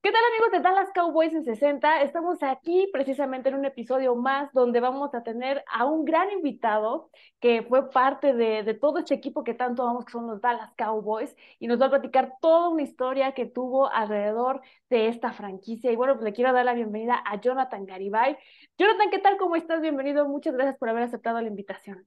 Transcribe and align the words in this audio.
¿Qué 0.00 0.12
tal 0.12 0.22
amigos 0.32 0.52
de 0.52 0.60
Dallas 0.60 0.90
Cowboys 0.94 1.34
en 1.34 1.44
60? 1.44 2.02
Estamos 2.02 2.40
aquí 2.44 2.88
precisamente 2.92 3.48
en 3.48 3.56
un 3.56 3.64
episodio 3.64 4.14
más 4.14 4.52
donde 4.52 4.78
vamos 4.78 5.12
a 5.12 5.24
tener 5.24 5.64
a 5.68 5.86
un 5.86 6.04
gran 6.04 6.30
invitado 6.30 7.10
que 7.40 7.64
fue 7.64 7.90
parte 7.90 8.32
de, 8.32 8.74
todo 8.74 8.98
este 9.00 9.14
equipo 9.14 9.42
que 9.42 9.54
tanto 9.54 9.82
amamos 9.82 10.04
que 10.04 10.12
son 10.12 10.28
los 10.28 10.40
Dallas 10.40 10.72
Cowboys 10.76 11.34
y 11.58 11.66
nos 11.66 11.80
va 11.80 11.86
a 11.86 11.90
platicar 11.90 12.34
toda 12.40 12.68
una 12.68 12.82
historia 12.82 13.32
que 13.32 13.46
tuvo 13.46 13.90
alrededor 13.90 14.60
de 14.88 15.08
esta 15.08 15.32
franquicia. 15.32 15.90
Y 15.90 15.96
bueno, 15.96 16.14
pues 16.14 16.24
le 16.26 16.32
quiero 16.32 16.52
dar 16.52 16.64
la 16.64 16.74
bienvenida 16.74 17.20
a 17.26 17.40
Jonathan 17.40 17.84
Garibay. 17.84 18.36
Jonathan, 18.78 19.10
¿qué 19.10 19.18
tal? 19.18 19.36
¿Cómo 19.36 19.56
estás? 19.56 19.80
Bienvenido. 19.80 20.28
Muchas 20.28 20.54
gracias 20.54 20.78
por 20.78 20.88
haber 20.90 21.02
aceptado 21.02 21.40
la 21.40 21.48
invitación. 21.48 22.06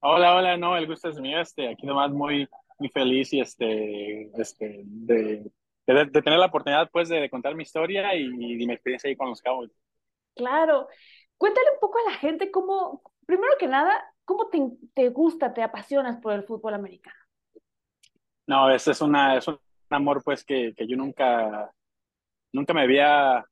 Hola, 0.00 0.34
hola, 0.34 0.56
no, 0.56 0.74
el 0.74 0.86
gusto 0.86 1.10
es 1.10 1.20
mío. 1.20 1.38
Este, 1.38 1.68
aquí 1.68 1.86
nomás 1.86 2.10
muy, 2.12 2.48
muy 2.78 2.88
feliz 2.88 3.30
y 3.34 3.40
este, 3.40 4.30
este, 4.40 4.84
de 4.84 5.50
de, 5.94 6.22
tener 6.22 6.38
la 6.38 6.46
oportunidad 6.46 6.90
pues 6.90 7.08
de, 7.08 7.30
contar 7.30 7.54
mi 7.54 7.62
historia 7.62 8.14
y, 8.14 8.24
y, 8.24 8.66
mi 8.66 8.72
experiencia 8.72 9.08
ahí 9.08 9.16
con 9.16 9.28
los 9.28 9.40
Cowboys. 9.40 9.72
Claro. 10.34 10.88
Cuéntale 11.36 11.68
un 11.74 11.80
poco 11.80 11.98
a 11.98 12.10
la 12.10 12.16
gente 12.16 12.50
cómo, 12.50 13.02
primero 13.26 13.52
que 13.58 13.68
nada, 13.68 14.04
cómo 14.24 14.48
te, 14.48 14.60
te 14.94 15.08
gusta, 15.08 15.54
te 15.54 15.62
apasionas 15.62 16.18
por 16.18 16.32
el 16.32 16.42
fútbol 16.42 16.74
americano. 16.74 17.16
No, 18.46 18.70
ese 18.70 18.92
es, 18.92 19.00
una, 19.00 19.36
es 19.36 19.46
un 19.46 19.58
amor 19.90 20.22
pues 20.24 20.44
que, 20.44 20.74
que 20.76 20.86
yo 20.86 20.96
nunca, 20.96 21.70
nunca 22.52 22.74
me 22.74 22.82
había, 22.82 23.44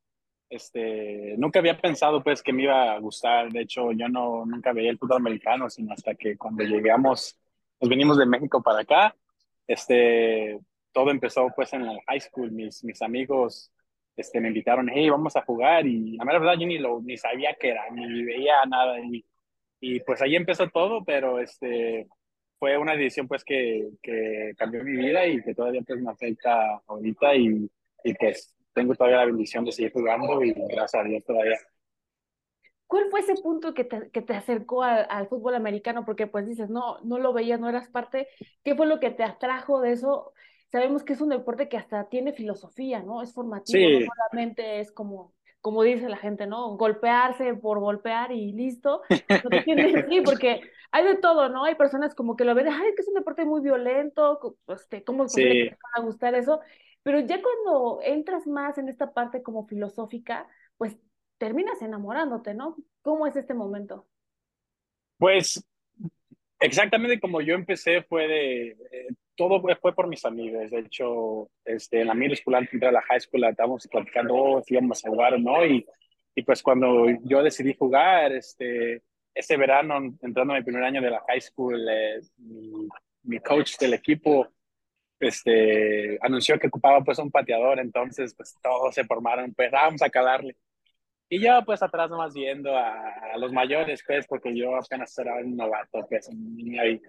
este, 0.48 1.34
nunca 1.38 1.58
había 1.58 1.78
pensado 1.78 2.22
pues 2.22 2.42
que 2.42 2.52
me 2.52 2.64
iba 2.64 2.92
a 2.92 2.98
gustar. 2.98 3.50
De 3.50 3.62
hecho, 3.62 3.92
yo 3.92 4.08
no, 4.08 4.44
nunca 4.46 4.72
veía 4.72 4.90
el 4.90 4.98
fútbol 4.98 5.18
americano, 5.18 5.70
sino 5.70 5.92
hasta 5.92 6.14
que 6.14 6.36
cuando 6.36 6.64
llegamos, 6.64 7.38
nos 7.80 7.90
venimos 7.90 8.18
de 8.18 8.26
México 8.26 8.62
para 8.62 8.80
acá, 8.80 9.14
este, 9.66 10.58
todo 10.96 11.10
empezó 11.10 11.52
pues 11.54 11.74
en 11.74 11.84
la 11.84 11.92
high 12.06 12.20
school. 12.20 12.50
Mis, 12.50 12.82
mis 12.82 13.02
amigos 13.02 13.70
este, 14.16 14.40
me 14.40 14.48
invitaron, 14.48 14.88
hey, 14.90 15.10
vamos 15.10 15.36
a 15.36 15.42
jugar. 15.42 15.86
Y 15.86 16.16
la 16.16 16.24
verdad 16.24 16.54
yo 16.58 16.66
ni, 16.66 16.78
lo, 16.78 17.02
ni 17.02 17.18
sabía 17.18 17.54
qué 17.60 17.68
era, 17.68 17.90
ni 17.90 18.24
veía 18.24 18.64
nada. 18.64 18.98
Y, 19.00 19.22
y 19.78 20.00
pues 20.00 20.22
ahí 20.22 20.36
empezó 20.36 20.70
todo, 20.70 21.04
pero 21.04 21.38
este, 21.38 22.08
fue 22.58 22.78
una 22.78 22.96
decisión 22.96 23.28
pues 23.28 23.44
que, 23.44 23.90
que 24.02 24.54
cambió 24.56 24.82
mi 24.84 24.96
vida 24.96 25.26
y 25.26 25.42
que 25.42 25.54
todavía 25.54 25.82
pues 25.86 26.00
me 26.00 26.10
afecta 26.10 26.80
ahorita. 26.86 27.36
Y, 27.36 27.70
y 28.02 28.14
pues 28.14 28.54
tengo 28.72 28.94
todavía 28.94 29.18
la 29.18 29.26
bendición 29.26 29.66
de 29.66 29.72
seguir 29.72 29.92
jugando 29.92 30.42
y 30.42 30.54
gracias 30.54 30.94
a 30.94 31.04
Dios 31.04 31.22
todavía. 31.26 31.58
¿Cuál 32.86 33.10
fue 33.10 33.20
ese 33.20 33.34
punto 33.42 33.74
que 33.74 33.84
te, 33.84 34.10
que 34.10 34.22
te 34.22 34.32
acercó 34.32 34.82
al, 34.82 35.28
fútbol 35.28 35.56
americano? 35.56 36.06
Porque 36.06 36.26
pues 36.26 36.46
dices, 36.46 36.70
no, 36.70 37.00
no 37.04 37.18
lo 37.18 37.34
veías, 37.34 37.60
no 37.60 37.68
eras 37.68 37.88
parte. 37.90 38.28
¿Qué 38.64 38.74
fue 38.74 38.86
lo 38.86 38.98
que 38.98 39.10
te 39.10 39.24
atrajo 39.24 39.82
de 39.82 39.92
eso? 39.92 40.32
Sabemos 40.70 41.04
que 41.04 41.12
es 41.12 41.20
un 41.20 41.28
deporte 41.28 41.68
que 41.68 41.76
hasta 41.76 42.08
tiene 42.08 42.32
filosofía, 42.32 43.02
¿no? 43.02 43.22
Es 43.22 43.32
formativo, 43.32 43.78
sí. 43.78 44.04
no 44.04 44.12
solamente 44.14 44.80
es 44.80 44.90
como, 44.92 45.32
como 45.60 45.82
dice 45.82 46.08
la 46.08 46.16
gente, 46.16 46.46
¿no? 46.46 46.76
Golpearse 46.76 47.54
por 47.54 47.80
golpear 47.80 48.32
y 48.32 48.52
listo. 48.52 49.02
sí, 49.08 50.20
porque 50.24 50.60
hay 50.92 51.04
de 51.04 51.16
todo, 51.16 51.48
¿no? 51.48 51.64
Hay 51.64 51.74
personas 51.74 52.14
como 52.14 52.36
que 52.36 52.44
lo 52.44 52.54
ven, 52.54 52.68
ay, 52.68 52.94
que 52.94 53.02
es 53.02 53.08
un 53.08 53.14
deporte 53.14 53.44
muy 53.44 53.60
violento, 53.60 54.56
este, 54.68 55.04
¿cómo 55.04 55.28
sí. 55.28 55.42
te 55.42 55.70
va 55.70 56.02
a 56.02 56.04
gustar 56.04 56.34
eso? 56.34 56.60
Pero 57.02 57.20
ya 57.20 57.40
cuando 57.40 58.00
entras 58.02 58.46
más 58.46 58.78
en 58.78 58.88
esta 58.88 59.12
parte 59.12 59.42
como 59.42 59.66
filosófica, 59.66 60.48
pues 60.76 60.96
terminas 61.38 61.80
enamorándote, 61.82 62.54
¿no? 62.54 62.76
¿Cómo 63.02 63.26
es 63.26 63.36
este 63.36 63.54
momento? 63.54 64.06
Pues 65.18 65.64
exactamente 66.60 67.20
como 67.20 67.40
yo 67.40 67.54
empecé 67.54 68.02
fue 68.02 68.26
de, 68.28 68.68
eh, 68.68 69.08
todo 69.36 69.62
fue 69.80 69.94
por 69.94 70.08
mis 70.08 70.24
amigos. 70.24 70.70
De 70.70 70.80
hecho, 70.80 71.48
este, 71.64 72.00
en 72.00 72.08
la 72.08 72.14
middle 72.14 72.36
school, 72.36 72.54
antes 72.54 72.80
de 72.80 72.92
la 72.92 73.02
high 73.02 73.20
school, 73.20 73.44
estábamos 73.44 73.86
platicando 73.90 74.34
oh, 74.34 74.62
si 74.62 74.74
íbamos 74.74 75.04
a 75.04 75.08
jugar 75.08 75.34
o 75.34 75.38
no. 75.38 75.64
Y, 75.66 75.86
y 76.34 76.42
pues 76.42 76.62
cuando 76.62 77.06
yo 77.24 77.42
decidí 77.42 77.74
jugar, 77.74 78.32
este, 78.32 79.02
ese 79.34 79.56
verano, 79.56 79.96
entrando 80.22 80.54
en 80.54 80.60
mi 80.60 80.64
primer 80.64 80.82
año 80.82 81.02
de 81.02 81.10
la 81.10 81.22
high 81.28 81.40
school, 81.40 81.78
eh, 81.88 82.20
mi, 83.22 83.38
coach 83.40 83.76
del 83.78 83.94
equipo 83.94 84.48
este, 85.20 86.18
anunció 86.22 86.58
que 86.58 86.68
ocupaba 86.68 87.02
pues 87.04 87.18
un 87.18 87.30
pateador. 87.30 87.78
Entonces, 87.78 88.34
pues 88.34 88.56
todos 88.62 88.94
se 88.94 89.04
formaron, 89.04 89.52
pues 89.54 89.70
vamos 89.70 90.02
a 90.02 90.10
calarle. 90.10 90.56
Y 91.28 91.40
yo 91.40 91.60
pues 91.64 91.82
atrás 91.82 92.08
nomás 92.08 92.34
viendo 92.34 92.76
a, 92.76 93.10
a, 93.32 93.38
los 93.38 93.52
mayores, 93.52 94.02
pues, 94.06 94.26
porque 94.26 94.56
yo 94.56 94.76
apenas 94.76 95.16
era 95.18 95.36
un 95.36 95.56
novato, 95.56 96.06
pues, 96.08 96.28
un 96.28 96.56
niño 96.56 96.82
ahí. 96.82 97.00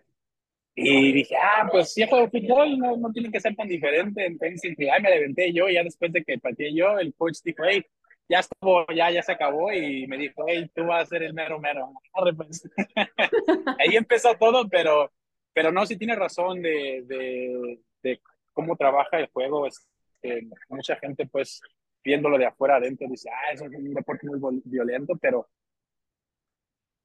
Y 0.79 1.11
dije, 1.11 1.35
ah, 1.35 1.67
pues 1.71 1.91
si 1.93 2.07
juego 2.07 2.29
fútbol, 2.29 2.77
no, 2.77 2.97
no 2.97 3.11
tiene 3.11 3.31
que 3.31 3.39
ser 3.39 3.55
tan 3.55 3.67
diferente. 3.67 4.25
Entonces, 4.25 4.75
ay, 4.91 5.01
me 5.01 5.09
levanté 5.09 5.51
yo, 5.51 5.67
y 5.67 5.73
ya 5.73 5.83
después 5.83 6.11
de 6.13 6.23
que 6.23 6.37
pateé 6.37 6.73
yo, 6.73 6.99
el 6.99 7.13
coach 7.15 7.37
dijo, 7.43 7.63
hey, 7.67 7.83
ya 8.29 8.39
estuvo, 8.39 8.85
ya, 8.93 9.09
ya 9.09 9.23
se 9.23 9.31
acabó, 9.31 9.71
y 9.71 10.05
me 10.07 10.17
dijo, 10.17 10.45
hey, 10.47 10.69
tú 10.75 10.85
vas 10.85 11.03
a 11.03 11.05
ser 11.07 11.23
el 11.23 11.33
mero 11.33 11.59
mero. 11.59 11.91
Pues. 12.35 12.69
Ahí 13.79 13.95
empezó 13.95 14.35
todo, 14.35 14.67
pero, 14.69 15.11
pero 15.51 15.71
no, 15.71 15.85
sí 15.85 15.97
tiene 15.97 16.15
razón 16.15 16.61
de, 16.61 17.03
de, 17.07 17.79
de 18.03 18.21
cómo 18.53 18.75
trabaja 18.75 19.19
el 19.19 19.27
juego. 19.29 19.65
Es, 19.65 19.87
que 20.21 20.47
mucha 20.69 20.95
gente, 20.97 21.25
pues, 21.25 21.59
viéndolo 22.07 22.37
de 22.37 22.45
afuera 22.45 22.77
adentro, 22.77 23.05
dice, 23.09 23.29
ah, 23.29 23.51
es 23.51 23.59
un 23.59 23.93
deporte 23.93 24.25
muy 24.27 24.61
violento, 24.63 25.17
pero 25.21 25.45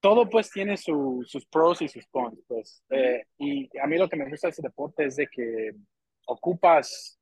todo 0.01 0.31
pues 0.31 0.49
tiene 0.49 0.77
su, 0.77 1.25
sus 1.27 1.45
pros 1.47 1.83
y 1.83 1.89
sus 1.89 2.07
cons, 2.07 2.39
pues. 2.47 2.85
Eh, 2.89 3.25
y 3.39 3.69
a 3.79 3.89
mí 3.89 3.99
lo 3.99 4.09
que 4.09 4.17
me 4.17 4.29
gusta 4.29 4.47
de 4.47 4.53
ese 4.53 4.63
deporte 4.63 5.07
es 5.07 5.17
de 5.17 5.27
que 5.27 5.73
ocupas 6.27 7.19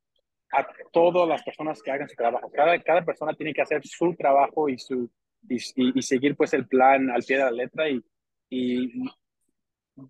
a 0.52 0.66
todas 0.92 1.26
las 1.26 1.42
personas 1.42 1.82
que 1.82 1.90
hagan 1.90 2.08
su 2.08 2.16
trabajo. 2.16 2.50
Cada, 2.52 2.78
cada 2.82 3.02
persona 3.02 3.32
tiene 3.32 3.54
que 3.54 3.62
hacer 3.62 3.80
su 3.86 4.14
trabajo 4.14 4.68
y, 4.68 4.78
su, 4.78 5.10
y, 5.48 5.56
y, 5.98 6.02
seguir 6.02 6.36
pues 6.36 6.52
el 6.52 6.66
plan 6.66 7.10
al 7.10 7.22
pie 7.22 7.38
de 7.38 7.44
la 7.44 7.50
letra 7.50 7.88
y, 7.88 8.04
y 8.50 8.92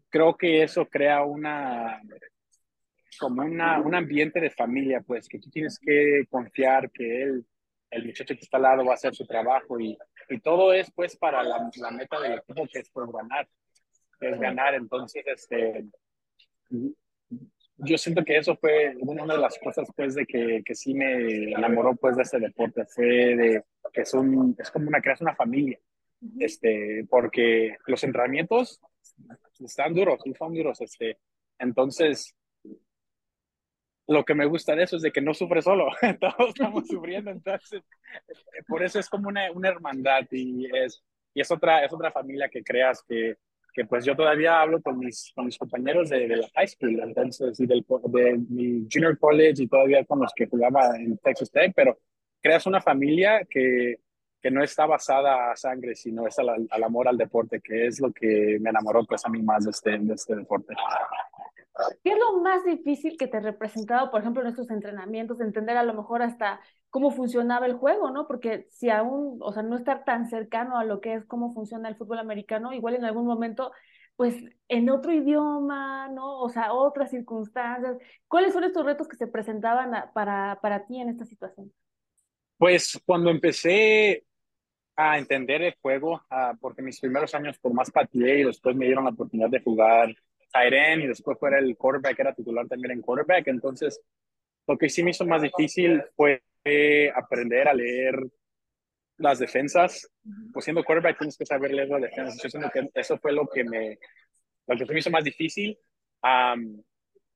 creo 0.09 0.37
que 0.37 0.65
eso 0.65 0.87
crea 0.87 1.23
una 1.23 2.01
como 3.19 3.43
una, 3.43 3.81
un 3.81 3.95
ambiente 3.95 4.41
de 4.41 4.51
familia, 4.51 5.03
pues, 5.07 5.29
que 5.29 5.39
tú 5.39 5.51
tienes 5.51 5.79
que 5.79 6.25
confiar 6.31 6.91
que 6.91 7.23
él, 7.23 7.47
el 7.91 8.07
muchacho 8.07 8.35
que 8.35 8.41
está 8.41 8.57
al 8.57 8.63
lado 8.65 8.85
va 8.85 8.93
a 8.93 8.95
hacer 8.95 9.15
su 9.15 9.27
trabajo 9.27 9.79
y, 9.81 9.97
y 10.29 10.41
todo 10.41 10.73
es 10.73 10.91
pues 10.93 11.17
para 11.17 11.43
la, 11.43 11.71
la 11.77 11.91
meta 11.91 12.21
del 12.21 12.39
equipo 12.39 12.67
que 12.73 12.81
es 12.81 12.91
por 12.91 13.13
ganar, 13.13 13.49
es 14.21 14.39
ganar. 14.39 14.75
Entonces, 14.75 15.25
este, 15.27 15.85
yo 17.77 17.99
siento 17.99 18.25
que 18.25 18.37
eso 18.37 18.57
fue 18.57 18.95
una 19.01 19.35
de 19.35 19.41
las 19.41 19.59
cosas 19.59 19.89
pues 19.97 20.15
de 20.15 20.27
que, 20.27 20.63
que 20.65 20.75
sí 20.75 20.95
me 20.95 21.53
enamoró 21.53 21.97
pues 21.97 22.17
de 22.17 22.23
este 22.23 22.39
deporte, 22.39 22.85
fue 22.87 23.07
de 23.07 23.65
que 23.93 24.03
es, 24.03 24.15
un, 24.15 24.55
es 24.59 24.71
como 24.71 24.89
una 24.89 25.01
creación 25.01 25.29
una 25.29 25.37
familia, 25.37 25.79
este, 26.39 27.05
porque 27.09 27.77
los 27.87 28.05
entrenamientos 28.05 28.81
están 29.59 29.95
duros, 29.95 30.21
son 30.39 30.55
duros, 30.55 30.81
este, 30.81 31.19
entonces 31.59 32.37
lo 34.11 34.25
que 34.25 34.35
me 34.35 34.45
gusta 34.45 34.75
de 34.75 34.83
eso 34.83 34.97
es 34.97 35.03
de 35.03 35.13
que 35.13 35.21
no 35.21 35.33
sufre 35.33 35.63
solo, 35.63 35.87
todos 36.21 36.49
estamos 36.49 36.87
sufriendo, 36.89 37.31
entonces 37.31 37.83
por 38.67 38.83
eso 38.83 38.99
es 38.99 39.09
como 39.09 39.29
una, 39.29 39.53
una 39.53 39.69
hermandad 39.69 40.27
y 40.33 40.67
es, 40.77 41.05
y 41.33 41.41
es, 41.41 41.51
otra, 41.53 41.85
es 41.85 41.93
otra 41.93 42.11
familia 42.11 42.49
que 42.49 42.65
creas 42.65 43.05
que, 43.07 43.37
que 43.73 43.85
pues 43.85 44.05
yo 44.05 44.17
todavía 44.17 44.61
hablo 44.61 44.83
con 44.83 44.99
mis, 44.99 45.31
con 45.33 45.47
mis 45.47 45.57
compañeros 45.57 46.11
de, 46.11 46.27
de 46.27 46.37
la 46.39 46.49
high 46.57 46.67
school, 46.67 47.01
entonces, 47.01 47.61
y 47.61 47.67
del, 47.67 47.87
de 48.09 48.37
mi 48.49 48.89
junior 48.93 49.17
college 49.17 49.63
y 49.63 49.69
todavía 49.69 50.05
con 50.05 50.19
los 50.19 50.33
que 50.35 50.49
jugaba 50.49 50.97
en 50.97 51.17
Texas 51.19 51.53
Tech, 51.53 51.73
pero 51.77 51.97
creas 52.43 52.67
una 52.67 52.81
familia 52.81 53.47
que, 53.49 54.01
que 54.43 54.51
no 54.51 54.65
está 54.65 54.87
basada 54.87 55.53
a 55.53 55.57
sangre, 55.57 55.95
sino 55.95 56.27
es 56.27 56.37
al, 56.41 56.67
al, 56.69 56.83
amor 56.83 57.07
al 57.07 57.17
deporte, 57.17 57.61
que 57.61 57.87
es 57.87 58.01
lo 58.01 58.13
que 58.13 58.59
me 58.61 58.71
enamoró 58.71 59.05
pues 59.05 59.25
a 59.25 59.29
mí 59.29 59.41
más 59.41 59.67
de 59.67 59.71
este, 59.71 59.99
de 59.99 60.15
este 60.15 60.35
deporte. 60.35 60.75
¿Qué 62.03 62.11
es 62.11 62.19
lo 62.19 62.41
más 62.41 62.65
difícil 62.65 63.17
que 63.19 63.27
te 63.27 63.41
representaba, 63.41 64.11
por 64.11 64.21
ejemplo, 64.21 64.43
en 64.43 64.49
estos 64.49 64.71
entrenamientos, 64.71 65.41
entender 65.41 65.77
a 65.77 65.83
lo 65.83 65.95
mejor 65.95 66.23
hasta 66.23 66.61
cómo 66.91 67.11
funcionaba 67.11 67.67
el 67.67 67.75
juego, 67.75 68.11
¿no? 68.11 68.27
Porque 68.27 68.67
si 68.71 68.91
aún, 68.91 69.39
o 69.41 69.53
sea, 69.53 69.63
no 69.63 69.77
estar 69.77 70.05
tan 70.05 70.29
cercano 70.29 70.79
a 70.79 70.85
lo 70.85 71.01
que 71.01 71.15
es 71.15 71.25
cómo 71.25 71.55
funciona 71.55 71.89
el 71.89 71.97
fútbol 71.97 72.19
americano, 72.19 72.73
igual 72.73 72.97
en 72.97 73.05
algún 73.05 73.27
momento, 73.27 73.73
pues 74.17 74.37
en 74.69 74.91
otro 74.91 75.13
idioma, 75.13 76.09
¿no? 76.09 76.41
O 76.41 76.49
sea, 76.49 76.73
otras 76.73 77.11
circunstancias. 77.11 77.97
¿Cuáles 78.29 78.53
son 78.53 78.65
estos 78.65 78.85
retos 78.85 79.09
que 79.09 79.17
se 79.17 79.27
presentaban 79.27 79.93
para, 80.13 80.59
para 80.61 80.85
ti 80.87 81.01
en 81.01 81.09
esta 81.11 81.25
situación? 81.25 81.73
Pues 82.59 83.01
cuando 83.07 83.31
empecé 83.31 84.25
a 84.97 85.19
entender 85.19 85.63
el 85.63 85.75
juego, 85.81 86.23
uh, 86.31 86.57
porque 86.61 86.83
mis 86.83 87.01
primeros 87.01 87.35
años 87.35 87.59
por 87.59 87.73
más 87.73 87.91
pateé 87.91 88.41
y 88.41 88.45
después 88.45 88.77
me 88.77 88.85
dieron 88.85 89.05
la 89.05 89.11
oportunidad 89.11 89.49
de 89.49 89.63
jugar 89.63 90.15
Tyren 90.53 91.03
y 91.03 91.07
después 91.07 91.39
fuera 91.39 91.59
el 91.59 91.77
quarterback, 91.77 92.19
era 92.19 92.35
titular 92.35 92.67
también 92.67 92.93
en 92.93 93.03
quarterback. 93.03 93.47
Entonces, 93.49 94.01
lo 94.67 94.77
que 94.77 94.89
sí 94.89 95.03
me 95.03 95.11
hizo 95.11 95.25
más 95.27 95.43
difícil 95.43 96.03
fue 96.17 96.43
aprender 97.15 97.69
a 97.69 97.75
leer 97.75 98.21
las 99.19 99.39
defensas. 99.39 100.11
Pues 100.53 100.65
siendo 100.65 100.85
quarterback 100.85 101.19
tienes 101.19 101.37
que 101.37 101.47
saber 101.47 101.73
leer 101.73 101.89
las 101.89 102.03
defensas. 102.03 102.53
Yo 102.53 102.71
que 102.71 102.91
eso 102.95 103.19
fue 103.19 103.33
lo 103.33 103.47
que 103.47 103.65
me, 103.65 103.99
lo 104.67 104.77
que 104.77 104.93
me 104.93 104.99
hizo 104.99 105.11
más 105.11 105.25
difícil. 105.25 105.79
Um, 106.23 106.83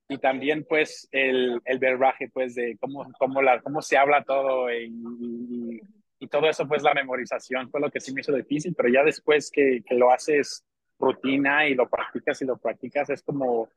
y 0.08 0.18
también 0.18 0.66
pues 0.68 1.08
el, 1.12 1.60
el 1.64 1.78
verbaje 1.78 2.28
pues 2.32 2.54
de 2.54 2.76
cómo, 2.78 3.10
cómo, 3.18 3.40
la, 3.40 3.60
cómo 3.62 3.80
se 3.80 3.96
habla 3.96 4.22
todo 4.22 4.70
y, 4.72 5.80
y, 6.18 6.28
todo 6.28 6.48
eso 6.48 6.66
pues 6.66 6.82
la 6.82 6.94
memorización 6.94 7.70
fue 7.70 7.80
lo 7.80 7.90
que 7.90 8.00
sí 8.00 8.12
me 8.12 8.20
hizo 8.20 8.32
difícil, 8.32 8.74
pero 8.74 8.88
ya 8.88 9.02
después 9.02 9.50
que, 9.50 9.82
que 9.86 9.94
lo 9.94 10.10
haces 10.10 10.64
rutina 10.98 11.66
y 11.66 11.74
lo 11.74 11.88
practicas 11.88 12.40
y 12.42 12.44
lo 12.44 12.56
practicas 12.56 13.10
es 13.10 13.22
como 13.22 13.68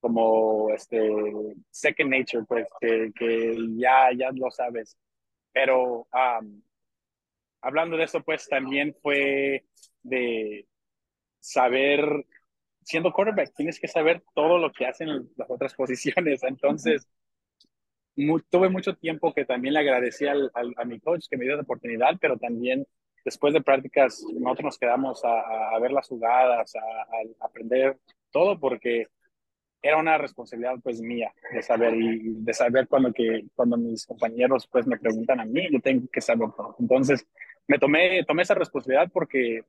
como 0.00 0.70
este 0.74 1.10
second 1.70 2.10
nature 2.10 2.44
pues 2.46 2.68
que, 2.80 3.12
que 3.14 3.56
ya 3.76 4.10
ya 4.16 4.30
lo 4.32 4.50
sabes 4.50 4.96
pero 5.52 6.06
hablando 7.62 7.96
de 7.96 8.04
eso 8.04 8.22
pues 8.22 8.48
también 8.48 8.94
fue 9.02 9.64
de 10.02 10.66
saber 11.40 12.26
siendo 12.86 13.12
quarterback 13.12 13.52
tienes 13.54 13.80
que 13.80 13.88
saber 13.88 14.22
todo 14.34 14.58
lo 14.58 14.72
que 14.72 14.86
hacen 14.86 15.28
las 15.36 15.50
otras 15.50 15.74
posiciones. 15.76 16.42
Entonces, 16.44 17.06
tuve 18.48 18.70
mucho 18.70 18.94
tiempo 18.94 19.34
que 19.34 19.44
también 19.44 19.74
le 19.74 19.80
agradecí 19.80 20.26
al, 20.26 20.50
a 20.54 20.84
mi 20.84 21.00
coach 21.00 21.26
que 21.28 21.36
me 21.36 21.44
dio 21.44 21.56
la 21.56 21.62
oportunidad, 21.62 22.16
pero 22.20 22.38
también 22.38 22.86
después 23.26 23.52
de 23.52 23.60
prácticas 23.60 24.24
nosotros 24.32 24.64
nos 24.64 24.78
quedamos 24.78 25.22
a, 25.24 25.74
a 25.74 25.78
ver 25.80 25.90
las 25.90 26.08
jugadas, 26.08 26.74
a, 26.76 27.44
aprender 27.44 27.98
todo 28.30 28.58
porque 28.58 29.08
era 29.82 29.98
una 29.98 30.16
responsabilidad 30.16 30.76
pues 30.82 31.00
mía 31.00 31.32
de 31.52 31.62
saber 31.62 31.94
y 31.94 32.34
de 32.36 32.54
saber 32.54 32.88
cuando 32.88 33.12
que 33.12 33.44
cuando 33.54 33.76
mis 33.76 34.06
compañeros 34.06 34.66
pues 34.70 34.86
me 34.86 34.98
preguntan 34.98 35.40
a 35.40 35.44
mí 35.44 35.68
yo 35.70 35.80
tengo 35.80 36.08
que 36.10 36.20
saber 36.20 36.48
todo 36.56 36.76
entonces 36.78 37.26
me 37.68 37.78
tomé 37.78 38.24
tomé 38.24 38.42
esa 38.42 38.54
responsabilidad 38.54 39.10
porque 39.12 39.62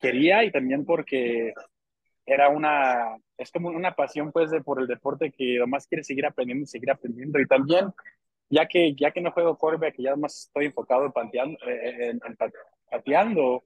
quería 0.00 0.44
y 0.44 0.50
también 0.50 0.84
porque 0.84 1.54
era 2.28 2.50
una, 2.50 3.16
es 3.38 3.50
como 3.50 3.68
una 3.68 3.94
pasión 3.94 4.32
pues 4.32 4.50
de, 4.50 4.60
por 4.60 4.80
el 4.80 4.86
deporte 4.86 5.32
que 5.32 5.58
además 5.58 5.86
quiere 5.86 6.04
seguir 6.04 6.26
aprendiendo 6.26 6.64
y 6.64 6.66
seguir 6.66 6.90
aprendiendo. 6.90 7.40
Y 7.40 7.46
también 7.46 7.86
ya 8.50 8.66
que, 8.66 8.94
ya 8.94 9.10
que 9.10 9.20
no 9.20 9.32
juego 9.32 9.56
quarterback 9.58 9.96
ya 9.98 10.16
más 10.16 10.46
estoy 10.46 10.66
enfocado 10.66 11.06
en 11.06 11.12
pateando, 11.12 11.58
eh, 11.66 12.18
pateando 12.90 13.64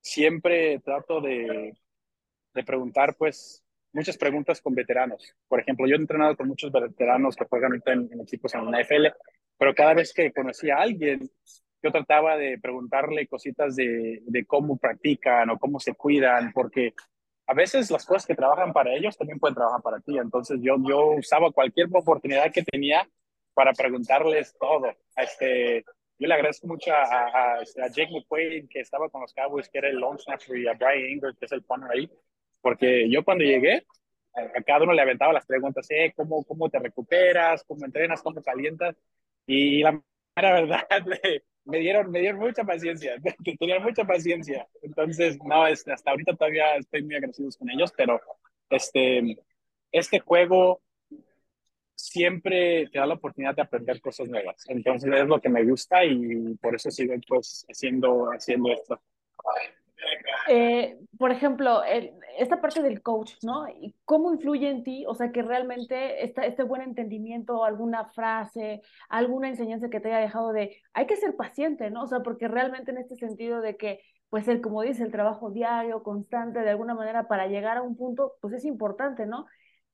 siempre 0.00 0.78
trato 0.80 1.20
de, 1.20 1.74
de 2.54 2.64
preguntar 2.64 3.16
pues 3.16 3.64
muchas 3.92 4.16
preguntas 4.16 4.60
con 4.60 4.74
veteranos. 4.74 5.34
Por 5.48 5.60
ejemplo, 5.60 5.86
yo 5.86 5.94
he 5.96 5.98
entrenado 5.98 6.36
con 6.36 6.48
muchos 6.48 6.70
veteranos 6.70 7.36
que 7.36 7.44
juegan 7.46 7.80
en, 7.84 8.08
en 8.12 8.20
equipos 8.20 8.54
en 8.54 8.70
la 8.70 8.80
NFL, 8.80 9.06
pero 9.58 9.74
cada 9.74 9.94
vez 9.94 10.12
que 10.12 10.32
conocía 10.32 10.76
a 10.76 10.82
alguien, 10.82 11.30
yo 11.82 11.90
trataba 11.90 12.36
de 12.36 12.58
preguntarle 12.58 13.26
cositas 13.26 13.74
de, 13.76 14.22
de 14.24 14.44
cómo 14.44 14.76
practican 14.76 15.50
o 15.50 15.58
cómo 15.58 15.80
se 15.80 15.94
cuidan, 15.94 16.52
porque 16.52 16.94
a 17.46 17.54
veces 17.54 17.90
las 17.90 18.06
cosas 18.06 18.26
que 18.26 18.34
trabajan 18.34 18.72
para 18.72 18.94
ellos 18.94 19.16
también 19.16 19.38
pueden 19.38 19.56
trabajar 19.56 19.82
para 19.82 20.00
ti. 20.00 20.18
Entonces 20.18 20.60
yo, 20.62 20.76
yo 20.86 21.12
usaba 21.18 21.50
cualquier 21.50 21.88
oportunidad 21.92 22.52
que 22.52 22.62
tenía 22.62 23.08
para 23.54 23.72
preguntarles 23.72 24.54
todo. 24.58 24.94
Este, 25.16 25.84
yo 26.18 26.28
le 26.28 26.34
agradezco 26.34 26.66
mucho 26.66 26.92
a, 26.92 27.02
a, 27.02 27.54
a 27.58 27.88
Jake 27.88 28.10
McQuaid, 28.12 28.68
que 28.68 28.80
estaba 28.80 29.08
con 29.08 29.22
los 29.22 29.32
Cowboys, 29.32 29.68
que 29.68 29.78
era 29.78 29.88
el 29.88 29.96
long 29.96 30.18
snapper, 30.18 30.58
y 30.58 30.68
a 30.68 30.74
Brian 30.74 31.10
Ingers, 31.10 31.38
que 31.38 31.46
es 31.46 31.52
el 31.52 31.62
punter 31.62 31.90
ahí, 31.90 32.10
porque 32.60 33.08
yo 33.10 33.24
cuando 33.24 33.44
llegué, 33.44 33.86
a 34.34 34.62
cada 34.62 34.84
uno 34.84 34.92
le 34.92 35.02
aventaba 35.02 35.32
las 35.32 35.46
preguntas, 35.46 35.86
eh, 35.90 36.12
¿cómo, 36.14 36.44
¿cómo 36.44 36.68
te 36.68 36.78
recuperas? 36.78 37.64
¿Cómo 37.64 37.84
entrenas? 37.84 38.22
¿Cómo 38.22 38.42
calientas? 38.42 38.96
Y 39.46 39.82
la 39.82 40.02
verdad, 40.36 40.86
me 41.64 41.78
dieron, 41.78 42.10
me 42.10 42.20
dieron 42.20 42.40
mucha 42.40 42.64
paciencia, 42.64 43.16
tenían 43.58 43.82
mucha 43.82 44.04
paciencia. 44.04 44.68
Entonces, 44.82 45.38
no, 45.44 45.66
este, 45.66 45.92
hasta 45.92 46.10
ahorita 46.10 46.36
todavía 46.36 46.76
estoy 46.76 47.02
muy 47.02 47.16
agradecido 47.16 47.50
con 47.58 47.70
ellos, 47.70 47.92
pero 47.96 48.20
este, 48.70 49.36
este 49.92 50.20
juego 50.20 50.80
siempre 52.10 52.88
te 52.90 52.98
da 52.98 53.06
la 53.06 53.14
oportunidad 53.14 53.54
de 53.54 53.62
aprender 53.62 54.00
cosas 54.00 54.28
nuevas. 54.28 54.64
Entonces, 54.68 55.12
es 55.14 55.26
lo 55.28 55.40
que 55.40 55.48
me 55.48 55.64
gusta 55.64 56.04
y 56.04 56.56
por 56.56 56.74
eso 56.74 56.90
sigo 56.90 57.14
pues 57.28 57.64
haciendo, 57.68 58.30
haciendo 58.32 58.72
esto. 58.72 59.00
Eh, 60.48 60.98
por 61.16 61.30
ejemplo, 61.30 61.82
esta 62.36 62.60
parte 62.60 62.82
del 62.82 63.00
coach, 63.00 63.34
¿no? 63.44 63.68
¿Y 63.68 63.94
¿Cómo 64.04 64.32
influye 64.32 64.68
en 64.68 64.82
ti? 64.82 65.04
O 65.06 65.14
sea, 65.14 65.30
que 65.30 65.42
realmente 65.42 66.24
esta, 66.24 66.44
este 66.46 66.64
buen 66.64 66.82
entendimiento, 66.82 67.64
alguna 67.64 68.06
frase, 68.06 68.80
alguna 69.08 69.48
enseñanza 69.48 69.88
que 69.88 70.00
te 70.00 70.08
haya 70.08 70.18
dejado 70.18 70.52
de, 70.52 70.78
hay 70.92 71.06
que 71.06 71.16
ser 71.16 71.36
paciente, 71.36 71.90
¿no? 71.90 72.02
O 72.02 72.06
sea, 72.08 72.20
porque 72.20 72.48
realmente 72.48 72.90
en 72.90 72.98
este 72.98 73.14
sentido 73.14 73.60
de 73.60 73.76
que, 73.76 74.00
pues, 74.30 74.48
el, 74.48 74.60
como 74.60 74.82
dice, 74.82 75.04
el 75.04 75.12
trabajo 75.12 75.50
diario, 75.50 76.02
constante, 76.02 76.58
de 76.58 76.70
alguna 76.70 76.94
manera, 76.94 77.28
para 77.28 77.46
llegar 77.46 77.76
a 77.76 77.82
un 77.82 77.96
punto, 77.96 78.32
pues 78.40 78.54
es 78.54 78.64
importante, 78.64 79.26
¿no? 79.26 79.46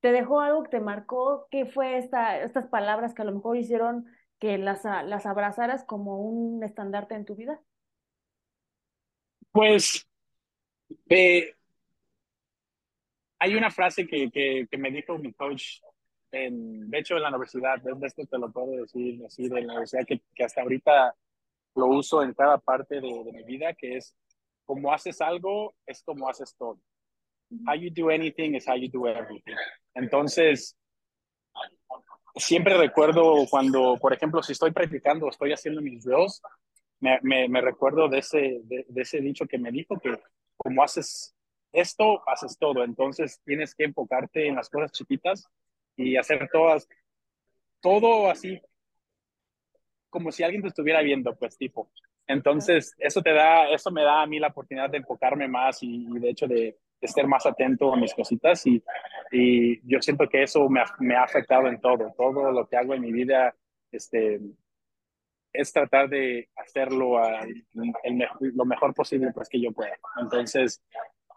¿Te 0.06 0.12
dejó 0.12 0.40
algo 0.40 0.62
que 0.62 0.68
te 0.68 0.78
marcó? 0.78 1.48
¿Qué 1.50 1.66
fue 1.66 1.98
esta, 1.98 2.40
estas 2.40 2.68
palabras 2.68 3.12
que 3.12 3.22
a 3.22 3.24
lo 3.24 3.32
mejor 3.32 3.56
hicieron 3.56 4.06
que 4.38 4.56
las, 4.56 4.84
las 4.84 5.26
abrazaras 5.26 5.82
como 5.82 6.20
un 6.20 6.62
estandarte 6.62 7.16
en 7.16 7.24
tu 7.24 7.34
vida? 7.34 7.60
Pues 9.50 10.08
eh, 11.08 11.52
hay 13.40 13.56
una 13.56 13.68
frase 13.68 14.06
que, 14.06 14.30
que, 14.30 14.68
que, 14.70 14.78
me 14.78 14.92
dijo 14.92 15.18
mi 15.18 15.32
coach, 15.32 15.80
en, 16.30 16.88
de 16.88 16.98
hecho 17.00 17.16
en 17.16 17.22
la 17.22 17.30
universidad, 17.30 17.82
desde 17.82 18.06
esto 18.06 18.24
te 18.26 18.38
lo 18.38 18.52
puedo 18.52 18.80
decir 18.80 19.20
así, 19.26 19.48
de 19.48 19.60
la 19.60 19.72
universidad, 19.72 20.06
que, 20.06 20.20
que 20.36 20.44
hasta 20.44 20.62
ahorita 20.62 21.16
lo 21.74 21.86
uso 21.86 22.22
en 22.22 22.32
cada 22.32 22.58
parte 22.58 23.00
de, 23.00 23.24
de, 23.24 23.32
mi 23.32 23.42
vida, 23.42 23.74
que 23.74 23.96
es 23.96 24.14
como 24.66 24.92
haces 24.92 25.20
algo, 25.20 25.74
es 25.84 26.00
como 26.04 26.28
haces 26.28 26.54
todo. 26.56 26.78
How 27.66 27.74
you 27.74 27.90
do 27.90 28.08
anything 28.10 28.54
is 28.54 28.68
how 28.68 28.76
you 28.76 28.88
do 28.88 29.08
everything. 29.08 29.56
Entonces, 29.96 30.76
siempre 32.34 32.76
recuerdo 32.76 33.46
cuando, 33.50 33.96
por 33.96 34.12
ejemplo, 34.12 34.42
si 34.42 34.52
estoy 34.52 34.70
practicando, 34.70 35.28
estoy 35.28 35.52
haciendo 35.52 35.80
mis 35.80 36.04
drills, 36.04 36.42
me, 37.00 37.60
recuerdo 37.60 38.08
de 38.08 38.18
ese, 38.18 39.20
dicho 39.20 39.46
que 39.46 39.58
me 39.58 39.70
dijo 39.70 39.98
que 39.98 40.18
como 40.56 40.82
haces 40.82 41.34
esto, 41.72 42.22
haces 42.28 42.58
todo. 42.58 42.84
Entonces 42.84 43.40
tienes 43.44 43.74
que 43.74 43.84
enfocarte 43.84 44.46
en 44.46 44.56
las 44.56 44.68
cosas 44.68 44.92
chiquitas 44.92 45.48
y 45.96 46.16
hacer 46.16 46.48
todas, 46.52 46.86
todo 47.80 48.30
así, 48.30 48.60
como 50.10 50.30
si 50.30 50.42
alguien 50.42 50.62
te 50.62 50.68
estuviera 50.68 51.00
viendo, 51.00 51.34
pues 51.36 51.56
tipo. 51.56 51.90
Entonces, 52.26 52.94
eso 52.98 53.22
te 53.22 53.32
da, 53.32 53.70
eso 53.70 53.90
me 53.90 54.02
da 54.02 54.22
a 54.22 54.26
mí 54.26 54.38
la 54.38 54.48
oportunidad 54.48 54.90
de 54.90 54.98
enfocarme 54.98 55.48
más 55.48 55.82
y, 55.82 56.06
de 56.18 56.30
hecho 56.30 56.46
de, 56.46 56.76
estar 57.00 57.26
más 57.26 57.46
atento 57.46 57.92
a 57.92 57.96
mis 57.96 58.14
cositas 58.14 58.66
y, 58.66 58.82
y 59.30 59.80
yo 59.88 60.00
siento 60.00 60.28
que 60.28 60.42
eso 60.42 60.68
me 60.68 60.80
ha, 60.80 60.84
me 60.98 61.16
ha, 61.16 61.22
afectado 61.22 61.68
en 61.68 61.80
todo, 61.80 62.12
todo 62.16 62.50
lo 62.50 62.66
que 62.66 62.76
hago 62.76 62.94
en 62.94 63.02
mi 63.02 63.12
vida, 63.12 63.54
este, 63.92 64.40
es 65.52 65.72
tratar 65.72 66.08
de 66.08 66.48
hacerlo 66.56 67.18
el, 68.02 68.28
lo 68.40 68.64
mejor 68.64 68.94
posible 68.94 69.32
pues 69.32 69.48
que 69.48 69.60
yo 69.60 69.72
pueda. 69.72 69.96
Entonces, 70.20 70.82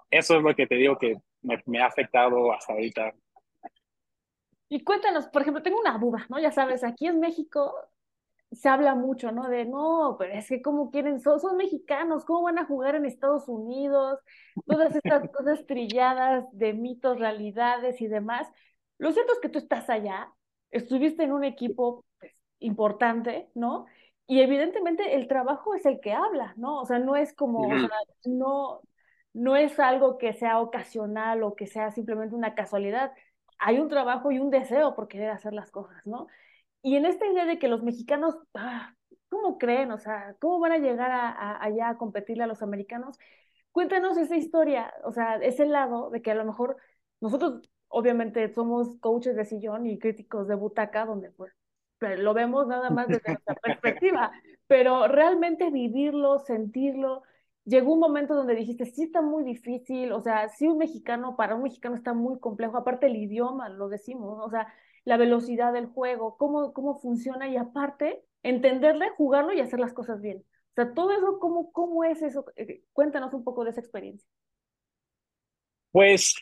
eso 0.10 0.38
es 0.38 0.44
lo 0.44 0.56
que 0.56 0.68
te 0.68 0.76
digo 0.76 0.98
que 0.98 1.18
me, 1.42 1.62
me, 1.66 1.82
ha 1.82 1.86
afectado 1.86 2.52
hasta 2.52 2.74
ahorita. 2.74 3.14
Y 4.70 4.84
cuéntanos, 4.84 5.28
por 5.28 5.42
ejemplo, 5.42 5.64
tengo 5.64 5.80
una 5.80 5.98
duda, 5.98 6.26
¿no? 6.30 6.40
Ya 6.40 6.52
sabes, 6.52 6.84
aquí 6.84 7.08
en 7.08 7.20
México 7.20 7.74
se 8.52 8.68
habla 8.70 8.96
mucho, 8.96 9.32
¿no? 9.32 9.48
De, 9.48 9.66
no, 9.66 10.16
pero 10.18 10.34
es 10.34 10.48
que 10.48 10.62
cómo 10.62 10.90
quieren, 10.92 11.20
son, 11.20 11.40
son 11.40 11.58
mexicanos, 11.58 12.26
¿cómo 12.26 12.44
van 12.44 12.58
a 12.58 12.66
jugar 12.66 12.96
en 12.96 13.06
Estados 13.06 13.48
Unidos? 13.48 14.20
Todas 14.66 14.96
estas 14.96 15.30
cosas 15.32 15.66
trilladas 15.68 16.46
de 16.52 16.74
mitos, 16.74 17.20
realidades 17.20 18.02
y 18.02 18.08
demás. 18.08 18.48
Lo 18.98 19.12
cierto 19.12 19.34
es 19.34 19.40
que 19.40 19.50
tú 19.50 19.60
estás 19.60 19.90
allá, 19.90 20.34
estuviste 20.72 21.24
en 21.24 21.32
un 21.32 21.44
equipo 21.44 22.06
pues, 22.20 22.34
importante, 22.60 23.50
¿no? 23.54 23.86
Y 24.28 24.42
evidentemente 24.42 25.16
el 25.16 25.28
trabajo 25.28 25.74
es 25.76 25.86
el 25.86 26.00
que 26.00 26.14
habla, 26.14 26.54
¿no? 26.58 26.82
O 26.82 26.86
sea, 26.86 27.00
no 27.00 27.16
es 27.16 27.34
como, 27.34 27.62
o 27.62 27.80
sea, 27.80 27.90
no, 28.26 28.82
no 29.34 29.56
es 29.56 29.80
algo 29.80 30.18
que 30.18 30.34
sea 30.34 30.60
ocasional 30.60 31.44
o 31.44 31.56
que 31.56 31.68
sea 31.68 31.92
simplemente 31.92 32.36
una 32.36 32.56
casualidad. 32.56 33.12
Hay 33.60 33.80
un 33.80 33.90
trabajo 33.90 34.32
y 34.32 34.40
un 34.40 34.50
deseo 34.52 34.96
por 34.96 35.08
querer 35.08 35.30
hacer 35.32 35.54
las 35.54 35.72
cosas, 35.72 36.06
¿no? 36.06 36.28
Y 36.82 36.96
en 36.96 37.06
esta 37.06 37.28
idea 37.28 37.46
de 37.46 37.60
que 37.60 37.68
los 37.68 37.84
mexicanos, 37.84 38.36
ah, 38.54 38.94
¿cómo 39.30 39.58
creen? 39.58 39.92
O 39.92 39.98
sea, 39.98 40.36
¿cómo 40.40 40.60
van 40.60 40.72
a 40.74 40.78
llegar 40.78 41.12
a, 41.12 41.30
a, 41.30 41.64
allá 41.64 41.90
a 41.90 41.98
competirle 41.98 42.44
a 42.44 42.48
los 42.48 42.62
americanos? 42.62 43.18
Cuéntanos 43.72 44.18
esa 44.18 44.36
historia, 44.38 44.94
o 45.04 45.12
sea, 45.12 45.36
ese 45.36 45.66
lado 45.66 46.10
de 46.10 46.22
que 46.22 46.32
a 46.32 46.36
lo 46.36 46.46
mejor 46.46 46.78
nosotros 47.22 47.70
obviamente 47.90 48.54
somos 48.54 48.98
coaches 49.00 49.36
de 49.36 49.46
sillón 49.46 49.86
y 49.86 50.00
críticos 50.00 50.48
de 50.48 50.56
butaca, 50.56 51.06
donde 51.06 51.32
pues 51.32 51.54
lo 52.18 52.34
vemos 52.34 52.68
nada 52.68 52.90
más 52.90 53.08
desde 53.08 53.34
nuestra 53.34 53.56
perspectiva, 53.56 54.32
pero 54.68 55.08
realmente 55.08 55.70
vivirlo, 55.70 56.40
sentirlo, 56.40 57.24
llegó 57.66 57.94
un 57.94 58.00
momento 58.00 58.36
donde 58.36 58.56
dijiste, 58.56 58.86
sí 58.86 59.04
está 59.04 59.22
muy 59.22 59.44
difícil, 59.44 60.12
o 60.14 60.22
sea, 60.22 60.48
sí 60.50 60.68
un 60.68 60.78
mexicano, 60.78 61.36
para 61.36 61.56
un 61.56 61.64
mexicano 61.64 61.96
está 61.96 62.14
muy 62.14 62.40
complejo, 62.40 62.78
aparte 62.78 63.08
el 63.08 63.18
idioma, 63.18 63.70
lo 63.70 63.90
decimos, 63.90 64.40
o 64.42 64.50
sea, 64.50 64.74
la 65.06 65.18
velocidad 65.18 65.74
del 65.74 65.88
juego, 65.88 66.38
cómo, 66.38 66.74
cómo 66.74 67.00
funciona 67.00 67.48
y 67.48 67.58
aparte 67.58 68.24
entenderle, 68.44 69.10
jugarlo 69.18 69.54
y 69.54 69.60
hacer 69.60 69.80
las 69.80 69.94
cosas 69.94 70.22
bien. 70.22 70.38
O 70.38 70.74
sea, 70.76 70.94
todo 70.94 71.12
eso, 71.12 71.40
¿cómo, 71.40 71.72
cómo 71.72 72.04
es 72.04 72.22
eso? 72.22 72.46
Eh, 72.56 72.84
cuéntanos 72.94 73.34
un 73.34 73.44
poco 73.44 73.64
de 73.64 73.72
esa 73.72 73.82
experiencia. 73.82 74.28
Pues, 75.92 76.36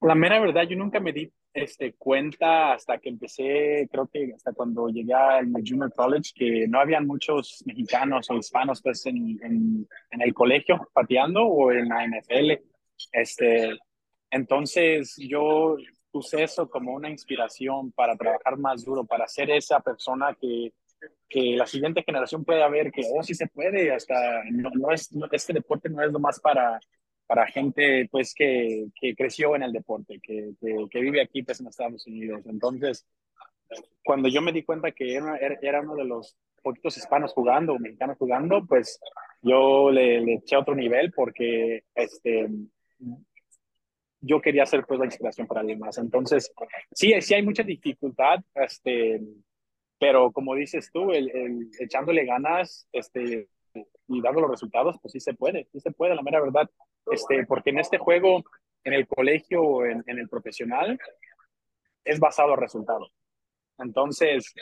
la 0.00 0.14
mera 0.14 0.40
verdad, 0.40 0.62
yo 0.62 0.76
nunca 0.76 1.00
me 1.00 1.12
di 1.12 1.30
este, 1.52 1.94
cuenta 1.94 2.74
hasta 2.74 2.98
que 2.98 3.08
empecé, 3.08 3.88
creo 3.90 4.06
que 4.06 4.32
hasta 4.34 4.52
cuando 4.52 4.88
llegué 4.88 5.14
al 5.14 5.50
Junior 5.52 5.92
College, 5.94 6.32
que 6.34 6.68
no 6.68 6.80
habían 6.80 7.06
muchos 7.06 7.62
mexicanos 7.66 8.30
o 8.30 8.36
hispanos 8.36 8.82
pues, 8.82 9.04
en, 9.06 9.38
en, 9.42 9.88
en, 10.10 10.20
el 10.20 10.34
colegio 10.34 10.88
pateando 10.92 11.44
o 11.44 11.72
en 11.72 11.88
la 11.88 12.06
NFL. 12.06 12.62
Este, 13.12 13.76
entonces 14.30 15.16
yo 15.16 15.76
usé 16.18 16.42
eso 16.44 16.68
como 16.68 16.92
una 16.92 17.10
inspiración 17.10 17.92
para 17.92 18.16
trabajar 18.16 18.58
más 18.58 18.84
duro, 18.84 19.04
para 19.04 19.26
ser 19.28 19.50
esa 19.50 19.80
persona 19.80 20.36
que, 20.40 20.72
que 21.28 21.56
la 21.56 21.66
siguiente 21.66 22.02
generación 22.02 22.44
pueda 22.44 22.68
ver 22.68 22.90
que, 22.90 23.02
oh, 23.14 23.22
sí 23.22 23.34
se 23.34 23.46
puede, 23.46 23.92
hasta 23.92 24.42
no, 24.50 24.70
no 24.70 24.90
es, 24.92 25.10
este 25.32 25.52
deporte 25.52 25.88
no 25.88 26.02
es 26.02 26.12
lo 26.12 26.18
más 26.18 26.40
para 26.40 26.80
para 27.26 27.46
gente 27.46 28.08
pues 28.10 28.34
que, 28.34 28.86
que 29.00 29.14
creció 29.14 29.56
en 29.56 29.64
el 29.64 29.72
deporte, 29.72 30.20
que, 30.22 30.52
que, 30.90 31.00
vive 31.00 31.20
aquí 31.20 31.42
pues 31.42 31.60
en 31.60 31.66
Estados 31.66 32.06
Unidos. 32.06 32.42
Entonces, 32.46 33.06
cuando 34.04 34.28
yo 34.28 34.40
me 34.40 34.52
di 34.52 34.62
cuenta 34.62 34.92
que 34.92 35.14
era, 35.14 35.36
era 35.36 35.80
uno 35.80 35.96
de 35.96 36.04
los 36.04 36.36
poquitos 36.62 36.96
hispanos 36.96 37.32
jugando 37.32 37.78
mexicanos 37.78 38.16
jugando, 38.18 38.64
pues 38.66 39.00
yo 39.42 39.90
le, 39.90 40.20
le, 40.20 40.34
eché 40.34 40.56
otro 40.56 40.74
nivel 40.74 41.12
porque 41.12 41.84
este, 41.94 42.48
yo 44.26 44.40
quería 44.40 44.66
ser 44.66 44.84
pues 44.86 44.98
la 44.98 45.06
inspiración 45.06 45.46
para 45.46 45.60
alguien 45.60 45.78
más. 45.78 45.98
Entonces, 45.98 46.52
sí, 46.92 47.14
sí 47.20 47.34
hay 47.34 47.42
mucha 47.42 47.62
dificultad, 47.62 48.40
este, 48.54 49.20
pero 49.98 50.32
como 50.32 50.54
dices 50.54 50.90
tú, 50.92 51.12
el, 51.12 51.30
el 51.30 51.70
echándole 51.78 52.24
ganas, 52.24 52.88
este, 52.92 53.48
y 54.08 54.20
dando 54.20 54.40
los 54.40 54.50
resultados, 54.50 54.96
pues 55.00 55.12
sí 55.12 55.20
se 55.20 55.34
puede, 55.34 55.68
sí 55.72 55.80
se 55.80 55.90
puede, 55.90 56.14
la 56.14 56.22
mera 56.22 56.40
verdad, 56.40 56.68
este, 57.10 57.46
porque 57.46 57.70
en 57.70 57.78
este 57.78 57.98
juego, 57.98 58.44
en 58.84 58.92
el 58.92 59.06
colegio 59.06 59.62
o 59.62 59.84
en, 59.84 60.02
en, 60.06 60.18
el 60.18 60.28
profesional, 60.28 60.98
es 62.04 62.18
basado 62.18 62.54
en 62.54 62.60
resultados. 62.60 63.12
Entonces, 63.78 64.54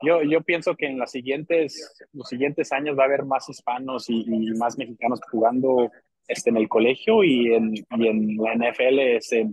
yo, 0.00 0.22
yo 0.22 0.42
pienso 0.42 0.76
que 0.76 0.86
en 0.86 0.98
las 0.98 1.10
siguientes, 1.10 2.06
los 2.12 2.28
siguientes 2.28 2.72
años 2.72 2.98
va 2.98 3.04
a 3.04 3.06
haber 3.06 3.24
más 3.24 3.48
hispanos 3.48 4.08
y, 4.08 4.24
y 4.26 4.50
más 4.52 4.76
mexicanos 4.76 5.20
jugando 5.30 5.90
este, 6.28 6.50
en 6.50 6.56
el 6.56 6.68
colegio 6.68 7.22
y 7.24 7.54
en, 7.54 7.74
y 7.74 8.06
en 8.08 8.36
la 8.36 8.54
NFL. 8.54 8.98
Este, 8.98 9.50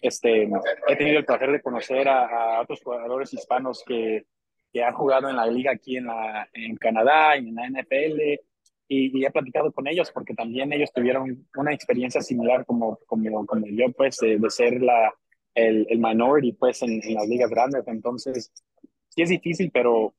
este, 0.00 0.48
he 0.88 0.96
tenido 0.96 1.18
el 1.18 1.24
placer 1.24 1.52
de 1.52 1.60
conocer 1.60 2.08
a, 2.08 2.56
a 2.56 2.62
otros 2.62 2.80
jugadores 2.82 3.32
hispanos 3.32 3.82
que, 3.86 4.24
que 4.72 4.82
han 4.82 4.94
jugado 4.94 5.28
en 5.28 5.36
la 5.36 5.46
liga 5.46 5.72
aquí 5.72 5.96
en, 5.96 6.06
la, 6.06 6.48
en 6.52 6.76
Canadá, 6.76 7.36
en 7.36 7.54
la 7.54 7.68
NFL, 7.68 8.20
y, 8.90 9.24
he 9.24 9.30
platicado 9.30 9.70
con 9.72 9.86
ellos 9.86 10.10
porque 10.12 10.34
también 10.34 10.72
ellos 10.72 10.90
tuvieron 10.92 11.46
una 11.56 11.74
experiencia 11.74 12.22
similar 12.22 12.64
como, 12.64 12.98
como, 13.06 13.44
como 13.46 13.66
yo, 13.66 13.92
pues, 13.92 14.16
de, 14.18 14.38
ser 14.48 14.80
la, 14.80 15.12
el, 15.54 15.86
el, 15.90 15.98
minority, 15.98 16.52
pues, 16.52 16.82
en, 16.82 17.02
en, 17.02 17.14
las 17.14 17.28
ligas 17.28 17.50
grandes. 17.50 17.86
Entonces, 17.86 18.50
sí 19.10 19.22
es 19.22 19.28
difícil, 19.28 19.70
pero 19.70 20.14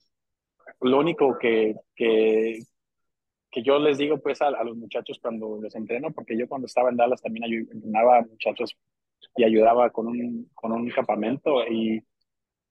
lo 0.81 0.99
único 0.99 1.37
que, 1.39 1.75
que, 1.95 2.59
que 3.51 3.63
yo 3.63 3.79
les 3.79 3.97
digo, 3.97 4.19
pues, 4.19 4.41
a, 4.41 4.47
a, 4.47 4.63
los 4.63 4.77
muchachos 4.77 5.19
cuando 5.21 5.59
los 5.61 5.75
entreno, 5.75 6.11
porque 6.11 6.37
yo 6.37 6.47
cuando 6.47 6.67
estaba 6.67 6.89
en 6.89 6.97
Dallas 6.97 7.21
también 7.21 7.67
entrenaba 7.71 8.19
a 8.19 8.21
muchachos 8.21 8.77
y 9.35 9.43
ayudaba 9.43 9.89
con 9.89 10.07
un, 10.07 10.49
con 10.53 10.71
un 10.71 10.89
campamento 10.89 11.65
y, 11.67 12.03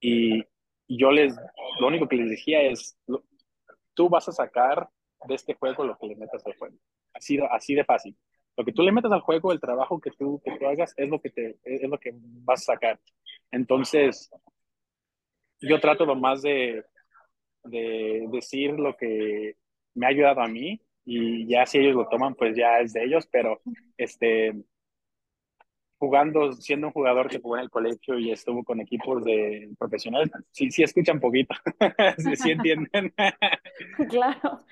y 0.00 0.44
yo 0.88 1.10
les, 1.10 1.36
lo 1.80 1.86
único 1.86 2.08
que 2.08 2.16
les 2.16 2.30
decía 2.30 2.62
es, 2.62 2.96
tú 3.94 4.08
vas 4.08 4.28
a 4.28 4.32
sacar 4.32 4.88
de 5.26 5.34
este 5.34 5.54
juego 5.54 5.84
lo 5.84 5.98
que 5.98 6.06
le 6.06 6.16
metas 6.16 6.44
al 6.46 6.56
juego. 6.56 6.76
Así, 7.12 7.38
así 7.50 7.74
de 7.74 7.84
fácil. 7.84 8.16
Lo 8.56 8.64
que 8.64 8.72
tú 8.72 8.82
le 8.82 8.92
metas 8.92 9.12
al 9.12 9.20
juego, 9.20 9.52
el 9.52 9.60
trabajo 9.60 10.00
que 10.00 10.10
tú, 10.10 10.40
que 10.44 10.56
tú 10.58 10.66
hagas, 10.66 10.94
es 10.96 11.08
lo 11.08 11.20
que, 11.20 11.30
te, 11.30 11.58
es 11.64 11.88
lo 11.88 11.98
que 11.98 12.12
vas 12.14 12.62
a 12.62 12.72
sacar. 12.74 13.00
Entonces, 13.50 14.30
yo 15.60 15.78
trato 15.78 16.06
lo 16.06 16.16
más 16.16 16.42
de, 16.42 16.84
de 17.64 18.26
decir 18.30 18.78
lo 18.78 18.96
que 18.96 19.56
me 19.98 20.06
ha 20.06 20.10
ayudado 20.10 20.40
a 20.40 20.48
mí 20.48 20.80
y 21.04 21.46
ya 21.46 21.66
si 21.66 21.78
ellos 21.78 21.94
lo 21.94 22.08
toman, 22.08 22.34
pues 22.34 22.56
ya 22.56 22.80
es 22.80 22.92
de 22.92 23.04
ellos, 23.04 23.26
pero 23.30 23.60
este, 23.96 24.54
jugando, 25.98 26.52
siendo 26.52 26.88
un 26.88 26.92
jugador 26.92 27.28
que 27.28 27.40
jugó 27.40 27.56
en 27.56 27.62
el 27.62 27.70
colegio 27.70 28.18
y 28.18 28.30
estuvo 28.30 28.62
con 28.64 28.80
equipos 28.80 29.24
de 29.24 29.70
profesionales, 29.78 30.30
sí, 30.50 30.70
sí 30.70 30.82
escuchan 30.82 31.20
poquito, 31.20 31.54
sí, 32.36 32.50
entienden. 32.50 33.12
claro. 34.10 34.64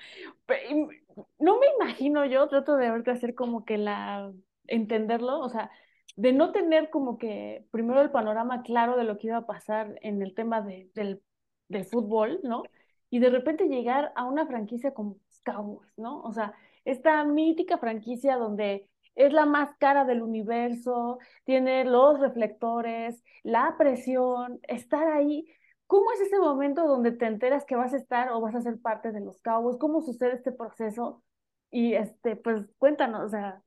No 1.39 1.59
me 1.59 1.67
imagino 1.75 2.25
yo, 2.25 2.47
trato 2.47 2.77
de 2.77 2.91
verte 2.91 3.11
hacer 3.11 3.35
como 3.35 3.65
que 3.65 3.77
la, 3.77 4.31
entenderlo, 4.67 5.39
o 5.39 5.49
sea, 5.49 5.69
de 6.15 6.33
no 6.33 6.51
tener 6.51 6.89
como 6.89 7.17
que 7.17 7.65
primero 7.71 8.01
el 8.01 8.11
panorama 8.11 8.63
claro 8.63 8.95
de 8.95 9.03
lo 9.03 9.17
que 9.17 9.27
iba 9.27 9.37
a 9.37 9.45
pasar 9.45 9.99
en 10.01 10.21
el 10.21 10.33
tema 10.33 10.61
de, 10.61 10.89
del, 10.93 11.21
del 11.67 11.85
fútbol, 11.85 12.39
¿no? 12.43 12.63
Y 13.09 13.19
de 13.19 13.29
repente 13.29 13.67
llegar 13.67 14.11
a 14.15 14.25
una 14.25 14.45
franquicia 14.47 14.93
como 14.93 15.17
Cowboys, 15.43 15.97
¿no? 15.97 16.21
O 16.21 16.33
sea, 16.33 16.53
esta 16.83 17.23
mítica 17.23 17.77
franquicia 17.77 18.35
donde 18.35 18.89
es 19.15 19.33
la 19.33 19.45
más 19.45 19.75
cara 19.77 20.05
del 20.05 20.21
universo, 20.21 21.17
tiene 21.43 21.85
los 21.85 22.19
reflectores, 22.19 23.23
la 23.43 23.75
presión, 23.77 24.59
estar 24.67 25.07
ahí. 25.07 25.47
¿Cómo 25.87 26.11
es 26.11 26.21
ese 26.21 26.37
momento 26.37 26.85
donde 26.85 27.11
te 27.11 27.25
enteras 27.25 27.65
que 27.65 27.75
vas 27.75 27.93
a 27.93 27.97
estar 27.97 28.29
o 28.31 28.41
vas 28.41 28.55
a 28.55 28.61
ser 28.61 28.79
parte 28.79 29.11
de 29.11 29.21
los 29.21 29.41
Cowboys? 29.41 29.77
¿Cómo 29.77 30.01
sucede 30.01 30.35
este 30.35 30.51
proceso? 30.51 31.23
Y 31.71 31.93
este, 31.93 32.35
pues 32.35 32.65
cuéntanos, 32.77 33.23
o 33.25 33.29
sea. 33.29 33.61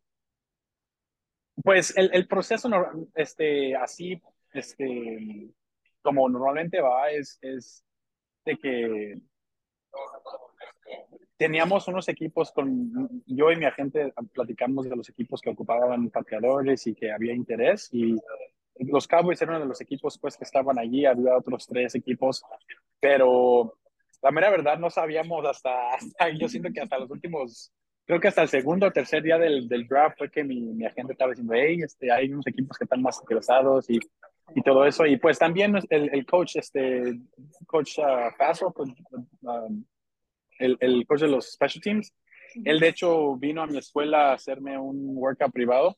Pues 1.64 1.96
el, 1.96 2.10
el 2.12 2.28
proceso, 2.28 2.68
este, 3.14 3.74
así, 3.74 4.22
este, 4.52 5.50
como 6.02 6.28
normalmente 6.28 6.80
va, 6.80 7.10
es, 7.10 7.38
es 7.42 7.84
de 8.44 8.56
que 8.56 9.20
teníamos 11.36 11.88
unos 11.88 12.06
equipos 12.08 12.52
con, 12.52 13.22
yo 13.26 13.50
y 13.50 13.56
mi 13.56 13.64
agente 13.64 14.12
platicamos 14.34 14.88
de 14.88 14.94
los 14.94 15.08
equipos 15.08 15.40
que 15.40 15.48
ocupaban 15.48 16.10
pateadores 16.10 16.86
y 16.86 16.94
que 16.94 17.10
había 17.10 17.32
interés 17.32 17.88
y 17.92 18.16
los 18.78 19.08
Cowboys 19.08 19.40
eran 19.40 19.56
uno 19.56 19.64
de 19.64 19.68
los 19.68 19.80
equipos 19.80 20.18
pues 20.18 20.36
que 20.36 20.44
estaban 20.44 20.78
allí, 20.78 21.06
había 21.06 21.36
otros 21.36 21.66
tres 21.66 21.94
equipos, 21.94 22.42
pero 23.00 23.74
la 24.22 24.30
mera 24.30 24.50
verdad 24.50 24.78
no 24.78 24.90
sabíamos 24.90 25.46
hasta, 25.46 25.72
yo 26.38 26.46
siento 26.48 26.70
que 26.74 26.80
hasta 26.80 26.98
los 26.98 27.10
últimos, 27.10 27.72
creo 28.04 28.20
que 28.20 28.28
hasta 28.28 28.42
el 28.42 28.48
segundo 28.48 28.86
o 28.86 28.92
tercer 28.92 29.22
día 29.22 29.38
del, 29.38 29.66
del 29.66 29.86
draft 29.86 30.18
fue 30.18 30.30
que 30.30 30.44
mi, 30.44 30.60
mi 30.60 30.84
agente 30.84 31.12
estaba 31.12 31.30
diciendo, 31.30 31.54
hey, 31.56 31.80
este, 31.82 32.12
hay 32.12 32.30
unos 32.30 32.46
equipos 32.46 32.76
que 32.76 32.84
están 32.84 33.00
más 33.00 33.18
interesados 33.18 33.88
y, 33.88 33.98
y 34.54 34.62
todo 34.62 34.84
eso, 34.84 35.06
y 35.06 35.16
pues 35.16 35.38
también 35.38 35.76
el, 35.90 36.10
el 36.12 36.26
coach, 36.26 36.56
este, 36.56 37.20
coach 37.66 37.98
uh, 37.98 38.36
Paso, 38.38 38.72
pues, 38.72 38.90
um, 39.42 39.84
el, 40.58 40.76
el 40.80 41.06
coach 41.06 41.20
de 41.20 41.28
los 41.28 41.52
special 41.52 41.82
teams. 41.82 42.14
Él, 42.64 42.80
de 42.80 42.88
hecho, 42.88 43.36
vino 43.36 43.62
a 43.62 43.66
mi 43.66 43.78
escuela 43.78 44.30
a 44.30 44.34
hacerme 44.34 44.76
un 44.76 45.16
workout 45.16 45.52
privado 45.52 45.96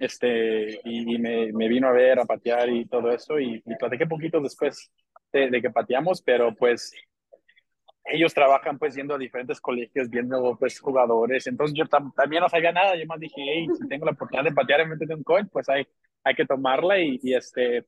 este, 0.00 0.80
y, 0.84 1.18
me, 1.18 1.52
me, 1.52 1.68
vino 1.68 1.88
a 1.88 1.92
ver, 1.92 2.18
a 2.18 2.24
patear 2.24 2.68
y 2.68 2.86
todo 2.86 3.10
eso. 3.10 3.38
Y, 3.38 3.62
y 3.64 3.76
platiqué 3.76 4.06
poquito 4.06 4.40
después 4.40 4.90
de, 5.32 5.50
de, 5.50 5.62
que 5.62 5.70
pateamos, 5.70 6.22
pero 6.22 6.54
pues 6.54 6.92
ellos 8.04 8.32
trabajan 8.32 8.78
pues 8.78 8.94
yendo 8.94 9.14
a 9.14 9.18
diferentes 9.18 9.60
colegios, 9.60 10.08
viendo 10.08 10.56
pues 10.58 10.80
jugadores. 10.80 11.46
Entonces 11.46 11.76
yo 11.76 11.84
también 11.86 12.42
no 12.42 12.48
sabía 12.48 12.72
nada. 12.72 12.96
Yo 12.96 13.06
más 13.06 13.20
dije, 13.20 13.36
hey, 13.36 13.66
si 13.78 13.88
tengo 13.88 14.06
la 14.06 14.12
oportunidad 14.12 14.44
de 14.44 14.54
patear 14.54 14.80
en 14.80 14.90
mente 14.90 15.06
de 15.06 15.14
un 15.14 15.22
coach, 15.22 15.46
pues 15.52 15.68
hay, 15.68 15.86
hay 16.28 16.34
que 16.34 16.46
tomarla 16.46 16.98
y, 17.00 17.20
este. 17.34 17.86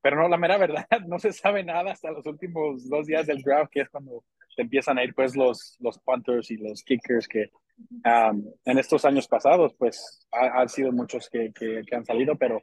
Pero 0.00 0.16
no, 0.16 0.28
la 0.28 0.36
mera 0.36 0.58
verdad, 0.58 0.86
no 1.06 1.18
se 1.18 1.32
sabe 1.32 1.62
nada 1.62 1.92
hasta 1.92 2.10
los 2.10 2.26
últimos 2.26 2.88
dos 2.88 3.06
días 3.06 3.26
del 3.26 3.42
draft, 3.42 3.70
que 3.70 3.82
es 3.82 3.88
cuando 3.88 4.24
empiezan 4.56 4.98
a 4.98 5.04
ir 5.04 5.14
pues 5.14 5.36
los, 5.36 5.76
los 5.80 5.98
punters 5.98 6.50
y 6.50 6.56
los 6.56 6.82
kickers 6.82 7.26
que 7.28 7.50
um, 8.04 8.44
en 8.64 8.78
estos 8.78 9.04
años 9.04 9.26
pasados 9.28 9.74
pues 9.78 10.26
han 10.30 10.68
sido 10.68 10.92
muchos 10.92 11.30
que, 11.30 11.52
que, 11.54 11.94
han 11.94 12.04
salido, 12.04 12.36
pero, 12.36 12.60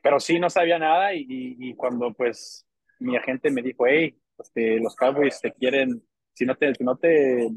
pero 0.00 0.20
sí 0.20 0.38
no 0.38 0.48
sabía 0.48 0.78
nada 0.78 1.10
y, 1.14 1.74
cuando 1.74 2.12
pues 2.12 2.66
mi 3.00 3.16
agente 3.16 3.50
me 3.50 3.62
dijo, 3.62 3.86
hey, 3.86 4.16
este, 4.38 4.78
los 4.78 4.94
Cowboys 4.96 5.40
te 5.40 5.52
quieren, 5.52 6.02
si 6.32 6.46
no 6.46 6.54
te, 6.56 6.72
no 6.80 6.96
te, 6.96 7.50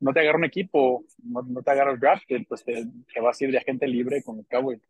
no 0.00 0.12
te 0.12 0.20
agarra 0.20 0.38
un 0.38 0.44
equipo, 0.44 1.04
no, 1.22 1.42
no 1.42 1.62
te 1.62 1.70
agarra 1.70 1.92
el 1.92 2.00
draft, 2.00 2.24
pues 2.48 2.64
te, 2.64 2.84
te, 3.12 3.20
vas 3.20 3.40
a 3.40 3.44
ir 3.44 3.50
de 3.50 3.58
agente 3.58 3.86
libre 3.86 4.22
con 4.22 4.38
el 4.38 4.46
Cowboys. 4.46 4.80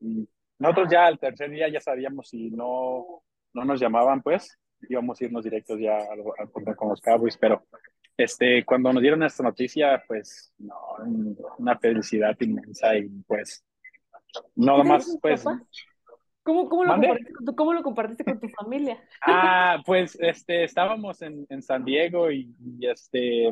Nosotros 0.58 0.88
ya 0.90 1.06
al 1.06 1.18
tercer 1.18 1.50
día 1.50 1.68
ya 1.68 1.80
sabíamos 1.80 2.28
si 2.28 2.50
no, 2.50 3.22
no 3.52 3.64
nos 3.64 3.80
llamaban, 3.80 4.22
pues 4.22 4.58
íbamos 4.88 5.20
a 5.20 5.24
irnos 5.24 5.44
directos 5.44 5.78
ya 5.80 5.98
a, 5.98 6.46
con 6.46 6.88
los 6.88 7.00
Cowboys, 7.00 7.36
pero 7.36 7.66
este, 8.16 8.64
cuando 8.64 8.92
nos 8.92 9.02
dieron 9.02 9.22
esta 9.22 9.42
noticia, 9.42 10.02
pues, 10.06 10.52
no, 10.58 10.76
una 11.58 11.78
felicidad 11.78 12.36
inmensa 12.40 12.96
y 12.96 13.08
pues, 13.26 13.64
no 14.56 14.82
más, 14.84 15.16
pues... 15.22 15.44
¿Cómo, 16.42 16.66
cómo, 16.68 16.84
lo 16.84 16.94
compartiste 16.94 17.32
con 17.34 17.44
tu, 17.44 17.54
¿Cómo 17.54 17.72
lo 17.74 17.82
compartiste 17.82 18.24
con 18.24 18.40
tu 18.40 18.48
familia? 18.48 18.98
Ah, 19.20 19.82
pues, 19.84 20.16
este, 20.18 20.64
estábamos 20.64 21.20
en, 21.20 21.46
en 21.50 21.62
San 21.62 21.84
Diego 21.84 22.30
y, 22.30 22.54
este, 22.80 23.50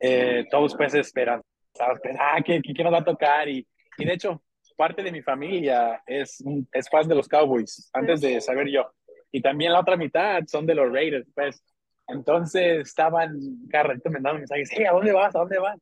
eh, 0.00 0.46
todos 0.50 0.74
pues 0.74 0.94
esperan, 0.94 1.42
¿sabes? 1.74 2.00
Ah, 2.18 2.40
¿qué, 2.42 2.62
¿qué, 2.62 2.82
nos 2.82 2.94
va 2.94 2.98
a 2.98 3.04
tocar? 3.04 3.46
Y, 3.46 3.66
y 3.98 4.04
de 4.06 4.12
hecho, 4.14 4.42
parte 4.78 5.02
de 5.02 5.10
mi 5.10 5.22
familia 5.22 6.00
es, 6.06 6.42
es 6.72 6.88
fan 6.88 7.08
de 7.08 7.16
los 7.16 7.26
Cowboys, 7.26 7.90
antes 7.92 8.20
de 8.20 8.40
saber 8.40 8.68
yo. 8.70 8.88
Y 9.32 9.42
también 9.42 9.72
la 9.72 9.80
otra 9.80 9.96
mitad 9.96 10.40
son 10.46 10.66
de 10.66 10.76
los 10.76 10.90
Raiders, 10.90 11.26
pues. 11.34 11.62
Entonces 12.06 12.86
estaban 12.86 13.36
cada 13.68 13.94
me 13.94 14.10
mandando 14.12 14.38
mensajes, 14.38 14.70
hey, 14.72 14.84
¿a 14.84 14.92
dónde 14.92 15.12
vas? 15.12 15.34
¿A 15.34 15.40
dónde 15.40 15.58
vas? 15.58 15.78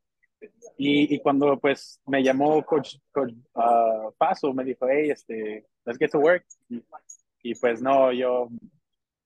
Y, 0.79 1.15
y 1.15 1.21
cuando 1.21 1.59
pues 1.59 2.01
me 2.07 2.23
llamó 2.23 2.65
Coach, 2.65 2.97
coach 3.13 3.33
uh, 3.55 4.11
Paso, 4.17 4.53
me 4.53 4.65
dijo, 4.65 4.89
hey, 4.89 5.11
este, 5.11 5.67
let's 5.85 5.99
get 5.99 6.11
to 6.11 6.19
work. 6.19 6.45
Y, 6.71 6.83
y 7.43 7.55
pues 7.55 7.83
no, 7.83 8.13
yo 8.13 8.49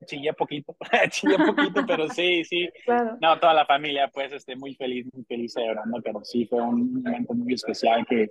chillé 0.04 0.32
poquito, 0.32 0.76
chillé 1.10 1.38
poquito, 1.38 1.86
pero 1.86 2.08
sí, 2.08 2.44
sí. 2.44 2.68
Claro. 2.84 3.16
No, 3.20 3.38
toda 3.38 3.54
la 3.54 3.66
familia, 3.66 4.10
pues, 4.12 4.32
este, 4.32 4.56
muy 4.56 4.74
feliz, 4.74 5.06
muy 5.12 5.24
feliz 5.24 5.52
celebrando, 5.52 6.02
pero 6.02 6.24
sí 6.24 6.44
fue 6.44 6.60
un 6.60 7.02
momento 7.02 7.34
muy 7.34 7.54
especial 7.54 8.04
que, 8.06 8.30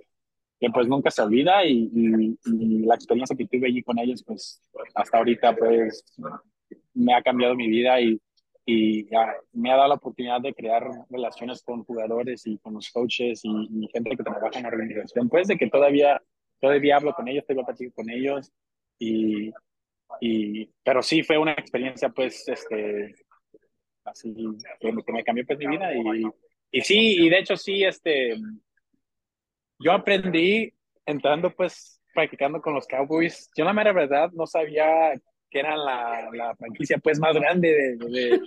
que 0.60 0.70
pues 0.70 0.86
nunca 0.86 1.10
se 1.10 1.22
olvida 1.22 1.64
y, 1.64 1.90
y, 2.44 2.84
la 2.84 2.94
experiencia 2.94 3.36
que 3.36 3.46
tuve 3.46 3.68
allí 3.68 3.82
con 3.82 3.98
ellos, 3.98 4.22
pues, 4.24 4.60
hasta 4.94 5.18
ahorita, 5.18 5.56
pues, 5.56 6.04
me 6.94 7.14
ha 7.14 7.22
cambiado 7.22 7.54
mi 7.54 7.68
vida 7.68 8.00
y, 8.00 8.20
y 8.66 9.08
me 9.52 9.72
ha 9.72 9.76
dado 9.76 9.88
la 9.88 9.94
oportunidad 9.94 10.40
de 10.40 10.52
crear 10.54 10.86
relaciones 11.08 11.62
con 11.62 11.84
jugadores 11.84 12.46
y 12.46 12.58
con 12.58 12.74
los 12.74 12.90
coaches 12.90 13.40
y, 13.42 13.88
gente 13.92 14.16
que 14.16 14.22
trabaja 14.22 14.58
en 14.58 14.64
la 14.64 14.68
organización, 14.68 15.28
pues, 15.28 15.48
de 15.48 15.56
que 15.56 15.68
todavía, 15.68 16.20
todavía 16.60 16.96
hablo 16.96 17.14
con 17.14 17.26
ellos, 17.26 17.46
tengo 17.46 17.64
platico 17.64 17.94
con 17.94 18.10
ellos 18.10 18.52
y 18.98 19.50
y, 20.20 20.66
pero 20.82 21.02
sí 21.02 21.22
fue 21.22 21.38
una 21.38 21.52
experiencia, 21.52 22.08
pues, 22.08 22.48
este, 22.48 23.14
así, 24.04 24.34
que, 24.80 24.92
me 24.92 25.24
cambió 25.24 25.46
pues 25.46 25.58
mi 25.58 25.66
vida. 25.66 25.94
Y, 25.94 26.24
y 26.72 26.80
sí, 26.80 27.24
y 27.24 27.28
de 27.28 27.38
hecho 27.38 27.56
sí, 27.56 27.84
este, 27.84 28.34
yo 29.80 29.92
aprendí 29.92 30.72
entrando, 31.06 31.50
pues, 31.54 32.00
practicando 32.14 32.60
con 32.60 32.74
los 32.74 32.86
Cowboys. 32.86 33.50
Yo 33.56 33.64
la 33.64 33.72
mera 33.72 33.92
verdad 33.92 34.30
no 34.32 34.46
sabía 34.46 35.12
que 35.50 35.58
eran 35.58 35.84
la, 35.84 36.28
la 36.32 36.54
franquicia, 36.54 36.98
pues, 36.98 37.18
más 37.18 37.34
grande 37.34 37.68
de, 37.68 37.96
de, 37.96 38.40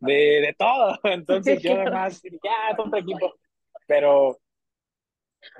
de, 0.00 0.14
de 0.14 0.54
todo. 0.58 0.98
Entonces 1.04 1.62
yo 1.62 1.80
además, 1.80 2.20
ya, 2.22 2.76
otro 2.76 2.98
equipo. 2.98 3.34
Pero 3.86 4.38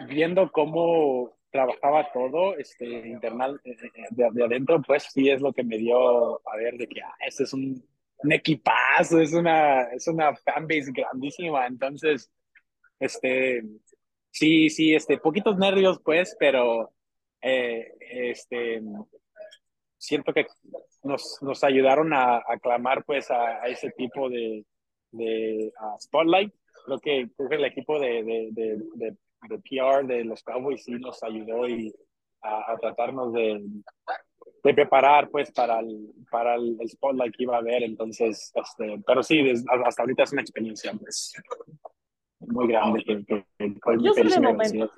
viendo 0.08 0.50
cómo 0.52 1.37
trabajaba 1.50 2.12
todo 2.12 2.56
este 2.56 3.08
internal 3.08 3.60
eh, 3.64 3.76
eh, 3.82 4.06
de, 4.10 4.44
adentro 4.44 4.80
pues 4.82 5.04
sí 5.10 5.28
es 5.28 5.40
lo 5.40 5.52
que 5.52 5.64
me 5.64 5.78
dio 5.78 6.46
a 6.49 6.56
ver 6.56 6.75
de 6.76 6.87
que 6.87 7.02
ah, 7.02 7.14
este 7.26 7.44
es 7.44 7.52
un, 7.52 7.82
un, 8.18 8.32
equipazo 8.32 9.20
es 9.20 9.32
una 9.32 9.82
es 9.84 10.06
una 10.06 10.34
fanbase 10.37 10.92
grandísima 10.92 11.66
entonces 11.66 12.30
este 13.00 13.64
sí 14.30 14.70
sí 14.70 14.94
este 14.94 15.18
poquitos 15.18 15.56
nervios 15.58 16.00
pues 16.04 16.37
pero 16.38 16.92
eh, 17.40 17.92
este 18.00 18.82
siento 19.96 20.32
que 20.32 20.46
nos, 21.02 21.38
nos 21.42 21.64
ayudaron 21.64 22.12
a 22.12 22.42
aclamar 22.46 23.04
pues 23.04 23.30
a, 23.30 23.66
ese 23.66 23.90
tipo 23.90 24.28
de, 24.28 24.64
de 25.12 25.72
spotlight 25.99 26.52
creo 26.87 27.00
que, 27.00 27.56
el 27.56 27.64
equipo 27.64 27.99
de, 27.99 28.22
de, 28.22 28.49
de 28.94 29.16
de 29.49 29.58
PR 29.58 30.06
de 30.06 30.25
los 30.25 30.42
Cowboys 30.42 30.84
sí 30.84 30.92
nos 30.92 31.22
ayudó 31.22 31.68
y 31.68 31.94
a, 32.42 32.76
tratarnos 32.80 33.32
de, 33.32 33.60
de, 34.64 34.75
preparar 34.75 35.28
pues 35.28 35.50
para 35.52 35.80
el, 35.80 36.10
para 36.30 36.54
el, 36.54 36.78
spotlight 36.88 37.34
que 37.37 37.42
iba 37.44 37.56
a 37.56 37.60
haber. 37.60 37.82
Entonces, 37.82 38.52
este, 38.54 39.02
pero 39.06 39.22
sí, 39.22 39.42
hasta 39.84 40.02
ahorita 40.02 40.22
es 40.22 40.32
una 40.32 40.42
experiencia 40.42 40.92
pues, 40.94 41.34
muy 42.40 42.68
grande. 42.68 43.04
Que, 43.04 43.44
Yo 44.00 44.12
soy 44.14 44.28
de 44.28 44.40
momento. 44.40 44.90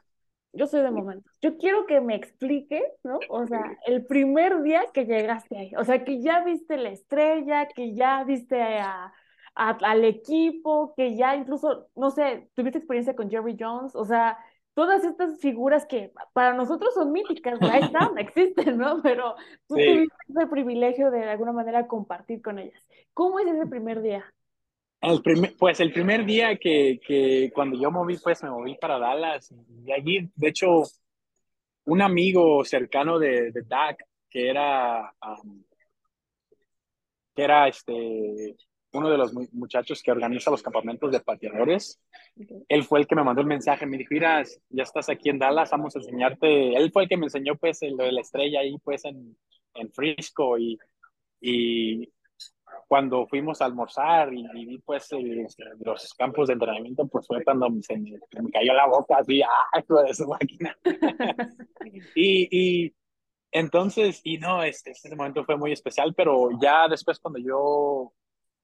Yo 0.55 0.67
soy 0.67 0.83
de 0.83 0.91
momento. 0.91 1.31
Yo 1.41 1.57
quiero 1.57 1.87
que 1.87 2.01
me 2.01 2.15
explique, 2.15 2.83
¿no? 3.03 3.19
O 3.31 3.47
sea, 3.47 3.79
el 3.87 4.05
primer 4.05 4.63
día 4.63 4.85
que 4.93 5.07
llegaste 5.07 5.57
ahí, 5.57 5.73
o 5.77 5.85
sea, 5.85 6.05
que 6.05 6.21
ya 6.21 6.45
viste 6.45 6.77
la 6.77 6.91
estrella, 6.91 7.69
que 7.69 7.95
ya 7.95 8.23
viste 8.25 8.61
a, 8.61 9.13
al 9.55 10.05
equipo, 10.05 10.93
que 10.95 11.17
ya 11.17 11.37
incluso, 11.37 11.89
no 11.97 12.11
sé, 12.11 12.51
tuviste 12.55 12.79
experiencia 12.79 13.17
con 13.17 13.31
Jerry 13.31 13.57
Jones, 13.59 13.97
o 13.97 14.05
sea, 14.05 14.39
todas 14.75 15.05
estas 15.05 15.39
figuras 15.41 15.87
que 15.87 16.13
para 16.35 16.53
nosotros 16.53 16.95
son 16.95 17.13
míticas, 17.13 17.59
ahí 17.63 17.81
están, 18.11 18.19
existen, 18.19 18.77
¿no? 18.77 19.01
Pero 19.03 19.35
tú 19.67 19.77
tuviste 19.77 20.13
el 20.39 20.49
privilegio 20.51 21.11
de, 21.11 21.21
de 21.21 21.31
alguna 21.31 21.53
manera 21.53 21.87
compartir 21.87 22.43
con 22.43 22.59
ellas. 22.59 22.87
¿Cómo 23.15 23.39
es 23.39 23.47
ese 23.47 23.67
primer 23.67 24.03
día? 24.03 24.25
El 25.03 25.21
primer, 25.21 25.57
pues 25.59 25.81
el 25.81 25.93
primer 25.93 26.25
día 26.25 26.57
que, 26.57 27.01
que 27.05 27.51
cuando 27.53 27.77
yo 27.79 27.91
moví, 27.91 28.17
pues 28.19 28.43
me 28.45 28.51
moví 28.51 28.77
para 28.77 28.99
Dallas 28.99 29.53
y 29.85 29.91
allí, 29.91 30.31
de 30.37 30.49
hecho, 30.49 30.83
un 31.87 32.03
amigo 32.03 32.65
cercano 32.65 33.19
de, 33.19 33.51
de 33.51 33.63
Dak, 33.63 34.05
que 34.31 34.49
era, 34.49 35.13
que 37.35 37.43
era 37.43 37.67
este, 37.67 38.57
uno 38.93 39.11
de 39.11 39.19
los 39.19 39.33
muchachos 39.53 40.03
que 40.03 40.13
organiza 40.13 40.53
los 40.53 40.63
campamentos 40.63 41.11
de 41.11 41.21
pateadores. 41.21 42.01
Él 42.69 42.85
fue 42.85 43.01
el 43.01 43.07
que 43.07 43.17
me 43.17 43.25
mandó 43.25 43.41
el 43.41 43.49
mensaje, 43.49 43.87
me 43.87 43.99
dijo, 43.99 44.11
mira, 44.13 44.45
ya 44.71 44.83
estás 44.85 45.09
aquí 45.09 45.31
en 45.31 45.39
Dallas, 45.41 45.71
vamos 45.71 45.97
a 45.97 45.99
enseñarte. 45.99 46.77
Él 46.77 46.93
fue 46.93 47.05
el 47.05 47.09
que 47.09 47.17
me 47.17 47.27
enseñó 47.27 47.57
pues 47.57 47.81
lo 47.83 48.05
de 48.05 48.13
la 48.13 48.21
estrella 48.21 48.61
ahí 48.61 48.77
pues 48.85 49.05
en, 49.05 49.37
en 49.75 49.93
Frisco 49.93 50.59
y, 50.59 50.79
y 51.41 52.09
cuando 52.89 53.27
fuimos 53.27 53.61
a 53.61 53.65
almorzar 53.65 54.33
y, 54.33 54.47
vi 54.67 54.79
pues 54.79 55.09
los 55.81 56.15
campos 56.15 56.49
de 56.49 56.55
entrenamiento, 56.55 57.07
pues 57.07 57.27
fue 57.27 57.43
cuando 57.43 57.71
me, 57.71 57.81
me 57.89 58.51
cayó 58.51 58.75
la 58.75 58.87
boca 58.87 59.17
así, 59.19 59.43
¡ah, 59.43 59.83
de 60.07 60.15
su 60.15 60.29
máquina! 60.29 60.77
y, 62.15 62.49
y 62.51 62.95
entonces, 63.51 64.21
y 64.25 64.39
no, 64.39 64.63
este, 64.63 64.93
este 64.93 65.15
momento 65.15 65.45
fue 65.45 65.59
muy 65.59 65.73
especial, 65.73 66.15
pero 66.15 66.49
ya 66.61 66.89
después 66.89 67.19
cuando 67.19 67.39
yo 67.39 68.13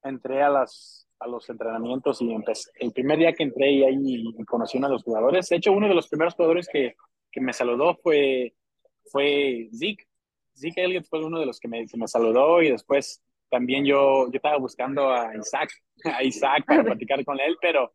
entré 0.03 0.41
a, 0.41 0.49
las, 0.49 1.07
a 1.19 1.27
los 1.27 1.47
entrenamientos 1.49 2.21
y 2.21 2.31
empecé. 2.31 2.71
El 2.79 2.91
primer 2.91 3.19
día 3.19 3.33
que 3.33 3.43
entré 3.43 3.71
y 3.71 3.83
ahí 3.83 4.33
conocí 4.47 4.77
a 4.77 4.79
uno 4.79 4.87
de 4.87 4.93
los 4.93 5.03
jugadores, 5.03 5.47
de 5.47 5.57
hecho, 5.57 5.71
uno 5.71 5.87
de 5.87 5.93
los 5.93 6.07
primeros 6.07 6.33
jugadores 6.33 6.67
que, 6.71 6.95
que 7.31 7.41
me 7.41 7.53
saludó 7.53 7.95
fue, 8.01 8.55
fue 9.05 9.69
Zeke. 9.77 10.05
Zeke 10.55 10.83
Elliott 10.83 11.05
fue 11.05 11.23
uno 11.23 11.39
de 11.39 11.45
los 11.45 11.59
que 11.59 11.67
me, 11.67 11.85
que 11.85 11.97
me 11.97 12.07
saludó 12.07 12.61
y 12.61 12.71
después 12.71 13.21
también 13.49 13.85
yo, 13.85 14.25
yo 14.27 14.35
estaba 14.35 14.57
buscando 14.57 15.11
a 15.11 15.35
Isaac, 15.35 15.71
a 16.05 16.23
Isaac 16.23 16.65
para 16.65 16.83
platicar 16.83 17.23
con 17.25 17.39
él, 17.39 17.57
pero, 17.61 17.93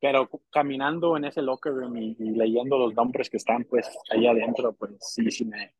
pero 0.00 0.28
caminando 0.50 1.16
en 1.16 1.24
ese 1.24 1.42
locker 1.42 1.72
room 1.72 1.96
y, 1.96 2.14
leyendo 2.18 2.78
los 2.78 2.94
nombres 2.94 3.30
que 3.30 3.36
están 3.36 3.64
pues 3.64 3.88
ahí 4.10 4.26
adentro, 4.26 4.72
pues 4.74 4.92
sí, 5.00 5.30
sí 5.30 5.44
me, 5.44 5.74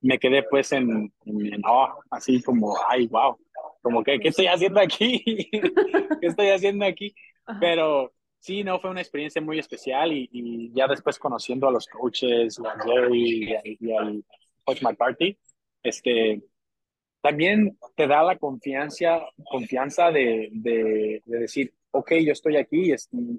me 0.00 0.18
quedé 0.18 0.42
pues 0.44 0.72
en, 0.72 1.12
en, 1.24 1.62
así 2.10 2.42
como, 2.42 2.76
ay, 2.88 3.06
wow, 3.06 3.38
como 3.82 4.02
que, 4.02 4.18
¿qué 4.18 4.28
estoy 4.28 4.46
haciendo 4.46 4.80
aquí? 4.80 5.22
¿Qué 6.20 6.26
estoy 6.26 6.48
haciendo 6.48 6.86
aquí? 6.86 7.14
Pero 7.60 8.12
sí, 8.38 8.62
no, 8.64 8.78
fue 8.78 8.90
una 8.90 9.00
experiencia 9.00 9.42
muy 9.42 9.58
especial 9.58 10.12
y, 10.12 10.28
y 10.32 10.72
ya 10.72 10.86
después 10.86 11.18
conociendo 11.18 11.68
a 11.68 11.72
los 11.72 11.86
coaches, 11.86 12.58
a 12.60 12.82
Jerry 12.82 13.56
y, 13.64 13.92
al 13.92 14.24
coach 14.64 14.82
McCarthy, 14.82 15.36
este, 15.82 16.42
también 17.22 17.78
te 17.94 18.06
da 18.06 18.22
la 18.22 18.36
confianza, 18.36 19.20
confianza 19.44 20.10
de, 20.10 20.48
de, 20.52 21.22
decir, 21.24 21.72
ok, 21.92 22.12
yo 22.24 22.32
estoy 22.32 22.56
aquí 22.56 22.92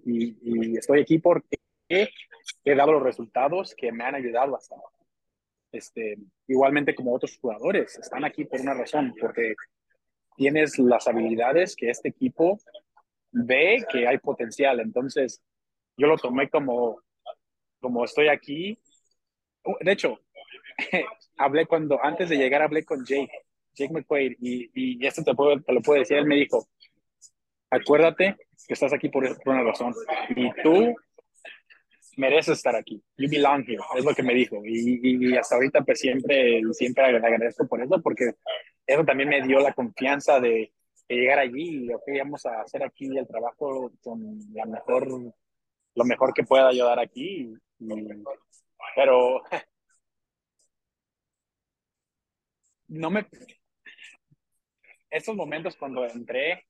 y, 0.06 0.78
estoy 0.78 1.02
aquí 1.02 1.20
porque 1.20 1.58
he 1.90 2.76
dado 2.76 2.94
los 2.94 3.04
resultados 3.04 3.76
que 3.76 3.92
me 3.92 4.06
han 4.06 4.16
ayudado 4.16 4.56
hasta 4.56 4.76
este, 5.74 6.18
igualmente 6.48 6.96
como 6.96 7.14
otros 7.14 7.38
jugadores, 7.40 7.98
están 7.98 8.24
aquí 8.24 8.46
por 8.46 8.62
una 8.62 8.74
razón, 8.74 9.14
porque 9.20 9.56
tienes 10.38 10.80
las 10.80 11.08
habilidades 11.08 11.76
que 11.76 11.90
este 11.90 12.10
equipo 12.10 12.60
ve 13.32 13.84
que 13.92 14.08
hay 14.08 14.18
potencial. 14.20 14.80
Entonces, 14.80 15.42
yo 15.98 16.08
lo 16.08 16.18
tomé 16.18 16.50
como, 16.50 17.02
como 17.82 18.06
estoy 18.06 18.30
aquí. 18.30 18.80
De 19.82 19.92
hecho, 19.92 20.20
hablé 21.38 21.66
cuando, 21.66 22.04
antes 22.04 22.30
de 22.30 22.38
llegar, 22.38 22.62
hablé 22.62 22.86
con 22.86 23.04
Jake, 23.04 23.43
Jake 23.76 23.94
McQuaid, 23.94 24.34
y, 24.40 24.70
y 24.74 25.06
esto 25.06 25.24
te, 25.24 25.34
puedo, 25.34 25.62
te 25.62 25.74
lo 25.74 25.82
puedo 25.82 26.00
decir, 26.00 26.18
él 26.18 26.26
me 26.26 26.36
dijo, 26.36 26.68
acuérdate 27.70 28.36
que 28.68 28.74
estás 28.74 28.94
aquí 28.94 29.10
por, 29.10 29.24
una 29.46 29.64
razón, 29.64 29.94
y 30.36 30.50
tú 30.62 30.96
mereces 32.18 32.58
estar 32.58 32.76
aquí. 32.76 33.04
You 33.18 33.30
belong 33.30 33.64
here, 33.68 33.82
es 33.98 34.06
lo 34.06 34.14
que 34.14 34.24
me 34.24 34.34
dijo. 34.34 34.62
Y, 34.64 35.00
y, 35.04 35.38
hasta 35.38 35.56
ahorita 35.56 35.82
pues 35.82 36.00
siempre, 36.00 36.62
siempre 36.72 37.06
agradezco 37.06 37.68
por 37.68 37.82
eso, 37.82 38.02
porque 38.02 38.34
eso 38.86 39.04
también 39.04 39.30
me 39.30 39.42
dio 39.42 39.60
la 39.60 39.74
confianza 39.74 40.40
de, 40.40 40.72
llegar 41.10 41.40
allí 41.40 41.86
y, 41.86 41.94
ok, 41.94 42.04
vamos 42.20 42.46
a 42.46 42.62
hacer 42.62 42.84
aquí 42.84 43.06
el 43.18 43.28
trabajo 43.28 43.92
con 44.02 44.40
la 44.54 44.66
mejor, 44.66 45.08
lo 45.96 46.06
mejor 46.06 46.34
que 46.34 46.44
pueda 46.44 46.68
ayudar 46.70 47.00
aquí. 47.00 47.54
pero 48.96 49.42
no 52.88 53.10
me... 53.10 53.28
Estos 55.14 55.36
momentos 55.36 55.78
cuando 55.78 56.04
entré, 56.06 56.66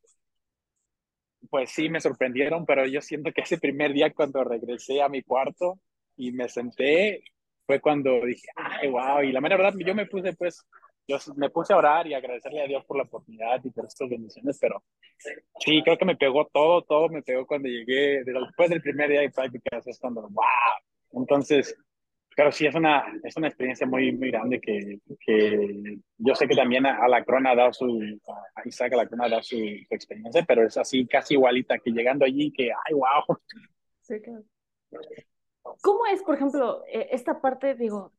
pues 1.50 1.72
sí 1.72 1.88
me 1.88 2.02
sorprendieron, 2.02 2.66
pero 2.66 2.86
yo 2.86 3.00
siento 3.00 3.32
que 3.32 3.42
ese 3.42 3.58
primer 3.58 3.94
día 3.94 4.14
cuando 4.14 4.44
regresé 4.44 5.02
a 5.02 5.08
mi 5.08 5.24
cuarto 5.24 5.80
y 6.18 6.34
me 6.34 6.50
senté, 6.50 7.24
fue 7.66 7.80
cuando 7.80 8.20
dije, 8.26 8.48
ay, 8.58 8.90
wow, 8.90 9.22
y 9.24 9.32
la 9.32 9.40
mera 9.40 9.56
verdad, 9.56 9.74
yo 9.78 9.96
me 9.96 10.08
puse, 10.08 10.34
pues, 10.34 10.62
yo 11.08 11.18
me 11.38 11.50
puse 11.50 11.72
a 11.72 11.78
orar 11.78 12.06
y 12.06 12.14
agradecerle 12.14 12.62
a 12.62 12.68
Dios 12.68 12.84
por 12.86 12.98
la 12.98 13.04
oportunidad 13.04 13.64
y 13.64 13.70
por 13.70 13.86
estas 13.86 14.10
bendiciones, 14.10 14.58
pero 14.60 14.84
sí, 15.60 15.82
creo 15.82 15.98
que 15.98 16.06
me 16.06 16.18
pegó 16.18 16.46
todo, 16.52 16.82
todo 16.82 17.08
me 17.08 17.24
pegó 17.24 17.48
cuando 17.48 17.70
llegué, 17.70 18.24
después 18.26 18.70
del 18.70 18.82
primer 18.82 19.10
día 19.10 19.22
de 19.22 19.32
prácticas, 19.32 19.88
es 19.88 20.00
cuando, 20.00 20.22
wow, 20.22 21.22
entonces, 21.22 21.78
pero 22.36 22.52
sí, 22.52 22.66
es 22.66 22.76
una, 22.76 23.04
es 23.24 23.36
una 23.38 23.48
experiencia 23.48 23.86
muy, 23.86 24.12
muy 24.12 24.32
grande 24.32 24.60
que, 24.60 25.00
que 25.20 26.00
yo 26.18 26.36
sé 26.36 26.48
que 26.48 26.56
también 26.56 26.86
a, 26.86 27.08
la 27.08 27.24
Crona 27.24 27.52
ha 27.52 27.56
dado 27.56 27.74
su, 27.74 28.20
a 28.56 28.68
Isaac 28.68 28.94
a 28.94 28.98
la 28.98 29.08
Crona 29.08 29.26
ha 29.26 29.30
dado 29.30 29.44
su, 29.44 29.58
experiencia, 29.90 30.44
pero 30.48 30.66
es 30.66 30.78
así 30.78 31.06
casi 31.08 31.36
igualita 31.36 31.80
que 31.80 31.92
llegando 31.92 32.26
allí 32.26 32.52
que, 32.52 32.72
ay, 32.72 32.94
wow. 32.94 33.38
Sí, 34.02 34.20
claro. 34.22 34.44
¿Cómo 35.82 36.06
es, 36.08 36.22
por 36.24 36.36
ejemplo, 36.36 36.84
e, 36.88 37.08
esta 37.12 37.40
parte, 37.40 37.76
digo, 37.76 38.12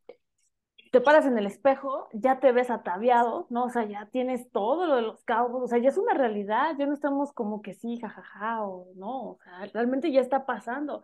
te 0.91 1.01
paras 1.01 1.27
en 1.27 1.37
el 1.37 1.47
espejo, 1.47 2.09
ya 2.13 2.39
te 2.39 2.53
ves 2.53 2.71
ataviado, 2.71 3.47
¿no? 3.51 3.65
O 3.65 3.71
sea, 3.71 3.85
ya 3.85 4.07
tienes 4.13 4.51
todo 4.53 4.87
lo 4.87 4.97
de 4.97 5.03
los 5.03 5.25
cabos, 5.25 5.63
o 5.63 5.67
sea, 5.67 5.79
ya 5.79 5.89
es 5.89 5.99
una 5.99 6.15
realidad, 6.15 6.77
ya 6.79 6.87
no 6.87 6.95
estamos 6.95 7.33
como 7.33 7.63
que 7.63 7.75
sí, 7.75 7.99
jajaja, 7.99 8.65
o 8.65 8.93
no, 8.95 9.31
o 9.31 9.39
sea, 9.43 9.67
realmente 9.73 10.13
ya 10.13 10.21
está 10.21 10.47
pasando. 10.47 11.03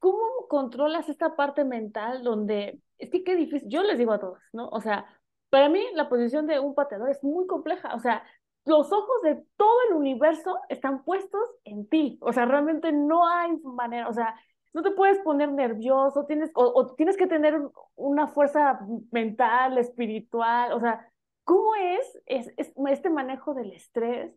¿Cómo 0.00 0.48
controlas 0.48 1.08
esta 1.08 1.36
parte 1.36 1.64
mental 1.64 2.24
donde, 2.24 2.80
es 2.98 3.10
que 3.10 3.22
qué 3.22 3.36
difícil, 3.36 3.68
yo 3.68 3.82
les 3.84 3.98
digo 3.98 4.12
a 4.12 4.18
todos, 4.18 4.40
¿no? 4.52 4.68
O 4.70 4.80
sea, 4.80 5.06
para 5.50 5.68
mí 5.68 5.80
la 5.94 6.08
posición 6.08 6.46
de 6.46 6.58
un 6.58 6.74
pateador 6.74 7.10
es 7.10 7.22
muy 7.22 7.46
compleja, 7.46 7.94
o 7.94 8.00
sea, 8.00 8.24
los 8.64 8.92
ojos 8.92 9.22
de 9.22 9.44
todo 9.56 9.76
el 9.88 9.96
universo 9.96 10.58
están 10.68 11.04
puestos 11.04 11.42
en 11.64 11.88
ti, 11.88 12.18
o 12.22 12.32
sea, 12.32 12.46
realmente 12.46 12.92
no 12.92 13.28
hay 13.28 13.56
manera, 13.58 14.08
o 14.08 14.12
sea, 14.12 14.34
no 14.72 14.82
te 14.82 14.92
puedes 14.92 15.18
poner 15.20 15.50
nervioso, 15.50 16.26
tienes, 16.26 16.50
o, 16.54 16.94
tienes 16.94 17.16
que 17.16 17.26
tener 17.26 17.60
una 17.96 18.28
fuerza 18.28 18.80
mental, 19.10 19.78
espiritual, 19.78 20.72
o 20.72 20.80
sea, 20.80 21.08
¿cómo 21.44 21.74
es, 21.74 22.22
es, 22.26 22.52
este 22.88 23.10
manejo 23.10 23.54
del 23.54 23.72
estrés? 23.72 24.32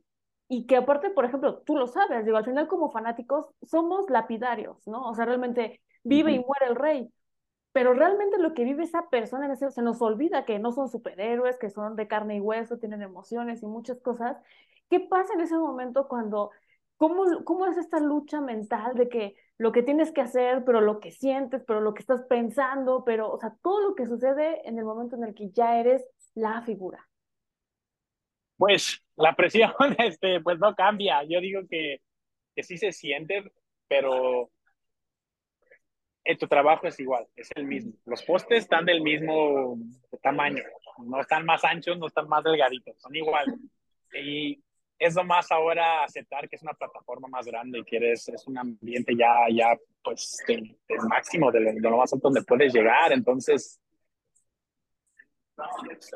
Y 0.53 0.67
que 0.67 0.75
aparte, 0.75 1.09
por 1.09 1.25
ejemplo, 1.25 1.63
tú 1.65 1.75
lo 1.75 1.87
sabes, 1.87 2.25
digo, 2.25 2.37
al 2.37 2.45
final 2.45 2.67
como 2.67 2.91
fanáticos 2.91 3.49
somos 3.63 4.07
lapidarios, 4.11 4.87
¿no? 4.87 5.09
O 5.09 5.15
sea, 5.15 5.25
realmente 5.25 5.81
vive 6.03 6.31
y 6.33 6.37
muere 6.37 6.67
el 6.67 6.75
rey, 6.75 7.11
pero 7.71 7.95
realmente 7.95 8.37
lo 8.37 8.53
que 8.53 8.63
vive 8.63 8.83
esa 8.83 9.09
persona 9.09 9.47
en 9.47 9.53
ese, 9.53 9.71
se 9.71 9.81
nos 9.81 9.99
olvida 9.99 10.45
que 10.45 10.59
no 10.59 10.71
son 10.71 10.89
superhéroes, 10.89 11.57
que 11.57 11.71
son 11.71 11.95
de 11.95 12.07
carne 12.07 12.35
y 12.37 12.39
hueso, 12.39 12.77
tienen 12.77 13.01
emociones 13.01 13.63
y 13.63 13.65
muchas 13.65 13.99
cosas. 13.99 14.37
¿Qué 14.91 14.99
pasa 14.99 15.33
en 15.33 15.41
ese 15.41 15.57
momento 15.57 16.07
cuando, 16.07 16.51
cómo, 16.97 17.23
cómo 17.45 17.65
es 17.65 17.77
esta 17.77 17.99
lucha 17.99 18.39
mental 18.39 18.93
de 18.93 19.09
que 19.09 19.35
lo 19.57 19.71
que 19.71 19.81
tienes 19.81 20.11
que 20.11 20.21
hacer, 20.21 20.63
pero 20.65 20.81
lo 20.81 20.99
que 20.99 21.11
sientes, 21.11 21.63
pero 21.65 21.81
lo 21.81 21.95
que 21.95 22.01
estás 22.01 22.21
pensando, 22.29 23.03
pero, 23.05 23.31
o 23.31 23.39
sea, 23.39 23.55
todo 23.63 23.81
lo 23.81 23.95
que 23.95 24.05
sucede 24.05 24.67
en 24.69 24.77
el 24.77 24.85
momento 24.85 25.15
en 25.15 25.23
el 25.23 25.33
que 25.33 25.49
ya 25.49 25.79
eres 25.79 26.05
la 26.35 26.61
figura. 26.61 27.07
Pues 28.63 29.03
la 29.17 29.35
presión, 29.35 29.73
este, 29.99 30.39
pues 30.39 30.57
no 30.57 30.73
cambia. 30.73 31.21
Yo 31.23 31.41
digo 31.41 31.63
que, 31.69 31.99
que 32.55 32.63
sí 32.63 32.77
se 32.77 32.93
siente, 32.93 33.43
pero 33.89 34.49
tu 36.39 36.47
trabajo 36.47 36.87
es 36.87 36.97
igual, 36.97 37.27
es 37.35 37.49
el 37.55 37.65
mismo. 37.65 37.91
Los 38.05 38.23
postes 38.23 38.59
están 38.59 38.85
del 38.85 39.01
mismo 39.01 39.77
tamaño, 40.21 40.63
no 40.99 41.19
están 41.19 41.45
más 41.45 41.61
anchos, 41.65 41.99
no 41.99 42.07
están 42.07 42.29
más 42.29 42.41
delgaditos, 42.41 42.95
son 43.01 43.13
igual. 43.13 43.53
Y 44.13 44.63
es 44.97 45.13
lo 45.13 45.25
más 45.25 45.51
ahora 45.51 46.05
aceptar 46.05 46.47
que 46.47 46.55
es 46.55 46.63
una 46.63 46.73
plataforma 46.73 47.27
más 47.27 47.45
grande 47.45 47.79
y 47.79 47.83
que 47.83 47.97
eres, 47.97 48.29
es 48.29 48.47
un 48.47 48.57
ambiente 48.57 49.13
ya, 49.13 49.35
ya 49.53 49.77
pues, 50.01 50.37
el, 50.47 50.73
máximo 51.09 51.51
de 51.51 51.73
lo, 51.81 51.97
más 51.97 52.13
alto 52.13 52.29
donde 52.29 52.43
puedes 52.43 52.73
llegar. 52.73 53.11
Entonces, 53.11 53.81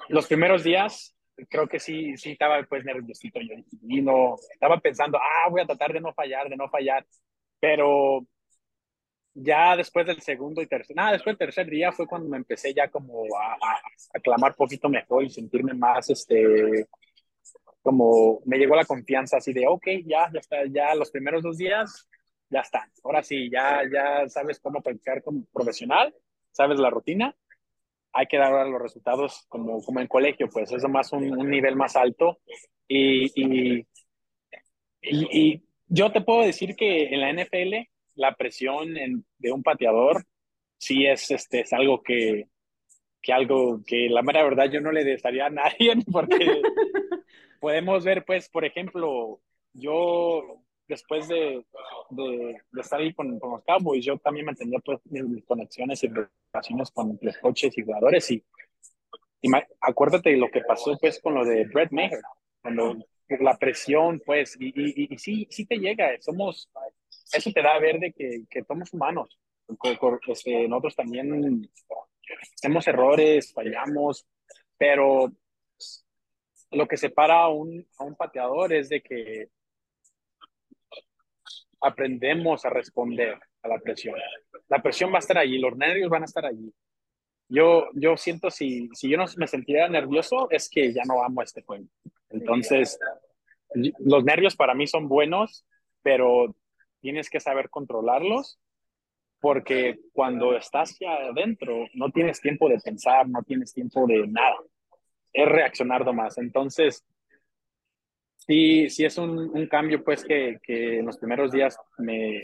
los 0.08 0.28
primeros 0.28 0.64
días, 0.64 1.14
creo 1.50 1.68
que 1.68 1.80
sí, 1.80 2.18
sí 2.18 2.32
estaba 2.32 2.62
pues 2.64 2.84
nerviosito 2.84 3.40
yo 3.42 3.56
y 3.84 4.02
no, 4.02 4.36
estaba 4.52 4.80
pensando, 4.80 5.18
ah, 5.18 5.50
voy 5.50 5.62
a 5.62 5.66
tratar 5.66 5.94
de 5.94 6.02
no 6.02 6.14
fallar, 6.14 6.50
de 6.50 6.58
no 6.58 6.70
fallar, 6.70 7.06
pero 7.60 8.26
ya 9.34 9.76
después 9.76 10.06
del 10.08 10.22
segundo 10.22 10.62
y 10.62 10.68
tercer, 10.68 10.96
nada, 10.96 11.12
después 11.14 11.38
del 11.38 11.48
tercer 11.48 11.70
día 11.70 11.92
fue 11.92 12.08
cuando 12.08 12.28
me 12.30 12.38
empecé 12.38 12.74
ya 12.74 12.90
como 12.90 13.24
a, 13.38 13.54
a, 13.54 13.82
a 14.16 14.20
clamar 14.20 14.56
poquito 14.56 14.90
mejor 14.90 15.24
y 15.24 15.30
sentirme 15.30 15.74
más, 15.74 16.10
este, 16.10 16.88
como 17.82 18.42
me 18.46 18.58
llegó 18.58 18.76
la 18.76 18.86
confianza 18.86 19.38
así 19.38 19.54
de, 19.54 19.68
ok, 19.68 19.88
ya, 20.06 20.30
ya 20.34 20.40
está, 20.40 20.58
ya 20.66 20.96
los 20.96 21.12
primeros 21.12 21.44
dos 21.44 21.58
días, 21.58 22.10
ya 22.50 22.62
están. 22.62 22.90
Ahora 23.04 23.24
sí, 23.24 23.50
ya, 23.50 23.82
ya 23.92 24.28
sabes 24.28 24.60
cómo 24.60 24.82
practicar 24.82 25.24
como 25.24 25.46
profesional, 25.54 26.14
sabes 26.52 26.80
la 26.80 26.90
rutina, 26.90 27.36
hay 28.14 28.26
que 28.28 28.38
dar 28.38 28.68
los 28.68 28.82
resultados 28.82 29.46
como, 29.48 29.82
como 29.84 30.00
en 30.00 30.08
colegio, 30.08 30.48
pues 30.50 30.72
es 30.72 30.84
más 30.90 31.12
un, 31.14 31.38
un 31.38 31.50
nivel 31.50 31.76
más 31.76 31.96
alto. 31.96 32.40
Y, 32.88 33.26
y, 33.36 33.86
y, 35.02 35.64
yo 35.88 36.12
te 36.12 36.22
puedo 36.22 36.42
decir 36.42 36.76
que 36.76 37.06
en 37.06 37.22
la 37.22 37.32
NFL 37.32 37.88
la 38.16 38.36
presión 38.36 38.98
en, 38.98 39.26
de 39.38 39.52
un 39.52 39.64
pateador 39.64 40.26
sí 40.78 41.06
es, 41.06 41.32
este, 41.32 41.62
es 41.62 41.74
algo 41.74 42.02
que, 42.02 42.48
que 43.22 43.34
algo 43.34 43.82
que 43.86 44.10
la 44.10 44.22
mera 44.22 44.44
verdad 44.44 44.70
yo 44.72 44.82
no 44.82 44.92
le 44.92 45.04
desearía 45.04 45.48
a 45.48 45.50
nadie 45.50 45.94
porque 46.12 46.38
podemos 47.60 48.04
ver, 48.04 48.26
pues, 48.26 48.50
por 48.50 48.66
ejemplo, 48.66 49.42
yo 49.74 50.62
después 50.88 51.28
de, 51.28 51.66
de, 52.10 52.58
estar 52.80 53.00
ahí 53.00 53.14
con, 53.14 53.40
con, 53.40 53.52
los 53.52 53.64
Cowboys, 53.64 54.06
yo 54.06 54.18
también 54.18 54.46
mantenía 54.46 54.80
pues, 54.84 55.00
mis 55.06 55.46
conexiones 55.46 56.04
y 56.04 56.10
relaciones 56.54 56.92
con 56.92 57.18
los 57.22 57.38
coches 57.38 57.78
y 57.78 57.84
jugadores. 57.84 58.32
Y, 58.32 58.44
y 59.42 59.50
acuérdate 59.82 60.32
de 60.32 60.38
lo 60.38 60.50
que 60.50 60.62
pasó 60.62 60.98
pues 61.00 61.22
con 61.22 61.36
lo 61.36 61.46
de 61.46 61.66
Brett 61.66 61.92
Maher, 61.92 62.22
cuando 62.62 62.98
la 63.40 63.58
presión, 63.58 64.22
pues, 64.26 64.56
y, 64.60 64.68
y, 64.68 65.14
y, 65.14 65.18
sí, 65.18 65.48
sí 65.50 65.66
te 65.66 65.78
llega, 65.78 66.10
somos, 66.22 66.70
eso 67.34 67.52
te 67.52 67.62
da 67.62 67.76
a 67.76 67.80
ver 67.80 68.00
de 68.00 68.14
que, 68.14 68.44
que 68.50 68.64
somos 68.64 68.94
humanos. 68.94 69.38
Este, 70.28 70.68
nosotros 70.68 70.96
también 70.96 71.70
hacemos 72.56 72.88
errores, 72.88 73.52
fallamos, 73.54 74.26
pero 74.78 75.32
lo 76.72 76.88
que 76.88 76.98
separa 76.98 77.44
a 77.44 77.50
un, 77.50 77.86
a 77.98 78.04
un 78.04 78.16
pateador 78.16 78.74
es 78.74 78.90
de 78.90 79.02
que 79.02 79.50
aprendemos 81.82 82.66
a 82.66 82.70
responder 82.70 83.40
a 83.62 83.68
la 83.68 83.80
presión. 83.80 84.16
La 84.68 84.82
presión 84.82 85.12
va 85.12 85.18
a 85.18 85.20
estar 85.20 85.38
allí, 85.38 85.60
los 85.60 85.76
nervios 85.78 86.10
van 86.10 86.24
a 86.24 86.26
estar 86.26 86.46
allí. 86.46 86.74
Yo, 87.50 87.88
yo 87.94 88.18
siento 88.18 88.50
si, 88.50 88.90
si 88.94 89.10
yo 89.10 89.18
no 89.18 89.26
me 89.38 89.48
sentiría 89.48 89.88
nervioso 89.88 90.50
es 90.50 90.70
que 90.70 90.92
ya 90.92 91.04
no 91.06 91.24
amo 91.24 91.42
este 91.42 91.64
juego. 91.64 91.86
Entonces, 92.30 93.00
los 94.00 94.24
nervios 94.24 94.56
para 94.56 94.74
mí 94.74 94.86
son 94.86 95.08
buenos, 95.08 95.66
pero 96.02 96.56
tienes 97.00 97.30
que 97.30 97.40
saber 97.40 97.70
controlarlos 97.70 98.60
porque 99.40 100.00
cuando 100.14 100.58
estás 100.58 100.98
ya 101.00 101.14
adentro 101.14 101.88
no 101.94 102.10
tienes 102.10 102.42
tiempo 102.42 102.68
de 102.68 102.80
pensar, 102.80 103.30
no 103.30 103.44
tienes 103.44 103.72
tiempo 103.74 104.06
de 104.08 104.28
nada 104.28 104.58
es 105.38 105.48
reaccionar 105.48 106.04
nomás. 106.04 106.38
Entonces, 106.38 107.06
sí, 108.48 108.90
sí 108.90 109.06
es 109.06 109.18
un, 109.18 109.38
un 109.38 109.68
cambio 109.68 110.04
pues 110.04 110.24
que, 110.24 110.60
que, 110.64 111.00
en 111.00 111.06
los 111.06 111.18
primeros 111.18 111.52
días 111.52 111.78
me, 111.98 112.42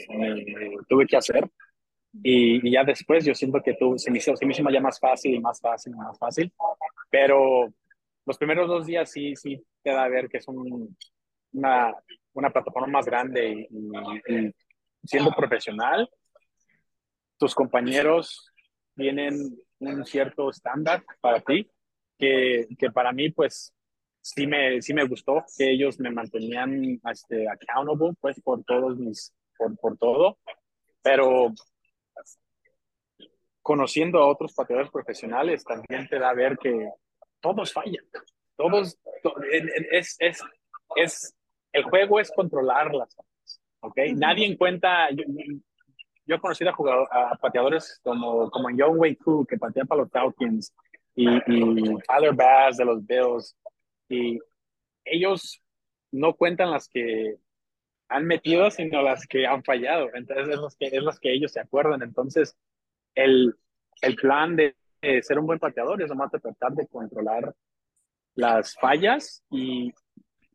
tuve 0.88 1.08
que 1.08 1.18
hacer. 1.18 1.50
Y, 2.22 2.70
ya 2.70 2.84
después 2.84 3.26
yo 3.26 3.34
siento 3.34 3.62
que 3.63 3.74
tú, 3.74 3.98
se, 3.98 4.12
me 4.12 4.20
hizo, 4.20 4.36
se 4.36 4.46
me 4.46 4.52
hizo 4.52 4.70
ya 4.70 4.82
más 4.82 5.00
fácil 5.00 5.34
y 5.34 5.39
más 5.39 5.60
fácil 5.60 5.94
y 5.94 5.98
más 5.98 6.18
fácil. 6.20 6.54
Pero 7.10 7.74
los 8.26 8.38
primeros 8.38 8.68
dos 8.68 8.86
días 8.86 9.10
sí, 9.10 9.36
sí 9.36 9.63
te 9.82 9.92
da 9.92 10.04
a 10.04 10.10
ver 10.10 10.30
que 10.30 10.38
es 10.38 10.48
un, 10.48 10.96
una, 11.54 11.94
una 12.34 12.50
plataforma 12.52 12.88
más 12.88 13.06
grande 13.06 13.68
y, 13.70 14.52
siendo 15.06 15.32
profesional, 15.32 16.10
tus 17.38 17.56
compañeros 17.56 18.50
tienen 18.96 19.58
un 19.80 20.06
cierto 20.06 20.50
estándar 20.50 21.04
para 21.20 21.42
ti 21.42 21.70
que, 22.18 22.68
que 22.78 22.89
para 22.92 23.12
mí, 23.12 23.32
pues, 23.32 23.74
sí 24.24 24.48
me, 24.48 24.82
sí 24.82 24.94
me 24.94 25.06
gustó, 25.06 25.44
que 25.58 25.72
ellos 25.72 26.00
me 26.00 26.10
mantenían 26.10 27.00
este, 27.12 27.48
accountable, 27.48 28.16
pues, 28.22 28.40
por 28.42 28.64
todos 28.64 28.98
mis, 28.98 29.34
por, 29.58 29.78
por 29.78 29.98
todo, 29.98 30.38
pero 31.02 31.54
conociendo 33.62 34.20
a 34.20 34.28
otros 34.28 34.54
pateadores 34.54 34.92
profesionales 34.92 35.64
también 35.64 36.08
te 36.08 36.20
da 36.20 36.30
a 36.30 36.34
ver 36.34 36.58
que 36.58 36.90
todos 37.42 37.74
fallan, 37.74 38.04
todos, 38.56 38.98
es, 39.92 40.18
es, 40.20 40.42
es, 40.96 41.36
el 41.74 41.84
juego 41.84 42.20
es 42.20 42.32
controlarlas, 42.32 43.16
¿ok? 43.82 43.98
Nadie 44.16 44.46
en 44.46 44.56
cuenta, 44.56 45.10
yo, 45.12 45.26
yo 46.26 46.36
he 46.36 46.40
conocido 46.40 46.70
a, 46.70 46.74
jugadores, 46.74 47.10
a 47.12 47.36
pateadores 47.36 48.00
como, 48.04 48.50
como 48.50 48.70
Young 48.70 48.98
Wei 48.98 49.16
Koo, 49.18 49.46
que 49.46 49.58
patea 49.58 49.84
para 49.84 50.04
los 50.04 50.12
Falcons, 50.12 50.74
y, 51.16 51.28
y 51.30 51.98
Tyler 52.08 52.34
Bass 52.34 52.78
de 52.78 52.86
los 52.86 53.06
Bills. 53.06 53.56
Y 54.10 54.39
ellos 55.06 55.62
no 56.12 56.36
cuentan 56.36 56.72
las 56.72 56.88
que 56.88 57.38
han 58.10 58.26
metido, 58.26 58.70
sino 58.70 59.02
las 59.02 59.26
que 59.28 59.48
han 59.48 59.63
fallado. 59.63 60.10
Entonces 60.13 60.48
es 60.50 60.60
las 60.60 60.76
que, 60.76 60.86
es 60.88 61.04
las 61.04 61.20
que 61.20 61.34
ellos 61.34 61.52
se 61.52 61.60
acuerdan. 61.60 62.02
Entonces, 62.04 62.56
el, 63.16 63.56
el 64.02 64.16
plan 64.16 64.56
de, 64.56 64.76
ser 65.22 65.39
un 65.39 65.48
buen 65.48 65.60
pateador 65.60 66.02
es 66.02 66.10
nomás 66.10 66.32
tratar 66.32 66.72
de 66.74 66.88
controlar 66.88 67.54
las 68.36 68.76
fallas 68.76 69.44
y 69.50 69.92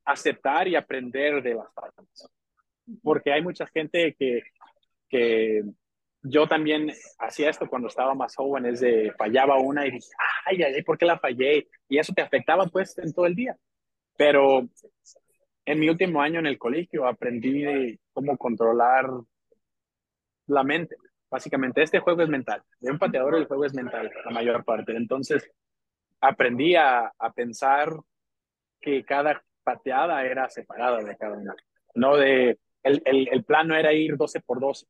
aceptar 0.05 0.69
y 0.69 0.77
aprender 0.77 1.43
de 1.43 1.55
las 1.55 1.73
fallas. 1.75 2.31
Porque 3.03 3.33
hay 3.33 3.43
mucha 3.43 3.67
gente 3.67 4.15
que, 4.19 4.43
que 5.09 5.63
yo 6.23 6.47
también 6.47 6.93
hacía 7.19 7.51
esto 7.51 7.69
cuando 7.69 7.89
estaba 7.89 8.15
más 8.15 8.35
joven, 8.35 8.67
es 8.67 8.81
de 8.81 9.13
fallaba 9.17 9.59
una 9.59 9.87
y 9.87 9.93
dije, 9.93 10.09
ay, 10.47 10.63
ay, 10.63 10.83
¿por 10.83 10.99
qué 10.99 11.07
la 11.07 11.19
fallé? 11.19 11.69
Y 11.89 11.99
eso 11.99 12.13
te 12.13 12.23
afectaba 12.23 12.67
pues 12.67 12.97
en 12.99 13.13
todo 13.13 13.27
el 13.27 13.35
día. 13.35 13.57
Pero 14.17 14.69
en 15.65 15.79
mi 15.79 15.89
último 15.89 16.21
año 16.21 16.41
en 16.41 16.47
el 16.47 16.59
colegio 16.59 17.07
aprendí 17.07 17.99
cómo 18.13 18.37
controlar 18.37 19.09
la 20.47 20.65
mente. 20.65 20.97
Básicamente, 21.31 21.83
este 21.83 22.01
juego 22.01 22.23
es 22.23 22.29
mental. 22.29 22.63
De 22.81 22.91
un 22.91 22.99
pateador 22.99 23.37
el 23.37 23.47
juego 23.47 23.67
es 23.67 23.75
mental, 23.75 24.11
la 24.25 24.31
mayor 24.31 24.65
parte. 24.65 24.97
Entonces, 24.97 25.51
aprendí 26.21 26.75
a, 26.75 27.13
a 27.19 27.33
pensar 27.33 27.93
que 28.81 29.05
cada 29.05 29.43
pateada 29.63 30.25
era 30.25 30.49
separada 30.49 31.03
de 31.03 31.17
cada 31.17 31.37
una. 31.37 31.55
No 31.95 32.17
de, 32.17 32.59
el, 32.83 33.03
el, 33.05 33.29
el 33.31 33.45
plan 33.45 33.69
no 33.69 33.77
era 33.77 33.93
ir 33.93 34.17
12 34.17 34.41
por 34.41 34.61
12. 34.61 34.87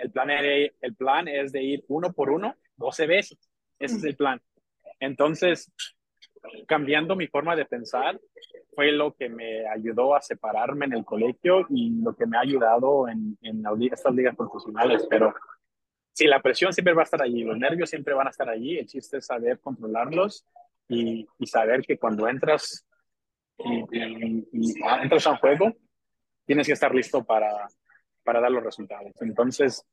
El 0.00 0.10
plan, 0.10 0.30
era, 0.30 0.72
el 0.80 0.94
plan 0.94 1.28
es 1.28 1.52
de 1.52 1.62
ir 1.62 1.84
uno 1.88 2.12
por 2.12 2.30
uno 2.30 2.54
12 2.76 3.06
veces. 3.06 3.38
Ese 3.78 3.96
es 3.96 4.04
el 4.04 4.16
plan. 4.16 4.40
Entonces, 4.98 5.72
cambiando 6.66 7.16
mi 7.16 7.26
forma 7.26 7.56
de 7.56 7.64
pensar 7.64 8.20
fue 8.74 8.92
lo 8.92 9.14
que 9.14 9.28
me 9.28 9.66
ayudó 9.66 10.14
a 10.14 10.22
separarme 10.22 10.86
en 10.86 10.94
el 10.94 11.04
colegio 11.04 11.66
y 11.68 12.00
lo 12.00 12.14
que 12.14 12.26
me 12.26 12.36
ha 12.36 12.40
ayudado 12.40 13.08
en, 13.08 13.36
en 13.42 13.62
estas 13.92 14.14
ligas 14.14 14.36
profesionales. 14.36 15.06
Pero 15.08 15.34
sí, 16.12 16.26
la 16.26 16.40
presión 16.40 16.72
siempre 16.72 16.94
va 16.94 17.02
a 17.02 17.04
estar 17.04 17.22
allí, 17.22 17.44
los 17.44 17.58
nervios 17.58 17.90
siempre 17.90 18.14
van 18.14 18.26
a 18.26 18.30
estar 18.30 18.48
allí. 18.48 18.78
El 18.78 18.86
chiste 18.86 19.18
es 19.18 19.26
saber 19.26 19.60
controlarlos 19.60 20.46
y, 20.88 21.26
saber 21.46 21.82
que 21.82 21.98
cuando 21.98 22.28
entras 22.28 22.86
y, 23.58 23.84
y, 24.52 24.74
entras 25.02 25.26
a 25.26 25.30
un 25.30 25.36
juego, 25.36 25.76
tienes 26.46 26.66
que 26.66 26.72
estar 26.72 26.94
listo 26.94 27.22
para, 27.24 27.68
para 28.30 28.42
dar 28.42 28.52
los 28.52 28.62
resultados. 28.62 29.10
Entonces, 29.22 29.84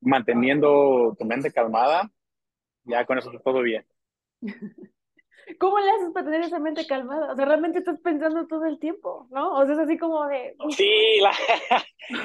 manteniendo 0.00 1.14
tu 1.16 1.24
mente 1.24 1.52
calmada, 1.52 2.10
ya 2.82 3.06
con 3.06 3.18
eso 3.18 3.30
todo 3.44 3.62
bien. 3.62 3.86
¿Cómo 5.60 5.78
le 5.78 5.88
haces 5.92 6.10
para 6.12 6.26
tener 6.26 6.40
esa 6.40 6.58
mente 6.58 6.88
calmada? 6.88 7.30
O 7.32 7.36
sea, 7.36 7.44
realmente 7.44 7.78
estás 7.78 8.00
pensando 8.00 8.48
todo 8.48 8.64
el 8.64 8.80
tiempo, 8.80 9.28
¿no? 9.30 9.60
O 9.60 9.64
sea, 9.64 9.74
es 9.74 9.78
así 9.78 9.96
como 9.96 10.26
de... 10.26 10.56
Sí, 10.76 11.20
la, 11.20 11.30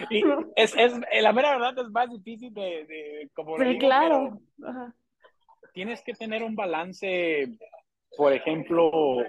es, 0.56 0.76
es, 0.76 0.94
la 1.22 1.34
mera 1.34 1.52
verdad 1.52 1.78
es 1.78 1.92
más 1.92 2.10
difícil 2.10 2.52
de... 2.52 2.86
de 2.88 3.30
como 3.36 3.60
sí, 3.60 3.78
claro. 3.78 4.40
Tienes 5.72 6.02
que 6.02 6.14
tener 6.14 6.42
un 6.42 6.56
balance, 6.56 7.48
por 8.18 8.34
ejemplo, 8.34 9.20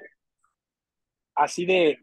así 1.35 1.67
de... 1.67 1.99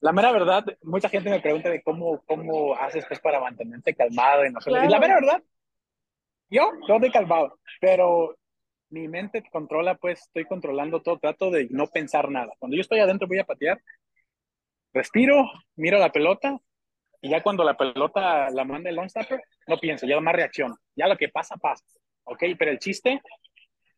La 0.00 0.12
mera 0.12 0.32
verdad, 0.32 0.64
mucha 0.82 1.08
gente 1.08 1.30
me 1.30 1.40
pregunta 1.40 1.68
de 1.68 1.82
cómo, 1.82 2.22
cómo 2.26 2.74
haces 2.74 3.04
pues 3.06 3.20
para 3.20 3.40
mantenerte 3.40 3.94
calmado 3.94 4.46
y 4.46 4.50
no. 4.50 4.58
Y 4.66 4.88
la 4.88 4.98
mera 4.98 5.14
verdad, 5.16 5.42
yo, 6.48 6.72
yo 6.88 6.94
estoy 6.94 7.10
calmado, 7.10 7.58
pero 7.80 8.36
mi 8.88 9.08
mente 9.08 9.42
controla, 9.52 9.96
pues 9.96 10.22
estoy 10.22 10.46
controlando 10.46 11.02
todo, 11.02 11.18
trato 11.18 11.50
de 11.50 11.68
no 11.70 11.86
pensar 11.86 12.30
nada. 12.30 12.52
Cuando 12.58 12.76
yo 12.76 12.80
estoy 12.80 13.00
adentro 13.00 13.28
voy 13.28 13.38
a 13.38 13.44
patear, 13.44 13.80
respiro, 14.92 15.50
miro 15.76 15.98
la 15.98 16.10
pelota 16.10 16.58
y 17.20 17.30
ya 17.30 17.42
cuando 17.42 17.62
la 17.62 17.76
pelota 17.76 18.50
la 18.50 18.64
manda 18.64 18.88
el 18.90 18.96
long 18.96 19.08
stopper, 19.08 19.42
no 19.66 19.78
pienso, 19.78 20.06
ya 20.06 20.18
más 20.20 20.34
reacción. 20.34 20.74
Ya 20.96 21.06
lo 21.06 21.16
que 21.16 21.28
pasa, 21.28 21.56
pasa. 21.56 21.84
¿Ok? 22.24 22.42
Pero 22.58 22.70
el 22.70 22.78
chiste, 22.78 23.20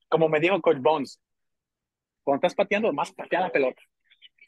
como 0.09 0.29
me 0.29 0.41
dijo 0.41 0.61
Coach 0.61 0.79
Bones, 0.81 1.21
cuando 2.25 2.47
estás 2.47 2.55
pateando, 2.55 2.93
más 2.93 3.13
patea 3.13 3.41
la 3.41 3.51
pelota. 3.51 3.83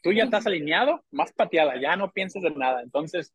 Tú 0.04 0.12
ya 0.12 0.24
estás 0.24 0.46
alineado, 0.46 1.02
más 1.10 1.32
pateala, 1.32 1.80
ya 1.80 1.96
no 1.96 2.12
pienses 2.12 2.42
de 2.42 2.50
nada. 2.50 2.82
Entonces, 2.82 3.34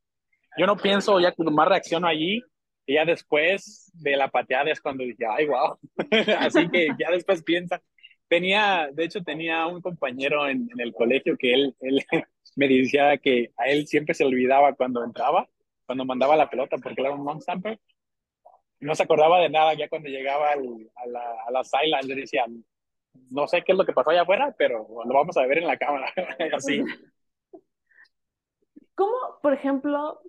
yo 0.56 0.68
no 0.68 0.78
pienso, 0.78 1.20
ya 1.20 1.34
más 1.38 1.68
reacciono 1.68 2.06
allí, 2.06 2.44
y 2.86 2.94
ya 2.94 3.06
después 3.06 3.92
de 3.96 4.16
la 4.16 4.28
pateada 4.28 4.72
es 4.72 4.80
cuando 4.80 5.04
dije, 5.04 5.26
ay, 5.28 5.48
wow. 5.48 5.80
Así 6.38 6.70
que 6.70 6.90
ya 7.00 7.10
después 7.10 7.42
piensa. 7.42 7.82
Tenía, 8.28 8.88
de 8.94 9.04
hecho, 9.04 9.24
tenía 9.24 9.66
un 9.66 9.82
compañero 9.82 10.48
en, 10.48 10.70
el 10.78 10.94
colegio 10.94 11.36
que 11.40 11.54
él, 11.54 11.76
él 11.80 12.06
me 12.56 12.68
decía 12.68 13.18
que 13.18 13.50
a 13.58 13.66
él 13.66 13.88
siempre 13.88 14.14
se 14.14 14.24
olvidaba 14.24 14.76
cuando 14.76 15.04
entraba, 15.04 15.50
cuando 15.88 16.06
mandaba 16.06 16.36
la 16.36 16.52
pelota, 16.52 16.78
porque 16.78 17.02
era 17.02 17.12
un 17.12 17.26
long 17.26 17.42
stamper. 17.42 17.80
No 18.80 18.94
se 18.94 19.02
acordaba 19.02 19.42
de 19.42 19.50
nada 19.50 19.74
ya 19.74 19.90
cuando 19.90 20.08
llegaba 20.08 20.52
al, 20.52 20.92
a 20.98 21.08
la, 21.08 21.22
a 21.48 21.52
la 21.88 22.02
Le 22.04 22.14
decía, 22.14 22.46
no 23.30 23.48
sé 23.48 23.64
qué 23.64 23.74
es 23.74 23.78
lo 23.78 23.86
que 23.86 23.94
pasó 23.94 24.10
allá 24.10 24.24
afuera, 24.24 24.54
pero 24.58 24.88
lo 25.06 25.14
vamos 25.14 25.38
a 25.38 25.46
ver 25.46 25.60
en 25.60 25.68
la 25.68 25.78
cámara. 25.78 26.12
Así. 26.56 26.84
¿Cómo, 28.96 29.16
por 29.42 29.54
ejemplo, 29.54 30.22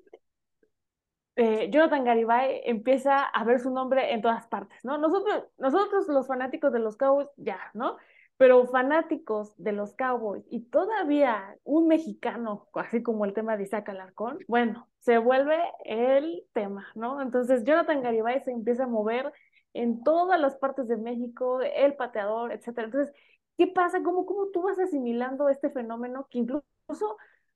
eh, 1.36 1.70
Jonathan 1.70 2.04
Garibay 2.04 2.60
empieza 2.64 3.24
a 3.24 3.44
ver 3.44 3.60
su 3.60 3.70
nombre 3.70 4.12
en 4.12 4.20
todas 4.20 4.46
partes, 4.46 4.78
¿no? 4.84 4.98
Nosotros, 4.98 5.44
nosotros 5.58 6.06
los 6.08 6.26
fanáticos 6.26 6.72
de 6.72 6.80
los 6.80 6.96
Cowboys, 6.96 7.28
ya, 7.36 7.58
¿no? 7.74 7.96
Pero 8.36 8.66
fanáticos 8.66 9.54
de 9.56 9.72
los 9.72 9.94
Cowboys 9.94 10.44
y 10.50 10.66
todavía 10.66 11.56
un 11.64 11.88
mexicano, 11.88 12.68
así 12.74 13.02
como 13.02 13.24
el 13.24 13.32
tema 13.32 13.56
de 13.56 13.64
Isaac 13.64 13.88
Alarcón, 13.88 14.38
bueno, 14.48 14.88
se 14.98 15.18
vuelve 15.18 15.58
el 15.84 16.44
tema, 16.52 16.86
¿no? 16.94 17.22
Entonces 17.22 17.64
Jonathan 17.64 18.02
Garibay 18.02 18.40
se 18.40 18.50
empieza 18.50 18.84
a 18.84 18.88
mover 18.88 19.32
en 19.72 20.02
todas 20.02 20.40
las 20.40 20.56
partes 20.56 20.88
de 20.88 20.96
México, 20.96 21.60
el 21.62 21.94
pateador, 21.94 22.52
etcétera. 22.52 22.86
Entonces, 22.86 23.14
¿qué 23.56 23.66
pasa? 23.66 24.02
¿Cómo, 24.02 24.26
cómo 24.26 24.48
tú 24.52 24.62
vas 24.62 24.78
asimilando 24.78 25.48
este 25.48 25.70
fenómeno 25.70 26.26
que 26.30 26.38
incluso, 26.38 26.64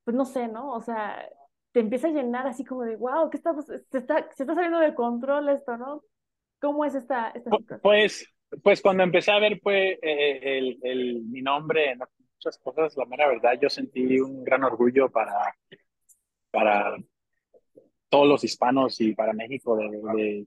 pues 0.04 0.16
no 0.16 0.24
sé, 0.24 0.48
¿no? 0.48 0.72
O 0.72 0.80
sea, 0.80 1.28
te 1.72 1.80
empieza 1.80 2.08
a 2.08 2.12
llenar 2.12 2.46
así 2.46 2.64
como 2.64 2.82
de, 2.82 2.96
wow, 2.96 3.30
¿qué 3.30 3.36
está, 3.36 3.52
se, 3.62 3.76
está, 3.98 4.30
se 4.32 4.42
está 4.42 4.54
saliendo 4.54 4.78
de 4.78 4.94
control 4.94 5.48
esto, 5.48 5.76
¿no? 5.76 6.02
¿Cómo 6.60 6.84
es 6.84 6.94
esta, 6.94 7.30
esta 7.30 7.50
situación? 7.50 7.80
Pues, 7.82 8.32
pues 8.62 8.80
cuando 8.80 9.02
empecé 9.02 9.32
a 9.32 9.38
ver 9.38 9.60
pues, 9.62 9.98
el, 10.00 10.78
el, 10.82 11.22
mi 11.24 11.42
nombre 11.42 11.90
en 11.90 11.98
muchas 11.98 12.58
cosas, 12.58 12.96
la 12.96 13.06
mera 13.06 13.26
verdad, 13.26 13.58
yo 13.60 13.68
sentí 13.68 14.20
un 14.20 14.44
gran 14.44 14.62
orgullo 14.62 15.10
para, 15.10 15.54
para 16.50 16.96
todos 18.08 18.28
los 18.28 18.44
hispanos 18.44 19.00
y 19.00 19.14
para 19.14 19.32
México 19.32 19.76
de, 19.76 19.88
de 19.88 20.46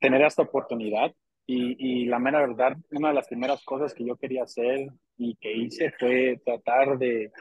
tener 0.00 0.22
esta 0.22 0.42
oportunidad. 0.42 1.12
Y, 1.46 1.76
y, 1.78 2.06
la 2.06 2.18
mera 2.18 2.40
verdad, 2.40 2.76
una 2.92 3.08
de 3.08 3.14
las 3.14 3.28
primeras 3.28 3.62
cosas 3.64 3.92
que 3.92 4.04
yo 4.06 4.16
quería 4.16 4.44
hacer 4.44 4.88
y 5.18 5.36
que 5.36 5.52
hice 5.52 5.92
fue 5.98 6.40
tratar 6.42 6.96
de 6.96 7.32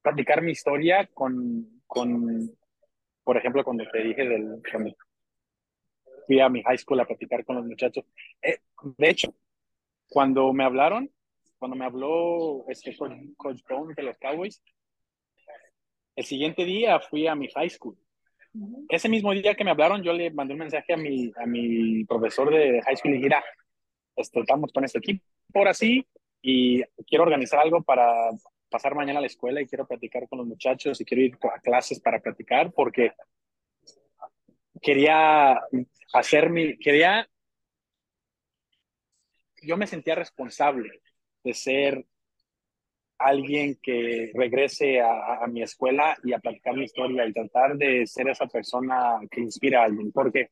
platicar 0.00 0.40
mi 0.40 0.52
historia 0.52 1.06
con, 1.12 1.82
con 1.86 2.50
por 3.24 3.36
ejemplo, 3.36 3.62
cuando 3.64 3.84
te 3.90 4.02
dije 4.02 4.28
del, 4.28 4.62
fui 6.26 6.40
a 6.40 6.48
mi 6.48 6.62
high 6.62 6.78
school 6.78 7.00
a 7.00 7.04
platicar 7.04 7.44
con 7.44 7.56
los 7.56 7.64
muchachos. 7.64 8.04
Eh, 8.40 8.58
de 8.96 9.08
hecho, 9.08 9.34
cuando 10.08 10.52
me 10.52 10.64
hablaron, 10.64 11.10
cuando 11.58 11.76
me 11.76 11.84
habló 11.84 12.64
este 12.68 12.96
Coach, 12.96 13.12
Coach 13.36 13.62
de 13.96 14.02
los 14.02 14.18
Cowboys, 14.18 14.62
el 16.16 16.24
siguiente 16.24 16.64
día 16.64 17.00
fui 17.00 17.26
a 17.26 17.34
mi 17.34 17.48
high 17.48 17.70
school. 17.70 17.96
Ese 18.88 19.08
mismo 19.08 19.32
día 19.32 19.54
que 19.54 19.64
me 19.64 19.70
hablaron, 19.70 20.02
yo 20.02 20.12
le 20.12 20.30
mandé 20.30 20.52
un 20.54 20.60
mensaje 20.60 20.92
a 20.92 20.96
mi, 20.96 21.32
a 21.36 21.46
mi 21.46 22.04
profesor 22.04 22.50
de 22.50 22.82
high 22.82 22.96
school 22.96 23.14
y 23.14 23.18
dije, 23.18 23.30
pues, 24.14 24.30
estamos 24.32 24.72
con 24.72 24.84
este 24.84 24.98
equipo 24.98 25.24
por 25.52 25.68
así 25.68 26.06
y 26.42 26.82
quiero 27.06 27.24
organizar 27.24 27.60
algo 27.60 27.82
para 27.82 28.30
pasar 28.68 28.94
mañana 28.94 29.18
a 29.18 29.22
la 29.22 29.26
escuela 29.26 29.60
y 29.60 29.66
quiero 29.66 29.86
platicar 29.86 30.28
con 30.28 30.38
los 30.38 30.46
muchachos 30.46 31.00
y 31.00 31.04
quiero 31.04 31.22
ir 31.22 31.38
a 31.54 31.60
clases 31.60 32.00
para 32.00 32.20
platicar 32.20 32.72
porque 32.72 33.12
quería 34.80 35.60
hacer 36.12 36.50
mi, 36.50 36.76
quería, 36.78 37.28
yo 39.62 39.76
me 39.76 39.86
sentía 39.86 40.14
responsable 40.14 41.00
de 41.44 41.54
ser 41.54 42.06
alguien 43.24 43.78
que 43.82 44.30
regrese 44.34 45.00
a, 45.00 45.46
mi 45.48 45.62
escuela 45.62 46.16
y 46.24 46.32
a 46.32 46.38
platicar 46.38 46.74
mi 46.74 46.84
historia 46.84 47.26
y 47.26 47.32
tratar 47.32 47.76
de 47.76 48.06
ser 48.06 48.28
esa 48.28 48.46
persona 48.46 49.18
que 49.30 49.40
inspira 49.40 49.82
a 49.82 49.84
alguien. 49.84 50.12
Porque 50.12 50.50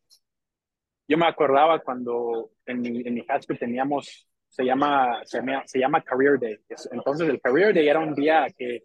yo 1.09 1.19
me 1.19 1.27
acordaba 1.27 1.81
cuando 1.81 2.51
en 2.67 2.81
mi, 2.81 3.03
en 3.07 3.15
mi 3.15 3.25
high 3.25 3.43
school 3.43 3.59
teníamos 3.59 4.31
se 4.51 4.65
llama, 4.65 5.21
se 5.25 5.39
llama, 5.39 5.63
se 5.67 5.79
llama 5.79 6.03
Career 6.03 6.39
Day. 6.39 6.59
Entonces 6.91 7.29
el 7.29 7.41
Career 7.41 7.73
Day 7.73 7.89
era 7.89 8.01
un 8.01 8.15
día 8.15 8.47
que 8.57 8.83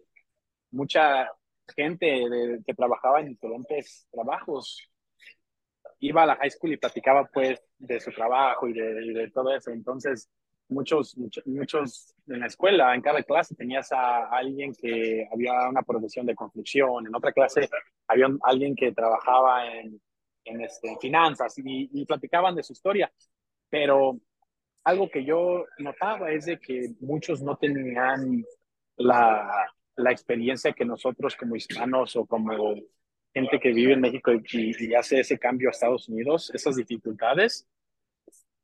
mucha 0.70 1.28
gente 1.76 2.06
de, 2.06 2.60
que 2.64 2.74
trabajaba 2.74 3.20
en 3.20 3.28
diferentes 3.30 4.08
trabajos 4.12 4.88
iba 5.98 6.22
a 6.22 6.26
la 6.26 6.36
high 6.36 6.50
school 6.50 6.72
y 6.72 6.76
platicaba 6.76 7.28
pues 7.32 7.60
de 7.78 7.98
su 7.98 8.12
trabajo 8.12 8.68
y 8.68 8.74
de, 8.74 8.94
de 8.94 9.30
todo 9.30 9.54
eso. 9.54 9.70
Entonces 9.72 10.30
muchos, 10.68 11.16
muchos, 11.16 11.46
muchos 11.46 12.14
en 12.26 12.40
la 12.40 12.46
escuela, 12.46 12.94
en 12.94 13.00
cada 13.00 13.22
clase 13.22 13.54
tenías 13.54 13.92
a 13.92 14.28
alguien 14.30 14.74
que 14.74 15.26
había 15.32 15.68
una 15.68 15.82
profesión 15.82 16.26
de 16.26 16.34
construcción, 16.34 17.06
en 17.06 17.14
otra 17.14 17.32
clase 17.32 17.68
había 18.08 18.26
alguien 18.42 18.74
que 18.74 18.92
trabajaba 18.92 19.72
en, 19.72 20.00
en, 20.44 20.60
este, 20.60 20.96
finanzas 21.00 21.54
y, 21.56 22.04
platicaban 22.06 22.54
de 22.54 22.62
su 22.62 22.72
historia. 22.72 23.12
Pero 23.68 24.18
algo 24.84 25.10
que 25.10 25.24
yo 25.24 25.64
notaba 25.78 26.30
es 26.30 26.46
de 26.46 26.58
que 26.58 26.94
muchos 27.00 27.42
no 27.42 27.56
tenían 27.56 28.44
la, 28.96 29.72
la 29.96 30.12
experiencia 30.12 30.72
que 30.72 30.84
nosotros 30.84 31.36
como 31.36 31.56
hispanos 31.56 32.16
o 32.16 32.26
como 32.26 32.74
gente 33.34 33.60
que 33.60 33.72
vive 33.72 33.92
en 33.92 34.00
México 34.00 34.32
y, 34.32 34.74
y, 34.78 34.94
hace 34.94 35.20
ese 35.20 35.38
cambio 35.38 35.68
a 35.68 35.72
Estados 35.72 36.08
Unidos, 36.08 36.50
esas 36.54 36.76
dificultades, 36.76 37.66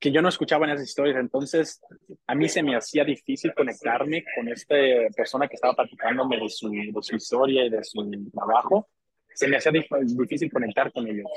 que 0.02 0.10
yo 0.10 0.20
no 0.20 0.30
escuchaba 0.30 0.66
en 0.66 0.72
esas 0.72 0.88
historias. 0.88 1.16
Entonces, 1.16 1.80
a 2.26 2.34
mí 2.34 2.48
se 2.48 2.60
me 2.60 2.74
hacía 2.74 3.04
difícil 3.04 3.54
conectarme 3.54 4.24
con 4.34 4.48
esta 4.48 4.74
persona 5.14 5.46
que 5.46 5.54
estaba 5.54 5.74
platicándome 5.74 6.40
de 6.40 6.48
su, 6.48 6.68
de 6.70 6.92
su 7.02 7.14
historia 7.14 7.64
y 7.64 7.70
de 7.70 7.84
su 7.84 8.02
trabajo. 8.32 8.88
Se 9.32 9.46
me 9.46 9.58
hacía 9.58 9.70
difícil 9.70 10.50
conectar 10.50 10.92
con 10.92 11.06
ellos. 11.06 11.30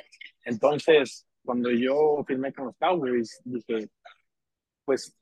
Entonces, 0.43 1.27
cuando 1.43 1.69
yo 1.69 2.23
firmé 2.25 2.51
con 2.53 2.65
los 2.65 2.75
Cowboys, 2.77 3.39
dije, 3.45 3.87
pues 4.83 5.15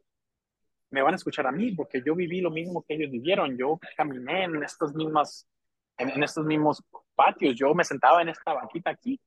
me 0.89 1.01
van 1.01 1.15
a 1.15 1.17
escuchar 1.17 1.45
a 1.45 1.51
mí 1.51 1.73
porque 1.73 2.01
yo 2.01 2.15
viví 2.15 2.39
lo 2.39 2.49
mismo 2.49 2.81
que 2.87 2.93
ellos 2.93 3.11
vivieron. 3.11 3.57
Yo 3.57 3.77
caminé 3.97 4.45
en 4.45 4.63
estos 4.63 4.95
mismos, 4.95 5.45
en, 5.97 6.11
en 6.11 6.23
estos 6.23 6.45
mismos 6.45 6.81
patios. 7.13 7.55
Yo 7.57 7.73
me 7.73 7.83
sentaba 7.83 8.21
en 8.21 8.29
esta 8.29 8.53
banquita 8.53 8.91
aquí. 8.91 9.19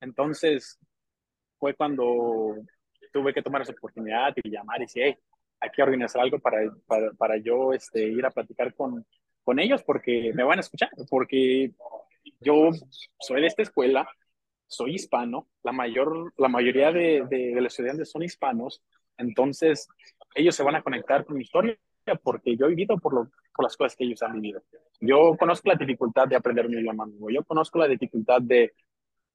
Entonces, 0.00 0.78
fue 1.58 1.74
cuando 1.74 2.54
tuve 3.12 3.32
que 3.32 3.42
tomar 3.42 3.62
esa 3.62 3.72
oportunidad 3.72 4.34
y 4.36 4.50
llamar 4.50 4.78
y 4.78 4.84
decir, 4.84 5.02
hey, 5.04 5.16
hay 5.60 5.70
que 5.70 5.82
organizar 5.82 6.22
algo 6.22 6.38
para, 6.38 6.58
para, 6.86 7.12
para, 7.12 7.36
yo 7.38 7.72
este, 7.72 8.04
ir 8.08 8.24
a 8.26 8.30
platicar 8.30 8.74
con, 8.74 9.04
con 9.42 9.58
ellos 9.58 9.82
porque 9.82 10.32
me 10.34 10.44
van 10.44 10.58
a 10.58 10.60
escuchar, 10.60 10.90
porque 11.08 11.72
yo 12.40 12.70
soy 13.20 13.40
de 13.40 13.46
esta 13.46 13.62
escuela, 13.62 14.08
soy 14.66 14.94
hispano, 14.94 15.48
la, 15.62 15.72
mayor, 15.72 16.32
la 16.36 16.48
mayoría 16.48 16.92
de, 16.92 17.24
de, 17.28 17.54
de 17.54 17.60
los 17.60 17.72
estudiantes 17.72 18.10
son 18.10 18.22
hispanos, 18.22 18.82
entonces 19.16 19.88
ellos 20.34 20.54
se 20.54 20.62
van 20.62 20.76
a 20.76 20.82
conectar 20.82 21.24
con 21.24 21.36
mi 21.36 21.42
historia 21.42 21.78
porque 22.22 22.56
yo 22.56 22.66
he 22.66 22.70
vivido 22.70 22.98
por, 22.98 23.14
lo, 23.14 23.30
por 23.54 23.64
las 23.64 23.76
cosas 23.76 23.96
que 23.96 24.04
ellos 24.04 24.22
han 24.22 24.40
vivido. 24.40 24.62
Yo 25.00 25.36
conozco 25.38 25.68
la 25.68 25.74
dificultad 25.74 26.28
de 26.28 26.36
aprender 26.36 26.66
un 26.66 26.74
idioma 26.74 27.06
nuevo, 27.06 27.30
yo 27.30 27.42
conozco 27.44 27.78
la 27.78 27.88
dificultad 27.88 28.40
de 28.40 28.72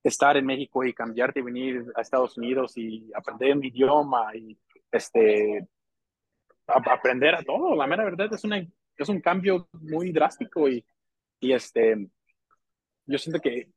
estar 0.04 0.36
en 0.38 0.46
México 0.46 0.84
y 0.84 0.94
cambiarte 0.94 1.40
y 1.40 1.44
venir 1.44 1.86
a 1.96 2.02
Estados 2.02 2.38
Unidos 2.38 2.78
y 2.78 3.12
aprender 3.14 3.56
un 3.56 3.66
idioma 3.66 4.36
y 4.36 4.58
este, 4.92 5.68
aprender 6.68 7.36
a 7.36 7.44
todo. 7.44 7.76
La 7.76 7.88
mera 7.88 8.04
verdad 8.04 8.34
es, 8.34 8.44
una, 8.44 8.66
es 8.98 9.10
un 9.10 9.22
cambio 9.22 9.68
muy 9.74 10.12
drástico 10.12 10.68
y, 10.68 10.84
y 11.40 11.54
este, 11.54 12.08
yo 13.06 13.18
siento 13.18 13.40
que 13.40 13.70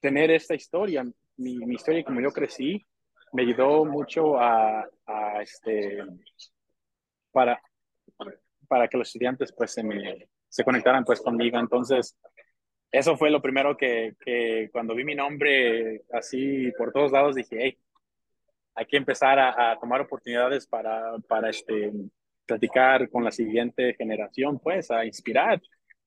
tener 0.00 0.30
esta 0.30 0.54
historia, 0.54 1.04
mi, 1.36 1.56
mi 1.58 1.74
historia 1.74 2.04
como 2.04 2.20
yo 2.20 2.30
crecí, 2.30 2.84
me 3.32 3.42
ayudó 3.42 3.84
mucho 3.84 4.38
a, 4.38 4.88
a 5.06 5.42
este, 5.42 5.98
para, 7.32 7.60
para 8.66 8.88
que 8.88 8.96
los 8.96 9.08
estudiantes 9.08 9.52
pues 9.52 9.72
se, 9.72 9.82
me, 9.82 10.28
se 10.48 10.64
conectaran 10.64 11.04
pues 11.04 11.20
conmigo. 11.20 11.58
Entonces, 11.58 12.16
eso 12.98 13.14
fue 13.16 13.30
lo 13.30 13.42
primero 13.42 13.76
que, 13.76 14.14
cuando 14.72 14.94
vi 14.94 15.04
mi 15.04 15.14
nombre 15.14 16.02
así 16.12 16.72
por 16.78 16.92
todos 16.92 17.12
lados 17.12 17.34
dije, 17.34 17.56
hey, 17.60 17.78
hay 18.74 18.86
que 18.86 18.96
empezar 18.96 19.38
a, 19.38 19.78
tomar 19.78 20.00
oportunidades 20.00 20.66
para, 20.66 21.18
para 21.28 21.50
este, 21.50 21.92
platicar 22.46 23.10
con 23.10 23.22
la 23.22 23.30
siguiente 23.30 23.94
generación, 23.94 24.58
pues, 24.58 24.90
a 24.90 25.04
inspirar, 25.04 25.60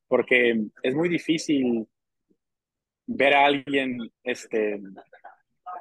porque 0.08 0.65
es 0.82 0.95
muy 0.95 1.10
difícil 1.10 1.88
ver 3.06 3.36
a 3.36 3.45
alguien, 3.45 4.12
este, 4.23 4.82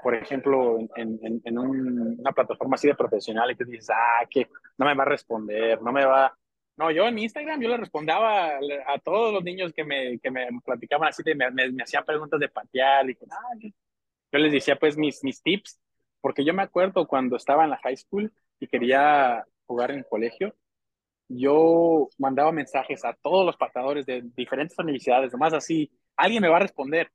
por 0.03 0.15
ejemplo, 0.15 0.79
en, 0.95 1.19
en, 1.23 1.41
en 1.43 1.59
un, 1.59 2.21
una 2.21 2.33
plataforma 2.33 2.75
así 2.75 2.87
de 2.87 2.95
profesional 2.95 3.51
y 3.51 3.57
te 3.57 3.65
dices, 3.65 3.89
ah, 3.91 4.27
que 4.29 4.47
no 4.77 4.85
me 4.85 4.95
va 4.95 5.05
a 5.05 5.09
responder, 5.09 5.81
no 5.81 5.93
me 5.93 6.05
va, 6.05 6.37
no, 6.79 6.91
yo 6.93 7.07
en 7.09 7.19
Instagram 7.19 7.61
yo 7.61 7.69
le 7.69 7.77
respondía 7.77 8.17
a, 8.17 8.99
todos 9.05 9.35
los 9.35 9.43
niños 9.43 9.73
que 9.73 9.85
me, 9.85 10.19
que 10.21 10.31
me 10.31 10.47
platicaban 10.65 11.09
así, 11.09 11.23
me, 11.35 11.51
me, 11.51 11.83
hacían 11.83 12.05
preguntas 12.05 12.39
de 12.39 12.49
patear 12.49 13.11
y 13.11 13.19
yo 14.33 14.39
les 14.39 14.53
decía 14.53 14.77
pues 14.77 14.97
mis, 14.97 15.25
mis 15.25 15.43
tips, 15.43 15.81
porque 16.21 16.45
yo 16.45 16.55
me 16.55 16.63
acuerdo 16.63 17.07
cuando 17.07 17.37
estaba 17.37 17.65
en 17.65 17.71
la 17.71 17.79
high 17.79 17.97
school 17.97 18.33
y 18.61 18.69
quería 18.69 19.45
jugar 19.67 19.91
en 19.91 19.99
el 19.99 20.07
colegio, 20.07 20.55
yo 21.29 22.09
mandaba 22.17 22.53
mensajes 22.53 23.05
a 23.05 23.13
todos 23.15 23.45
los 23.45 23.57
pateadores 23.57 24.07
de 24.07 24.23
diferentes 24.37 24.79
universidades, 24.79 25.33
nomás 25.33 25.55
así, 25.55 25.91
alguien 26.17 26.43
me 26.43 26.49
va 26.49 26.57
a 26.57 26.61
responder. 26.61 27.11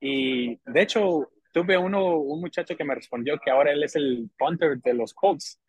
Y 0.00 0.56
de 0.70 0.82
hecho, 0.82 1.30
tuve 1.52 1.76
uno, 1.76 2.18
un 2.18 2.40
muchacho 2.40 2.76
que 2.76 2.84
me 2.84 2.94
respondió 2.94 3.38
que 3.38 3.50
ahora 3.50 3.72
él 3.72 3.82
es 3.82 3.96
el 3.96 4.30
punter 4.38 4.78
de 4.78 4.94
los 4.94 5.14
Colts. 5.14 5.60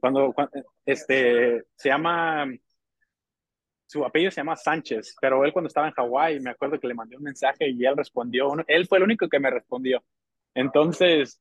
Cuando, 0.00 0.34
este, 0.84 1.64
se 1.76 1.88
llama, 1.88 2.46
su 3.86 4.04
apellido 4.04 4.30
se 4.30 4.40
llama 4.40 4.56
Sánchez, 4.56 5.16
pero 5.20 5.44
él 5.44 5.52
cuando 5.52 5.68
estaba 5.68 5.88
en 5.88 5.94
Hawái, 5.94 6.40
me 6.40 6.50
acuerdo 6.50 6.80
que 6.80 6.88
le 6.88 6.94
mandé 6.94 7.16
un 7.16 7.22
mensaje 7.22 7.68
y 7.68 7.84
él 7.84 7.96
respondió, 7.96 8.52
él 8.66 8.86
fue 8.86 8.98
el 8.98 9.04
único 9.04 9.28
que 9.28 9.38
me 9.38 9.50
respondió. 9.50 10.02
Entonces, 10.54 11.40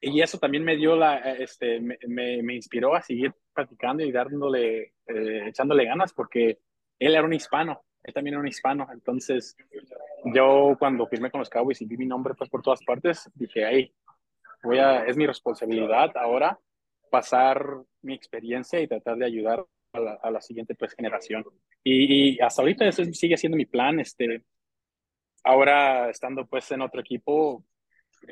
y 0.00 0.20
eso 0.20 0.38
también 0.38 0.64
me 0.64 0.76
dio 0.76 0.96
la, 0.96 1.18
este, 1.32 1.80
me, 1.80 1.98
me, 2.06 2.54
inspiró 2.54 2.94
a 2.94 3.02
seguir 3.02 3.34
practicando 3.52 4.04
y 4.04 4.12
dándole, 4.12 4.94
eh, 5.06 5.48
echándole 5.48 5.84
ganas 5.84 6.12
porque 6.12 6.60
él 6.98 7.14
era 7.14 7.24
un 7.24 7.32
hispano, 7.32 7.82
él 8.04 8.14
también 8.14 8.34
era 8.34 8.40
un 8.40 8.48
hispano. 8.48 8.86
Entonces, 8.92 9.56
yo 10.34 10.76
cuando 10.78 11.06
firmé 11.06 11.30
con 11.30 11.40
los 11.40 11.50
Cowboys 11.50 11.80
y 11.82 11.86
vi 11.86 11.96
mi 11.96 12.06
nombre 12.06 12.34
pues 12.34 12.48
por 12.48 12.62
todas 12.62 12.82
partes, 12.84 13.28
dije, 13.34 13.64
ahí, 13.64 13.92
voy 14.62 14.78
a, 14.78 15.04
es 15.04 15.16
mi 15.16 15.26
responsabilidad 15.26 16.16
ahora 16.16 16.58
pasar 17.08 17.64
mi 18.02 18.14
experiencia 18.14 18.80
y 18.80 18.88
tratar 18.88 19.16
de 19.16 19.26
ayudar 19.26 19.64
a 19.92 20.00
la, 20.00 20.12
a 20.22 20.30
la 20.30 20.40
siguiente 20.40 20.74
pues, 20.74 20.94
generación. 20.94 21.44
Y, 21.82 22.36
y, 22.36 22.40
hasta 22.40 22.62
ahorita 22.62 22.86
eso 22.86 23.04
sigue 23.12 23.36
siendo 23.36 23.56
mi 23.56 23.66
plan. 23.66 24.00
Este, 24.00 24.44
ahora 25.44 26.10
estando 26.10 26.46
pues 26.46 26.70
en 26.72 26.82
otro 26.82 27.00
equipo, 27.00 27.64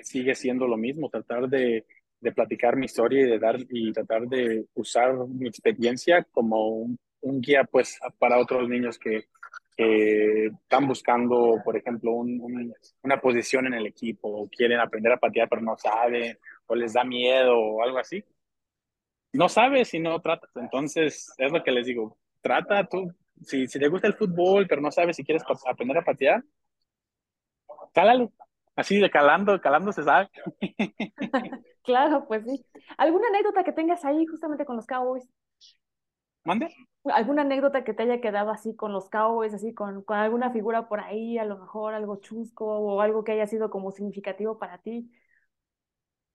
sigue 0.03 0.35
siendo 0.35 0.67
lo 0.67 0.77
mismo, 0.77 1.09
tratar 1.09 1.49
de, 1.49 1.87
de 2.21 2.33
platicar 2.33 2.77
mi 2.77 2.87
historia 2.87 3.23
y 3.23 3.31
de 3.31 3.39
dar 3.39 3.57
y 3.71 3.93
tratar 3.93 4.27
de 4.27 4.67
usar 4.75 5.15
mi 5.29 5.49
experiencia 5.49 6.27
como 6.31 6.69
un, 6.69 6.99
un 7.21 7.41
guía 7.41 7.65
pues 7.65 7.99
para 8.19 8.39
otros 8.39 8.69
niños 8.69 8.99
que, 8.99 9.29
que 9.77 10.47
están 10.47 10.87
buscando, 10.87 11.61
por 11.65 11.77
ejemplo, 11.77 12.13
un, 12.13 12.41
un, 12.41 12.75
una 13.03 13.21
posición 13.21 13.67
en 13.67 13.75
el 13.75 13.87
equipo 13.87 14.29
o 14.29 14.49
quieren 14.49 14.81
aprender 14.81 15.13
a 15.13 15.19
patear 15.19 15.49
pero 15.49 15.63
no 15.63 15.77
saben 15.77 16.39
o 16.67 16.75
les 16.75 16.93
da 16.95 17.05
miedo 17.05 17.59
o 17.59 17.83
algo 17.83 17.99
así 17.99 18.25
no 19.37 19.49
sabes 19.49 19.89
si 19.89 20.01
no 20.01 20.21
tratas. 20.21 20.51
Entonces, 20.57 21.33
es 21.39 21.53
lo 21.53 21.63
que 21.63 21.73
les 21.73 21.87
digo. 21.87 22.17
Trata 22.41 22.87
tú, 22.89 23.13
si, 23.45 23.67
si 23.67 23.79
te 23.79 23.89
gusta 23.89 24.07
el 24.09 24.15
fútbol, 24.15 24.67
pero 24.69 24.81
no 24.81 24.91
sabes 24.91 25.17
si 25.17 25.25
quieres 25.25 25.43
aprender 25.67 25.99
a 25.99 26.05
patear, 26.05 26.43
cálale. 27.93 28.31
Así 28.75 28.99
de 28.99 29.11
calando, 29.11 29.59
calando 29.61 29.91
se 29.93 30.03
sabe. 30.05 30.29
claro, 31.83 32.27
pues 32.29 32.45
sí. 32.45 32.65
¿Alguna 32.99 33.29
anécdota 33.29 33.65
que 33.65 33.73
tengas 33.73 34.05
ahí 34.05 34.27
justamente 34.27 34.67
con 34.67 34.77
los 34.77 34.87
Cowboys? 34.87 35.27
¿Mande? 36.45 36.69
¿Alguna 37.05 37.43
anécdota 37.43 37.85
que 37.85 37.95
te 37.95 38.03
haya 38.03 38.21
quedado 38.21 38.51
así 38.51 38.75
con 38.77 38.93
los 38.93 39.09
Cowboys, 39.09 39.55
así 39.55 39.73
con, 39.73 40.03
con 40.03 40.19
alguna 40.19 40.51
figura 40.53 40.89
por 40.89 41.01
ahí, 41.01 41.39
a 41.39 41.45
lo 41.45 41.59
mejor 41.59 41.95
algo 41.95 42.17
chusco 42.21 42.67
o 42.67 43.01
algo 43.01 43.25
que 43.25 43.33
haya 43.33 43.47
sido 43.47 43.71
como 43.71 43.93
significativo 43.93 44.59
para 44.59 44.79
ti? 44.79 45.11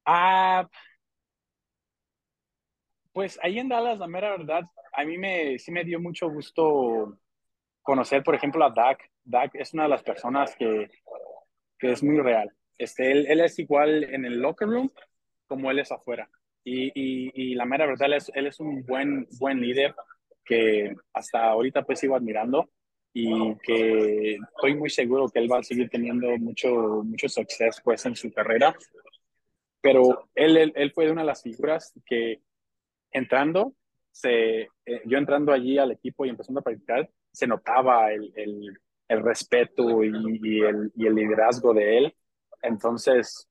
Ah, 0.05 0.67
pues 3.13 3.39
ahí 3.41 3.59
en 3.59 3.69
Dallas, 3.69 3.99
la 3.99 4.07
mera 4.07 4.31
verdad, 4.31 4.63
a 4.93 5.03
mí 5.05 5.17
me, 5.17 5.57
sí 5.59 5.71
me 5.71 5.83
dio 5.83 5.99
mucho 5.99 6.29
gusto 6.29 7.17
conocer, 7.81 8.23
por 8.23 8.35
ejemplo, 8.35 8.63
a 8.63 8.69
Dak. 8.69 9.09
Dak 9.23 9.55
es 9.55 9.73
una 9.73 9.83
de 9.83 9.89
las 9.89 10.03
personas 10.03 10.55
que, 10.55 10.89
que 11.77 11.91
es 11.91 12.03
muy 12.03 12.19
real. 12.19 12.51
Este, 12.77 13.11
él, 13.11 13.25
él, 13.27 13.41
es 13.41 13.59
igual 13.59 14.03
en 14.03 14.25
el 14.25 14.39
locker 14.39 14.67
room 14.67 14.91
como 15.47 15.69
él 15.69 15.79
es 15.79 15.91
afuera. 15.91 16.29
Y, 16.63 16.91
y, 16.93 17.55
la 17.55 17.65
mera 17.65 17.85
verdad, 17.85 18.07
él 18.07 18.13
es, 18.13 18.31
él 18.35 18.47
es 18.47 18.59
un 18.59 18.83
buen, 18.85 19.27
buen 19.39 19.59
líder 19.59 19.95
que 20.45 20.93
hasta 21.13 21.49
ahorita 21.49 21.83
pues 21.83 21.99
sigo 21.99 22.15
admirando 22.15 22.69
y 23.13 23.55
que 23.57 24.35
estoy 24.35 24.75
muy 24.75 24.89
seguro 24.89 25.27
que 25.27 25.39
él 25.39 25.51
va 25.51 25.59
a 25.59 25.63
seguir 25.63 25.89
teniendo 25.89 26.29
mucho, 26.37 27.03
mucho 27.03 27.27
suceso 27.27 27.81
pues 27.83 28.05
en 28.05 28.15
su 28.15 28.31
carrera. 28.31 28.75
Pero 29.81 30.29
él, 30.35 30.57
él, 30.57 30.73
él 30.75 30.91
fue 30.91 31.11
una 31.11 31.21
de 31.21 31.27
las 31.27 31.41
figuras 31.41 31.93
que 32.05 32.41
entrando, 33.11 33.73
se, 34.11 34.61
eh, 34.85 35.01
yo 35.05 35.17
entrando 35.17 35.51
allí 35.51 35.77
al 35.77 35.91
equipo 35.91 36.25
y 36.25 36.29
empezando 36.29 36.59
a 36.59 36.63
practicar, 36.63 37.09
se 37.31 37.47
notaba 37.47 38.11
el, 38.11 38.31
el, 38.35 38.77
el 39.07 39.23
respeto 39.23 40.03
y, 40.03 40.09
y, 40.09 40.61
el, 40.61 40.91
y, 40.95 41.05
el, 41.05 41.15
liderazgo 41.15 41.73
de 41.73 41.97
él. 41.97 42.15
Entonces, 42.61 43.47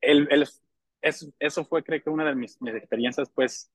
él, 0.00 0.26
él, 0.30 0.46
es, 1.02 1.32
eso 1.38 1.64
fue 1.64 1.82
creo 1.82 2.02
que 2.02 2.10
una 2.10 2.24
de 2.24 2.34
mis, 2.34 2.60
mis, 2.60 2.74
experiencias 2.74 3.30
pues 3.34 3.70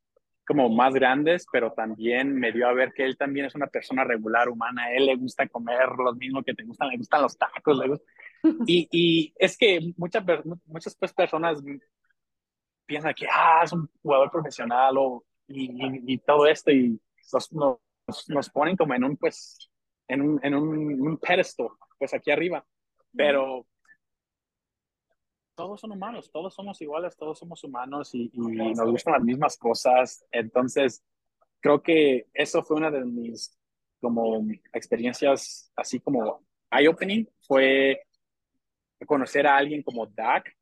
como 0.46 0.70
más 0.70 0.94
grandes, 0.94 1.48
pero 1.52 1.74
también 1.74 2.36
me 2.36 2.52
dio 2.52 2.68
a 2.68 2.74
ver 2.74 2.94
que 2.94 3.04
él 3.04 3.18
también 3.18 3.48
es 3.48 3.56
una 3.56 3.66
persona 3.66 4.04
regular, 4.04 4.48
humana, 4.48 4.92
él 4.94 5.08
le 5.08 5.16
gusta 5.16 5.48
comer 5.48 5.90
lo 5.98 6.14
mismo 6.14 6.44
que 6.44 6.54
te 6.54 6.64
gustan, 6.64 6.90
le 6.90 6.98
gustan 6.98 7.24
los 7.24 7.36
tacos, 7.36 7.80
le 7.80 7.88
gusta, 7.88 8.06
Y, 8.68 8.88
y 8.92 9.34
es 9.38 9.58
que 9.58 9.94
muchas, 9.98 10.24
muchas 10.66 10.96
pues, 10.96 11.14
personas 11.14 11.64
piensan 12.86 13.14
que 13.14 13.28
ah, 13.32 13.62
es 13.64 13.74
un 13.74 13.90
jugador 14.02 14.32
profesional 14.32 14.98
o, 14.98 15.24
y, 15.48 16.14
y, 16.14 16.18
todo 16.20 16.48
esto 16.48 16.72
y 16.72 17.00
nos, 17.32 17.52
nos, 17.54 18.30
nos, 18.30 18.50
ponen 18.50 18.76
como 18.76 18.94
en 18.94 19.04
un, 19.04 19.18
pues, 19.18 19.70
en 20.08 20.22
un, 20.22 20.40
en 20.44 20.56
un, 20.56 21.02
un 21.02 21.18
pedestal, 21.18 21.70
pues 21.98 22.14
aquí 22.14 22.32
arriba. 22.32 22.66
Pero 23.16 23.66
todos 25.56 25.80
son 25.80 25.92
humanos, 25.92 26.30
todos 26.32 26.54
somos 26.54 26.82
iguales, 26.82 27.16
todos 27.16 27.40
somos 27.40 27.64
humanos 27.64 28.14
y, 28.14 28.30
y, 28.34 28.40
nos 28.40 28.90
gustan 28.92 29.14
las 29.14 29.24
mismas 29.24 29.58
cosas. 29.58 30.26
Entonces, 30.32 31.04
creo 31.62 31.82
que 31.82 32.28
eso 32.34 32.64
fue 32.64 32.78
una 32.78 32.92
de 32.92 33.06
mis 33.06 33.58
como 34.02 34.46
experiencias 34.74 35.72
así 35.76 36.00
como 36.00 36.46
eye-opening, 36.70 37.26
fue 37.48 38.02
conocer 39.08 39.48
a 39.48 39.58
alguien 39.58 39.82
como 39.82 40.06
Dak 40.06 40.56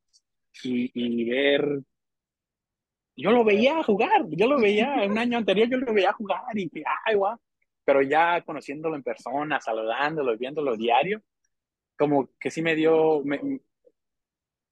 y, 0.62 0.90
y, 0.94 1.28
ver, 1.28 1.82
yo 3.16 3.30
lo 3.30 3.44
veía 3.44 3.82
jugar, 3.82 4.26
yo 4.28 4.46
lo 4.46 4.60
veía 4.60 5.04
un 5.06 5.18
año 5.18 5.38
anterior, 5.38 5.68
yo 5.68 5.78
lo 5.78 5.92
veía 5.92 6.12
jugar 6.12 6.42
y, 6.54 6.70
ay, 7.06 7.14
guau, 7.14 7.38
pero 7.84 8.02
ya 8.02 8.42
conociéndolo 8.42 8.96
en 8.96 9.02
persona, 9.02 9.60
saludándolo 9.60 10.36
viéndolo 10.36 10.76
diario, 10.76 11.22
como 11.96 12.28
que 12.40 12.50
sí 12.50 12.62
me 12.62 12.74
dio, 12.74 13.22
me, 13.24 13.60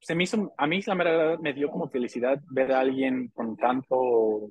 se 0.01 0.15
me 0.15 0.25
hizo, 0.25 0.53
a 0.57 0.67
mí 0.67 0.81
la 0.83 0.95
verdad 0.95 1.39
me 1.39 1.53
dio 1.53 1.71
como 1.71 1.89
felicidad 1.89 2.41
ver 2.51 2.73
a 2.73 2.81
alguien 2.81 3.29
con 3.29 3.57
tanto 3.57 4.51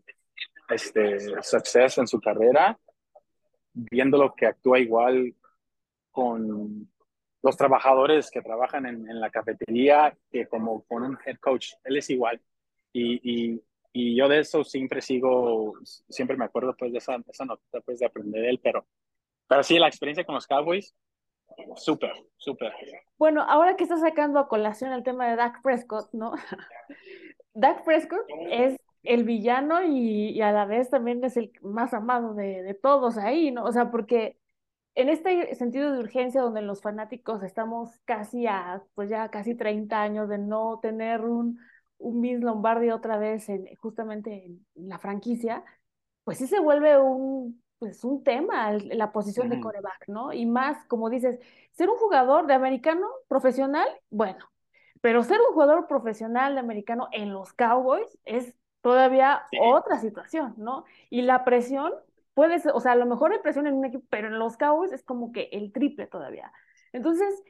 este, 0.69 1.19
suceso 1.43 2.01
en 2.01 2.07
su 2.07 2.19
carrera, 2.19 2.77
viéndolo 3.73 4.33
que 4.33 4.45
actúa 4.45 4.79
igual 4.79 5.35
con 6.11 6.89
los 7.43 7.57
trabajadores 7.57 8.29
que 8.29 8.41
trabajan 8.41 8.85
en, 8.85 9.09
en, 9.09 9.19
la 9.19 9.29
cafetería 9.29 10.15
que 10.29 10.47
como 10.47 10.83
con 10.83 11.03
un 11.03 11.17
head 11.25 11.37
coach. 11.37 11.73
Él 11.83 11.97
es 11.97 12.09
igual. 12.09 12.39
Y, 12.93 13.53
y, 13.53 13.61
y, 13.93 14.15
yo 14.15 14.27
de 14.27 14.39
eso 14.39 14.63
siempre 14.63 15.01
sigo, 15.01 15.73
siempre 15.83 16.37
me 16.37 16.45
acuerdo 16.45 16.75
pues 16.77 16.91
de 16.91 16.99
esa, 16.99 17.17
esa 17.27 17.45
nota 17.45 17.81
pues 17.85 17.99
de 17.99 18.05
aprender 18.05 18.41
de 18.41 18.49
él, 18.49 18.59
pero, 18.63 18.85
pero 19.47 19.63
sí, 19.63 19.77
la 19.79 19.87
experiencia 19.87 20.25
con 20.25 20.35
los 20.35 20.47
Cowboys 20.47 20.95
Súper, 21.75 22.11
súper. 22.37 22.73
Bueno, 23.17 23.43
ahora 23.47 23.75
que 23.75 23.83
estás 23.83 24.01
sacando 24.01 24.39
a 24.39 24.47
colación 24.47 24.91
el 24.93 25.03
tema 25.03 25.27
de 25.27 25.35
Dak 25.35 25.61
Prescott, 25.61 26.09
¿no? 26.13 26.33
Dak 27.53 27.83
Prescott 27.83 28.25
es 28.49 28.77
el 29.03 29.23
villano 29.23 29.83
y, 29.83 30.41
a 30.41 30.51
la 30.51 30.65
vez 30.65 30.89
también 30.89 31.23
es 31.23 31.37
el 31.37 31.51
más 31.61 31.93
amado 31.93 32.33
de, 32.33 32.63
de, 32.63 32.73
todos 32.73 33.17
ahí, 33.17 33.51
¿no? 33.51 33.65
O 33.65 33.71
sea, 33.71 33.91
porque 33.91 34.37
en 34.95 35.09
este 35.09 35.55
sentido 35.55 35.91
de 35.91 35.99
urgencia 35.99 36.41
donde 36.41 36.61
los 36.61 36.81
fanáticos 36.81 37.43
estamos 37.43 37.99
casi 38.05 38.47
a, 38.47 38.83
pues 38.93 39.09
ya 39.09 39.29
casi 39.29 39.55
30 39.55 40.01
años 40.01 40.29
de 40.29 40.37
no 40.37 40.79
tener 40.81 41.21
un, 41.21 41.59
un 42.01 42.21
Vince 42.21 42.43
Lombardi 42.45 42.89
otra 42.91 43.17
vez 43.17 43.49
en, 43.49 43.67
justamente 43.77 44.45
en 44.45 44.65
la 44.75 44.99
franquicia, 44.99 45.63
pues 46.23 46.37
sí 46.37 46.47
se 46.47 46.59
vuelve 46.59 46.97
un 46.99 47.61
pues 47.81 48.03
un 48.03 48.23
tema 48.23 48.73
la 48.73 49.11
posición 49.11 49.49
de 49.49 49.59
coreback, 49.59 50.07
¿no? 50.07 50.33
Y 50.33 50.45
más, 50.45 50.85
como 50.85 51.09
dices, 51.09 51.39
ser 51.71 51.89
un 51.89 51.97
jugador 51.97 52.45
de 52.45 52.53
americano 52.53 53.07
profesional, 53.27 53.87
bueno, 54.11 54.51
pero 55.01 55.23
ser 55.23 55.39
un 55.41 55.51
jugador 55.55 55.87
profesional 55.87 56.53
de 56.53 56.59
americano 56.59 57.07
en 57.11 57.33
los 57.33 57.53
Cowboys 57.53 58.19
es 58.23 58.53
todavía 58.81 59.47
otra 59.59 59.97
situación, 59.97 60.53
¿no? 60.57 60.85
Y 61.09 61.23
la 61.23 61.43
presión 61.43 61.91
puede 62.35 62.59
ser, 62.59 62.73
o 62.75 62.79
sea, 62.79 62.91
a 62.91 62.95
lo 62.95 63.07
mejor 63.07 63.31
hay 63.31 63.39
presión 63.39 63.65
en 63.65 63.73
un 63.73 63.85
equipo, 63.85 64.05
pero 64.11 64.27
en 64.27 64.37
los 64.37 64.57
Cowboys 64.57 64.91
es 64.91 65.01
como 65.03 65.31
que 65.31 65.49
el 65.51 65.71
triple 65.71 66.05
todavía. 66.05 66.53
Entonces, 66.93 67.43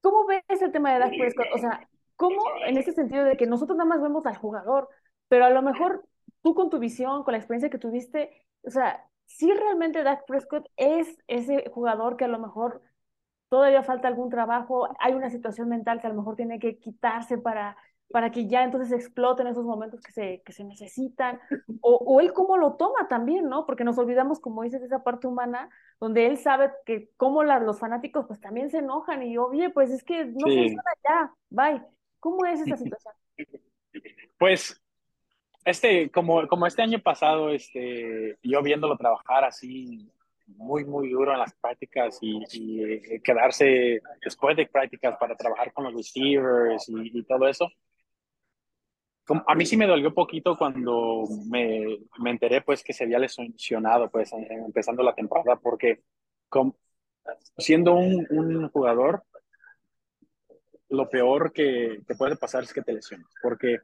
¿cómo 0.00 0.26
ves 0.26 0.62
el 0.62 0.70
tema 0.70 0.92
de 0.92 1.00
Dak 1.00 1.16
Prescott? 1.18 1.46
O 1.54 1.58
sea, 1.58 1.89
¿cómo 2.20 2.42
en 2.66 2.76
ese 2.76 2.92
sentido 2.92 3.24
de 3.24 3.38
que 3.38 3.46
nosotros 3.46 3.78
nada 3.78 3.88
más 3.88 4.02
vemos 4.02 4.26
al 4.26 4.36
jugador, 4.36 4.90
pero 5.28 5.46
a 5.46 5.50
lo 5.50 5.62
mejor 5.62 6.04
tú 6.42 6.54
con 6.54 6.68
tu 6.68 6.78
visión, 6.78 7.24
con 7.24 7.32
la 7.32 7.38
experiencia 7.38 7.70
que 7.70 7.78
tuviste, 7.78 8.46
o 8.62 8.70
sea, 8.70 9.08
si 9.24 9.50
realmente 9.54 10.02
Dak 10.02 10.26
Prescott 10.26 10.66
es 10.76 11.16
ese 11.28 11.70
jugador 11.72 12.18
que 12.18 12.26
a 12.26 12.28
lo 12.28 12.38
mejor 12.38 12.82
todavía 13.48 13.82
falta 13.82 14.06
algún 14.06 14.28
trabajo, 14.28 14.86
hay 14.98 15.14
una 15.14 15.30
situación 15.30 15.70
mental 15.70 15.98
que 15.98 16.08
a 16.08 16.10
lo 16.10 16.16
mejor 16.16 16.36
tiene 16.36 16.58
que 16.58 16.78
quitarse 16.78 17.38
para, 17.38 17.78
para 18.10 18.30
que 18.30 18.46
ya 18.46 18.64
entonces 18.64 18.92
exploten 18.92 19.46
esos 19.46 19.64
momentos 19.64 20.02
que 20.02 20.12
se, 20.12 20.42
que 20.44 20.52
se 20.52 20.64
necesitan, 20.64 21.40
o, 21.80 21.94
o, 21.94 22.20
él 22.20 22.34
cómo 22.34 22.58
lo 22.58 22.74
toma 22.74 23.08
también, 23.08 23.48
¿no? 23.48 23.64
Porque 23.64 23.84
nos 23.84 23.96
olvidamos, 23.96 24.40
como 24.40 24.62
dices, 24.62 24.80
de 24.80 24.88
esa 24.88 25.02
parte 25.02 25.26
humana, 25.26 25.70
donde 26.00 26.26
él 26.26 26.36
sabe 26.36 26.70
que 26.84 27.08
como 27.16 27.44
la, 27.44 27.60
los 27.60 27.78
fanáticos 27.78 28.26
pues 28.26 28.40
también 28.40 28.70
se 28.70 28.78
enojan 28.78 29.22
y, 29.22 29.38
oye, 29.38 29.70
pues 29.70 29.90
es 29.90 30.04
que 30.04 30.26
no 30.26 30.46
funciona 30.46 30.82
ya, 31.02 31.34
bye. 31.48 31.99
¿Cómo 32.20 32.44
es 32.46 32.60
esa 32.60 32.76
situación? 32.76 33.14
Pues 34.38 34.80
este, 35.64 36.10
como, 36.10 36.46
como 36.46 36.66
este 36.66 36.82
año 36.82 37.00
pasado, 37.00 37.50
este, 37.50 38.38
yo 38.42 38.62
viéndolo 38.62 38.96
trabajar 38.96 39.44
así 39.44 40.10
muy, 40.46 40.84
muy 40.84 41.10
duro 41.10 41.32
en 41.32 41.38
las 41.38 41.54
prácticas 41.54 42.18
y, 42.20 42.42
y 42.52 43.20
quedarse 43.20 44.00
después 44.22 44.56
de 44.56 44.66
prácticas 44.66 45.16
para 45.18 45.36
trabajar 45.36 45.72
con 45.72 45.84
los 45.84 45.94
receivers 45.94 46.88
y, 46.88 47.18
y 47.18 47.22
todo 47.24 47.48
eso, 47.48 47.70
a 49.46 49.54
mí 49.54 49.66
sí 49.66 49.76
me 49.76 49.86
dolió 49.86 50.12
poquito 50.12 50.56
cuando 50.56 51.24
me, 51.48 51.98
me, 52.18 52.30
enteré 52.30 52.62
pues 52.62 52.82
que 52.82 52.92
se 52.92 53.04
había 53.04 53.18
lesionado 53.18 54.10
pues 54.10 54.32
empezando 54.32 55.02
la 55.02 55.14
temporada 55.14 55.56
porque 55.56 56.02
como, 56.48 56.76
siendo 57.56 57.94
un, 57.94 58.26
un, 58.30 58.68
jugador 58.70 59.22
lo 60.90 61.08
peor 61.08 61.52
que, 61.52 62.00
que 62.06 62.14
puede 62.14 62.36
pasar 62.36 62.64
es 62.64 62.72
que 62.72 62.82
te 62.82 62.92
lesiones 62.92 63.26
porque 63.42 63.78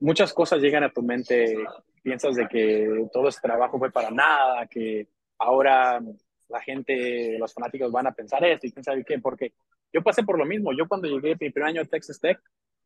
muchas 0.00 0.32
cosas 0.32 0.60
llegan 0.60 0.84
a 0.84 0.92
tu 0.92 1.02
mente, 1.02 1.56
piensas 2.02 2.36
de 2.36 2.46
que 2.48 3.08
todo 3.12 3.28
ese 3.28 3.40
trabajo 3.40 3.78
fue 3.78 3.90
para 3.90 4.10
nada, 4.10 4.66
que 4.66 5.08
ahora 5.38 6.00
la 6.48 6.60
gente, 6.60 7.38
los 7.38 7.52
fanáticos 7.52 7.90
van 7.90 8.06
a 8.06 8.12
pensar 8.12 8.44
esto 8.44 8.66
y 8.66 8.72
quién 8.72 8.84
sabe 8.84 9.04
qué, 9.04 9.18
porque 9.18 9.52
yo 9.92 10.02
pasé 10.02 10.22
por 10.22 10.38
lo 10.38 10.44
mismo. 10.44 10.72
Yo 10.72 10.86
cuando 10.86 11.08
llegué 11.08 11.36
mi 11.40 11.50
primer 11.50 11.70
año 11.70 11.82
a 11.82 11.86
Texas 11.86 12.20
Tech, 12.20 12.38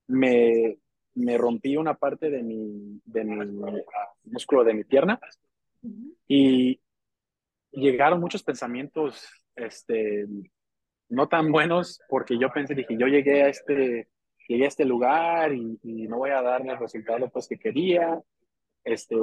me, 0.06 0.78
me 1.14 1.36
rompí 1.36 1.76
una 1.76 1.94
parte 1.94 2.30
de 2.30 2.42
mi, 2.42 3.00
de 3.04 3.24
mi 3.24 3.82
músculo 4.24 4.64
de 4.64 4.74
mi 4.74 4.84
pierna 4.84 5.20
y 6.26 6.80
llegaron 7.72 8.20
muchos 8.20 8.42
pensamientos 8.42 9.26
este, 9.54 10.26
no 11.10 11.28
tan 11.28 11.52
buenos 11.52 12.00
porque 12.08 12.38
yo 12.38 12.50
pensé, 12.50 12.74
dije, 12.74 12.96
yo 12.98 13.06
llegué 13.06 13.42
a 13.42 13.48
este 13.48 14.08
llegué 14.50 14.64
a 14.64 14.68
este 14.68 14.84
lugar 14.84 15.52
y, 15.52 15.78
no 16.08 16.18
voy 16.18 16.30
a 16.30 16.42
dar 16.42 16.66
el 16.66 16.76
resultado 16.76 17.30
pues 17.30 17.46
que 17.46 17.56
quería. 17.56 18.20
Este, 18.82 19.14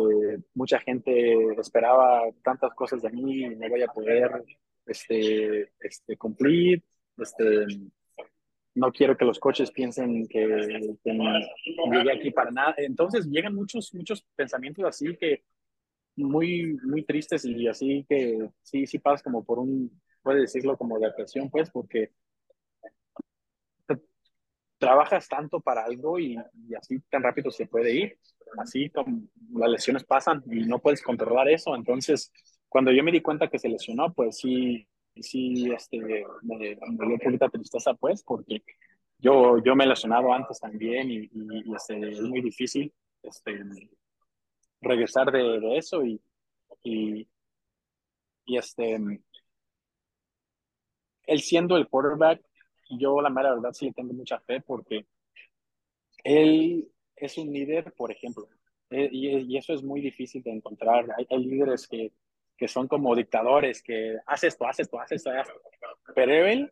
mucha 0.53 0.79
gente 0.79 1.59
esperaba 1.59 2.21
tantas 2.43 2.73
cosas 2.73 3.01
de 3.01 3.09
mí 3.09 3.43
y 3.43 3.49
no 3.49 3.67
voy 3.67 3.81
a 3.81 3.87
poder 3.87 4.43
este, 4.85 5.71
este, 5.81 6.15
cumplir. 6.15 6.81
Este, 7.17 7.65
no 8.75 8.91
quiero 8.93 9.17
que 9.17 9.25
los 9.25 9.37
coches 9.37 9.69
piensen 9.69 10.27
que, 10.29 10.47
llegué 11.03 12.11
aquí 12.13 12.31
para 12.31 12.51
nada. 12.51 12.75
Entonces 12.77 13.25
llegan 13.25 13.53
muchos, 13.53 13.93
muchos 13.93 14.25
pensamientos 14.33 14.85
así 14.85 15.13
que 15.17 15.43
muy, 16.15 16.77
muy 16.83 17.03
tristes 17.03 17.43
y 17.43 17.67
así 17.67 18.05
que 18.07 18.49
sí, 18.61 18.87
sí 18.87 18.97
pasas 18.99 19.23
como 19.23 19.43
por 19.43 19.59
un, 19.59 19.91
puede 20.27 20.41
decirlo 20.41 20.77
como 20.77 20.99
depresión, 20.99 21.49
pues, 21.49 21.69
porque 21.71 22.11
trabajas 24.77 25.27
tanto 25.29 25.61
para 25.61 25.85
algo 25.85 26.19
y, 26.19 26.37
y, 26.67 26.75
así 26.75 26.99
tan 27.09 27.23
rápido 27.23 27.49
se 27.49 27.65
puede 27.65 27.95
ir. 27.95 28.19
Así 28.57 28.89
como 28.89 29.21
las 29.53 29.69
lesiones 29.69 30.03
pasan 30.03 30.43
y 30.51 30.65
no 30.65 30.79
puedes 30.79 31.01
controlar 31.01 31.47
eso. 31.47 31.75
Entonces, 31.75 32.29
cuando 32.67 32.91
yo 32.91 33.05
me 33.05 33.11
di 33.13 33.21
cuenta 33.21 33.47
que 33.47 33.57
se 33.57 33.69
lesionó, 33.69 34.13
pues 34.13 34.37
sí, 34.37 34.85
sí, 35.15 35.71
este, 35.71 35.97
me, 35.97 36.25
me 36.43 36.57
dio 36.57 36.77
un 36.81 37.19
poquito 37.19 37.49
tristeza, 37.49 37.93
pues, 37.93 38.21
porque 38.21 38.63
yo, 39.17 39.63
yo 39.63 39.75
me 39.77 39.85
he 39.85 39.87
lesionado 39.87 40.33
antes 40.33 40.59
también 40.59 41.09
y, 41.09 41.29
y, 41.31 41.73
este, 41.73 42.11
es 42.11 42.21
muy 42.21 42.41
difícil 42.41 42.93
este, 43.23 43.63
regresar 44.81 45.31
de, 45.31 45.59
de 45.61 45.77
eso 45.77 46.03
y, 46.03 46.21
y, 46.83 47.27
y 48.45 48.57
este, 48.57 48.99
él 51.27 51.41
siendo 51.41 51.77
el 51.77 51.87
quarterback 51.87 52.41
yo 52.89 53.21
la 53.21 53.29
mera 53.29 53.53
verdad 53.53 53.73
sí 53.73 53.85
le 53.85 53.93
tengo 53.93 54.13
mucha 54.13 54.39
fe 54.39 54.61
porque 54.61 55.05
él 56.23 56.89
es 57.15 57.37
un 57.37 57.51
líder, 57.51 57.93
por 57.93 58.11
ejemplo, 58.11 58.47
eh, 58.89 59.09
y, 59.11 59.57
eso 59.57 59.73
es 59.73 59.83
muy 59.83 60.01
difícil 60.01 60.43
de 60.43 60.51
encontrar. 60.51 61.07
Hay, 61.17 61.27
hay 61.29 61.45
líderes 61.45 61.87
que, 61.87 62.11
que, 62.57 62.67
son 62.67 62.87
como 62.87 63.15
dictadores, 63.15 63.81
que 63.81 64.17
hace 64.25 64.47
esto, 64.47 64.65
hace 64.65 64.83
esto, 64.83 64.99
hace 64.99 65.15
esto, 65.15 65.31
hace 65.31 65.51
esto. 65.51 65.61
Pero 66.15 66.31
él, 66.45 66.71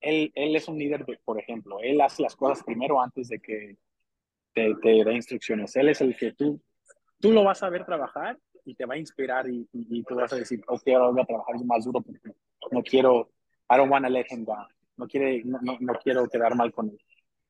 él, 0.00 0.32
él 0.34 0.56
es 0.56 0.68
un 0.68 0.78
líder, 0.78 1.04
por 1.24 1.38
ejemplo, 1.38 1.80
él 1.80 2.00
hace 2.00 2.22
las 2.22 2.36
cosas 2.36 2.64
primero 2.64 3.00
antes 3.00 3.28
de 3.28 3.40
que 3.40 3.76
te, 4.52 4.74
te 4.82 5.04
dé 5.04 5.14
instrucciones. 5.14 5.74
Él 5.76 5.88
es 5.88 6.00
el 6.00 6.16
que 6.16 6.32
tú, 6.32 6.60
tú 7.20 7.32
lo 7.32 7.44
vas 7.44 7.62
a 7.62 7.70
ver 7.70 7.84
trabajar 7.84 8.38
y 8.64 8.74
te 8.74 8.84
va 8.84 8.94
a 8.94 8.98
inspirar 8.98 9.48
y, 9.48 9.68
y, 9.72 9.98
y 9.98 10.02
tú 10.02 10.14
vas 10.14 10.32
a 10.32 10.36
decir, 10.36 10.62
ok, 10.66 10.88
ahora 10.88 11.10
voy 11.10 11.22
a 11.22 11.26
trabajar 11.26 11.54
más 11.64 11.84
duro 11.84 12.00
porque 12.00 12.30
no 12.70 12.82
quiero, 12.82 13.30
I 13.70 13.76
don't 13.76 13.90
want 13.90 14.04
to 14.04 14.10
let 14.10 14.26
him 14.30 14.44
down. 14.44 14.66
no 14.96 15.06
quiere, 15.06 15.42
no, 15.44 15.58
no, 15.80 15.94
quiero 16.02 16.28
quedar 16.28 16.54
mal 16.54 16.72
con 16.72 16.90
él. 16.90 16.98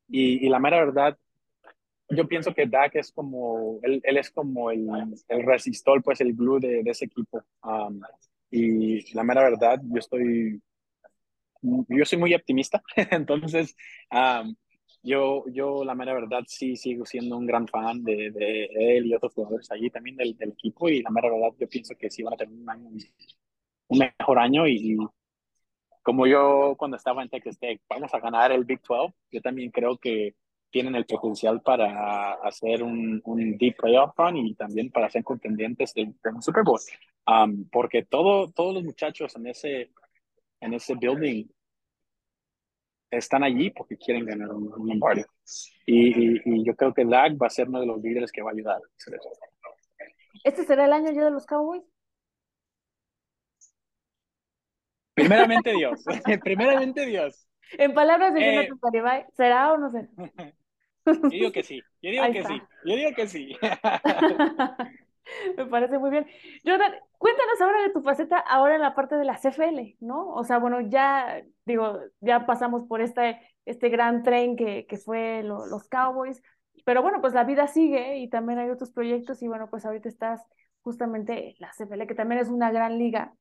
Y, 0.09 0.47
y, 0.47 0.49
la 0.49 0.59
mera 0.59 0.85
verdad, 0.85 1.19
yo 2.11 2.27
pienso 2.29 2.55
que 2.55 2.67
Dak 2.67 2.97
es 2.97 3.13
como, 3.13 3.79
él, 3.83 4.01
él 4.05 4.17
es 4.19 4.31
como 4.31 4.71
el, 4.71 4.89
el 5.29 5.43
resistol, 5.45 6.03
pues 6.03 6.21
el 6.21 6.35
glue 6.35 6.61
de, 6.61 6.83
de 6.83 6.91
ese 6.91 7.07
equipo. 7.07 7.43
Um, 7.63 8.01
y 8.51 9.13
la 9.15 9.25
mera 9.25 9.43
verdad, 9.43 9.81
yo 9.85 9.99
estoy, 9.99 10.63
yo 11.63 12.05
soy 12.05 12.19
muy 12.19 12.35
optimista, 12.35 12.83
entonces 13.11 13.75
um, 14.11 14.55
yo, 15.03 15.45
yo 15.49 15.85
la 15.85 15.95
mera 15.95 16.15
verdad 16.15 16.45
sí 16.47 16.77
sigo 16.77 17.05
siendo 17.05 17.37
un 17.37 17.47
gran 17.47 17.67
fan 17.69 18.03
de, 18.05 18.31
de 18.31 18.97
él 18.97 19.07
y 19.07 19.15
otros 19.15 19.35
jugadores 19.35 19.71
allí 19.71 19.91
también 19.91 20.17
del, 20.17 20.37
del, 20.37 20.53
equipo 20.53 20.89
y 20.89 21.03
la 21.03 21.11
mera 21.11 21.31
verdad 21.31 21.55
yo 21.59 21.69
pienso 21.69 21.95
que 21.97 22.11
sí 22.11 22.23
van 22.23 22.35
a 22.35 22.37
tener 22.39 22.55
un 22.55 22.71
año, 22.71 22.89
un 23.89 23.99
mejor 23.99 24.39
año 24.39 24.67
y, 24.67 24.97
como 26.05 26.27
yo 26.27 26.75
cuando 26.77 26.99
estaba 26.99 27.23
en 27.23 27.31
Texas 27.31 27.59
Tech, 27.59 27.81
vamos 27.89 28.13
a 28.15 28.21
ganar 28.21 28.53
el 28.53 28.65
Big 28.65 28.81
12, 28.87 29.15
yo 29.33 29.41
también 29.41 29.71
creo 29.71 29.97
que 29.97 30.37
tienen 30.71 30.95
el 30.95 31.07
potencial 31.07 31.63
para 31.63 32.35
hacer 32.35 32.83
un, 32.83 33.23
un 33.25 33.57
deep 33.57 33.77
playoff 33.77 34.13
run 34.17 34.37
y 34.37 34.55
también 34.55 34.91
para 34.91 35.09
ser 35.09 35.25
contendientes 35.25 35.95
de, 35.95 36.13
un 36.25 36.43
Super 36.43 36.63
Bowl. 36.63 36.79
Um, 37.27 37.69
porque 37.71 38.05
todo, 38.05 38.53
todos 38.53 38.75
los 38.75 38.85
muchachos 38.85 39.35
en 39.37 39.47
ese, 39.47 39.93
en 40.61 40.75
ese 40.75 40.95
building 40.95 41.47
están 43.11 43.43
allí 43.43 43.71
porque 43.71 43.97
quieren 43.97 44.27
ganar 44.27 44.51
un, 44.51 44.73
un 44.75 45.01
Y, 45.87 46.51
y, 46.51 46.65
yo 46.65 46.77
creo 46.77 46.93
que 46.93 47.05
Dak 47.07 47.41
va 47.41 47.47
a 47.47 47.51
ser 47.51 47.69
uno 47.69 47.81
de 47.81 47.87
los 47.87 48.03
líderes 48.03 48.31
que 48.31 48.43
va 48.43 48.51
a 48.51 48.53
ayudar. 48.53 48.81
¿Este 50.43 50.65
será 50.65 50.85
el 50.85 50.93
año 50.93 51.13
ya 51.13 51.25
de 51.25 51.31
los 51.31 51.47
Cowboys? 51.47 51.94
Primeramente 55.15 55.73
Dios. 55.73 56.05
Primeramente 56.43 57.07
Dios. 57.07 57.49
En 57.73 57.95
palabras 57.95 58.35
de 58.35 58.41
eh, 58.41 58.69
Jonathan 58.69 59.27
¿será 59.33 59.73
o 59.73 59.79
no 59.79 59.91
será? 59.91 60.09
Yo 61.07 61.29
digo 61.29 61.53
que 61.53 61.63
sí. 61.63 61.83
Yo 62.03 62.11
digo 62.11 62.25
que 62.33 62.45
sí. 62.45 62.63
Yo 62.85 62.97
digo 62.97 63.11
que 63.15 63.27
sí. 63.27 63.57
Me 65.57 65.67
parece 65.67 65.99
muy 65.99 66.11
bien. 66.11 66.27
Jonathan, 66.65 66.95
cuéntanos 67.19 67.61
ahora 67.61 67.83
de 67.83 67.91
tu 67.91 68.03
faceta 68.03 68.39
ahora 68.39 68.75
en 68.75 68.83
la 68.83 68.95
parte 68.95 69.17
de 69.17 69.25
la 69.25 69.39
CFL, 69.39 69.97
¿no? 70.01 70.29
O 70.35 70.45
sea, 70.45 70.59
bueno, 70.59 70.81
ya 70.83 71.43
digo, 71.65 72.01
ya 72.21 72.47
pasamos 72.47 72.87
por 72.87 73.01
este, 73.01 73.41
este 73.65 73.89
gran 73.89 74.23
tren 74.23 74.57
que, 74.57 74.87
que 74.87 74.97
fue 74.99 75.43
los 75.43 75.89
Cowboys, 75.89 76.43
pero 76.85 77.03
bueno, 77.03 77.21
pues 77.21 77.33
la 77.33 77.45
vida 77.45 77.67
sigue 77.69 78.19
y 78.19 78.29
también 78.29 78.59
hay 78.59 78.71
otros 78.71 78.91
proyectos 78.91 79.43
y 79.43 79.49
bueno, 79.49 79.69
pues 79.71 79.87
ahorita 79.87 80.09
estás 80.09 80.43
justamente 80.83 81.51
en 81.51 81.55
la 81.59 81.73
CFL, 81.73 82.07
que 82.07 82.15
también 82.15 82.41
es 82.41 82.49
una 82.49 82.71
gran 82.71 82.99
liga 82.99 83.35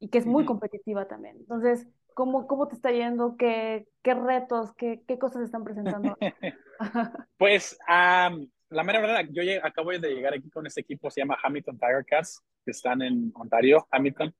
y 0.00 0.08
que 0.08 0.18
es 0.18 0.26
muy 0.26 0.44
competitiva 0.46 1.06
también. 1.06 1.36
Entonces, 1.36 1.86
¿cómo, 2.14 2.46
cómo 2.46 2.66
te 2.66 2.74
está 2.74 2.90
yendo? 2.90 3.36
¿Qué, 3.36 3.86
qué 4.02 4.14
retos, 4.14 4.72
qué, 4.74 5.02
qué 5.06 5.18
cosas 5.18 5.42
están 5.42 5.62
presentando? 5.62 6.16
pues, 7.38 7.78
la 7.88 8.82
mera 8.82 9.00
verdad, 9.00 9.26
yo 9.30 9.42
acabo 9.62 9.90
de 9.90 10.14
llegar 10.14 10.34
aquí 10.34 10.50
con 10.50 10.66
este 10.66 10.80
equipo, 10.80 11.10
se 11.10 11.20
llama 11.20 11.38
Hamilton 11.42 11.78
Tiger 11.78 12.04
Cats, 12.06 12.42
que 12.64 12.70
están 12.70 13.02
en 13.02 13.30
Ontario, 13.34 13.86
Hamilton. 13.90 14.34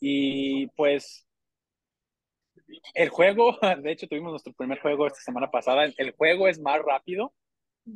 y 0.00 0.66
pues 0.68 1.26
el 2.94 3.08
juego, 3.10 3.58
de 3.82 3.92
hecho 3.92 4.08
tuvimos 4.08 4.30
nuestro 4.30 4.52
primer 4.54 4.80
juego 4.80 5.06
esta 5.06 5.20
semana 5.20 5.50
pasada, 5.50 5.84
el 5.84 6.12
juego 6.12 6.48
es 6.48 6.58
más 6.58 6.80
rápido, 6.82 7.34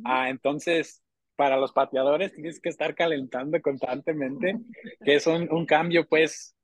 ah, 0.03 0.29
entonces 0.29 1.04
para 1.35 1.57
los 1.57 1.71
pateadores 1.71 2.33
tienes 2.33 2.59
que 2.59 2.69
estar 2.69 2.95
calentando 2.95 3.61
constantemente, 3.61 4.55
que 5.03 5.15
es 5.15 5.27
un, 5.27 5.51
un 5.51 5.65
cambio 5.65 6.07
pues 6.07 6.55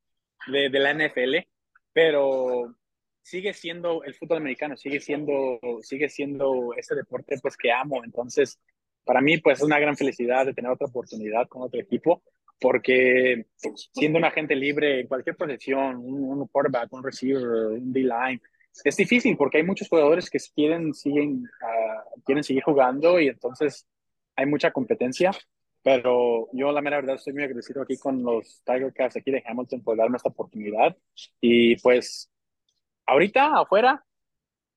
de, 0.47 0.69
de, 0.69 0.79
la 0.79 0.93
NFL, 0.93 1.47
pero 1.93 2.75
sigue 3.21 3.53
siendo 3.53 4.03
el 4.03 4.15
fútbol 4.15 4.37
americano, 4.37 4.75
sigue 4.77 4.99
siendo, 4.99 5.59
sigue 5.81 6.09
siendo 6.09 6.73
ese 6.75 6.95
deporte 6.95 7.37
pues 7.41 7.57
que 7.57 7.71
amo, 7.71 8.03
entonces 8.03 8.59
para 9.03 9.21
mí 9.21 9.37
pues 9.39 9.59
es 9.59 9.63
una 9.65 9.79
gran 9.79 9.97
felicidad 9.97 10.45
de 10.45 10.53
tener 10.53 10.71
otra 10.71 10.87
oportunidad 10.87 11.47
con 11.47 11.63
otro 11.63 11.79
equipo, 11.79 12.23
porque 12.59 13.47
siendo 13.93 14.19
un 14.19 14.25
agente 14.25 14.55
libre 14.55 15.01
en 15.01 15.07
cualquier 15.07 15.35
posición, 15.35 15.97
un, 15.97 16.47
quarterback, 16.47 16.93
un 16.93 17.03
receiver, 17.03 17.43
un 17.43 17.91
D-line, 17.91 18.39
es 18.83 18.95
difícil 18.95 19.35
porque 19.35 19.57
hay 19.57 19.63
muchos 19.63 19.89
jugadores 19.89 20.29
que 20.29 20.37
quieren, 20.55 20.93
siguen, 20.93 21.43
uh, 21.43 22.21
quieren 22.23 22.43
seguir 22.43 22.63
jugando 22.63 23.19
y 23.19 23.27
entonces 23.27 23.85
hay 24.35 24.45
mucha 24.45 24.71
competencia, 24.71 25.31
pero 25.83 26.47
yo 26.53 26.71
la 26.71 26.81
mera 26.81 26.97
verdad 26.97 27.15
estoy 27.15 27.33
muy 27.33 27.43
agradecido 27.43 27.81
aquí 27.81 27.97
con 27.97 28.23
los 28.23 28.61
Tiger 28.63 28.93
Cats 28.93 29.17
aquí 29.17 29.31
de 29.31 29.43
Hamilton 29.45 29.81
por 29.83 29.97
darme 29.97 30.17
esta 30.17 30.29
oportunidad 30.29 30.95
y 31.39 31.75
pues 31.77 32.31
ahorita 33.05 33.59
afuera 33.59 34.03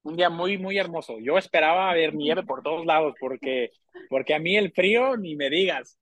un 0.02 0.16
día 0.16 0.30
muy 0.30 0.59
muy 0.59 0.78
hermoso. 0.78 1.18
Yo 1.18 1.38
esperaba 1.38 1.92
ver 1.94 2.14
nieve 2.14 2.42
por 2.42 2.62
todos 2.62 2.84
lados 2.86 3.14
porque 3.18 3.70
porque 4.09 4.34
a 4.34 4.38
mí 4.38 4.57
el 4.57 4.72
frío 4.72 5.16
ni 5.16 5.36
me 5.36 5.50
digas. 5.50 5.98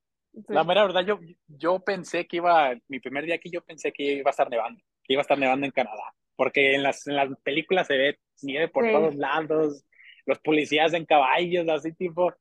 La 0.48 0.64
mera 0.64 0.82
verdad 0.82 1.04
yo 1.04 1.20
yo 1.46 1.80
pensé 1.80 2.26
que 2.26 2.36
iba 2.36 2.74
mi 2.88 3.00
primer 3.00 3.24
día 3.24 3.34
aquí 3.36 3.50
yo 3.50 3.62
pensé 3.62 3.92
que 3.92 4.14
iba 4.14 4.30
a 4.30 4.32
estar 4.32 4.48
nevando, 4.50 4.80
que 5.04 5.12
iba 5.12 5.20
a 5.20 5.22
estar 5.22 5.38
nevando 5.38 5.66
en 5.66 5.72
Canadá, 5.72 6.14
porque 6.36 6.74
en 6.74 6.82
las 6.82 7.06
en 7.06 7.16
las 7.16 7.28
películas 7.42 7.86
se 7.86 7.96
ve 7.96 8.18
nieve 8.42 8.68
por 8.68 8.90
todos 8.90 9.14
lados 9.14 9.84
los 10.26 10.38
policías 10.40 10.92
en 10.94 11.04
caballos, 11.04 11.68
así 11.68 11.92
tipo, 11.92 12.32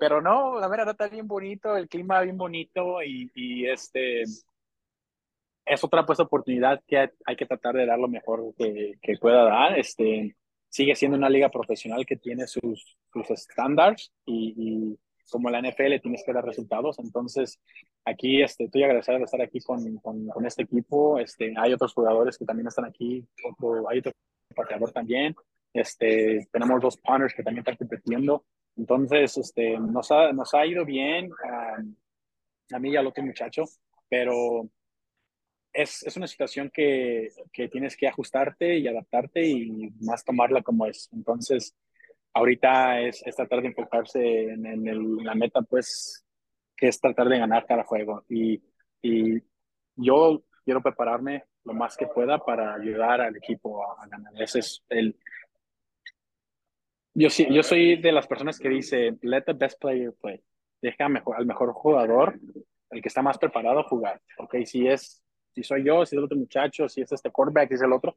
pero 0.00 0.20
no, 0.20 0.58
la 0.60 0.68
verdad 0.68 0.90
está 0.90 1.08
bien 1.08 1.26
bonito, 1.26 1.76
el 1.76 1.88
clima 1.88 2.20
bien 2.20 2.36
bonito 2.36 3.02
y, 3.02 3.30
y 3.34 3.66
este 3.66 4.22
es 5.64 5.84
otra 5.84 6.04
pues 6.04 6.20
oportunidad 6.20 6.82
que 6.86 7.10
hay 7.24 7.36
que 7.36 7.46
tratar 7.46 7.74
de 7.74 7.86
dar 7.86 7.98
lo 7.98 8.08
mejor 8.08 8.54
que, 8.56 8.94
que 9.00 9.16
pueda 9.16 9.44
dar, 9.44 9.78
este 9.78 10.36
sigue 10.68 10.94
siendo 10.94 11.18
una 11.18 11.28
liga 11.28 11.50
profesional 11.50 12.06
que 12.06 12.16
tiene 12.16 12.46
sus, 12.46 12.96
sus 13.12 13.30
estándares 13.30 14.10
y, 14.24 14.54
y, 14.56 14.98
como 15.30 15.48
la 15.48 15.60
NFL 15.60 16.00
tienes 16.02 16.22
que 16.26 16.32
dar 16.32 16.44
resultados, 16.44 16.98
entonces 16.98 17.58
aquí 18.04 18.42
este, 18.42 18.64
estoy 18.64 18.82
agradecido 18.82 19.18
de 19.18 19.24
estar 19.24 19.40
aquí 19.40 19.60
con, 19.60 19.96
con, 19.98 20.26
con, 20.26 20.44
este 20.44 20.64
equipo, 20.64 21.18
este, 21.18 21.54
hay 21.56 21.72
otros 21.72 21.94
jugadores 21.94 22.36
que 22.36 22.44
también 22.44 22.66
están 22.66 22.84
aquí, 22.84 23.26
hay 23.88 23.98
otro 23.98 24.12
pateador 24.54 24.92
también, 24.92 25.34
este, 25.72 26.48
tenemos 26.52 26.80
dos 26.80 26.96
punters 26.98 27.34
que 27.34 27.42
también 27.42 27.60
están 27.60 27.76
compitiendo. 27.76 28.44
Entonces, 28.76 29.36
este, 29.36 29.78
nos, 29.78 30.10
ha, 30.10 30.32
nos 30.32 30.54
ha 30.54 30.66
ido 30.66 30.84
bien 30.84 31.30
a 32.72 32.78
mí 32.78 32.90
y 32.90 32.96
al 32.96 33.06
otro 33.06 33.22
muchacho, 33.22 33.64
pero 34.08 34.68
es, 35.72 36.02
es 36.02 36.16
una 36.16 36.26
situación 36.26 36.70
que, 36.72 37.30
que, 37.52 37.68
tienes 37.68 37.96
que 37.96 38.08
ajustarte 38.08 38.78
y 38.78 38.86
adaptarte 38.88 39.46
y 39.46 39.90
más 40.00 40.24
tomarla 40.24 40.62
como 40.62 40.86
es. 40.86 41.08
Entonces, 41.12 41.74
ahorita 42.34 43.00
es, 43.00 43.22
es 43.26 43.36
tratar 43.36 43.62
de 43.62 43.68
enfocarse 43.68 44.52
en, 44.52 44.66
en, 44.66 44.86
el, 44.86 45.16
la 45.18 45.34
meta, 45.34 45.62
pues, 45.62 46.24
que 46.76 46.88
es 46.88 47.00
tratar 47.00 47.28
de 47.28 47.38
ganar 47.38 47.66
cada 47.66 47.84
juego. 47.84 48.24
Y, 48.28 48.62
y 49.02 49.40
yo 49.96 50.44
quiero 50.64 50.82
prepararme 50.82 51.44
lo 51.64 51.74
más 51.74 51.96
que 51.96 52.06
pueda 52.06 52.38
para 52.38 52.74
ayudar 52.74 53.20
al 53.20 53.36
equipo 53.36 53.82
a, 53.84 54.02
a 54.02 54.08
ganar. 54.08 54.32
Ese 54.40 54.60
es 54.60 54.82
el, 54.88 55.16
yo 57.14 57.30
sí, 57.30 57.46
yo 57.50 57.62
soy 57.62 57.96
de 57.96 58.12
las 58.12 58.26
personas 58.26 58.58
que 58.58 58.68
dice, 58.68 59.16
let 59.22 59.42
the 59.42 59.52
best 59.52 59.80
player 59.80 60.12
play. 60.20 60.40
Deja 60.80 61.08
mejor, 61.08 61.36
al 61.36 61.46
mejor 61.46 61.72
jugador, 61.72 62.38
el 62.90 63.02
que 63.02 63.08
está 63.08 63.22
más 63.22 63.38
preparado, 63.38 63.82
jugar. 63.84 64.20
Ok, 64.38 64.56
si 64.64 64.86
es, 64.86 65.22
si 65.54 65.62
soy 65.62 65.84
yo, 65.84 66.04
si 66.04 66.14
es 66.14 66.18
el 66.18 66.24
otro 66.24 66.36
muchacho, 66.36 66.88
si 66.88 67.02
es 67.02 67.12
este 67.12 67.30
quarterback, 67.30 67.68
si 67.68 67.74
es 67.74 67.82
el 67.82 67.92
otro. 67.92 68.16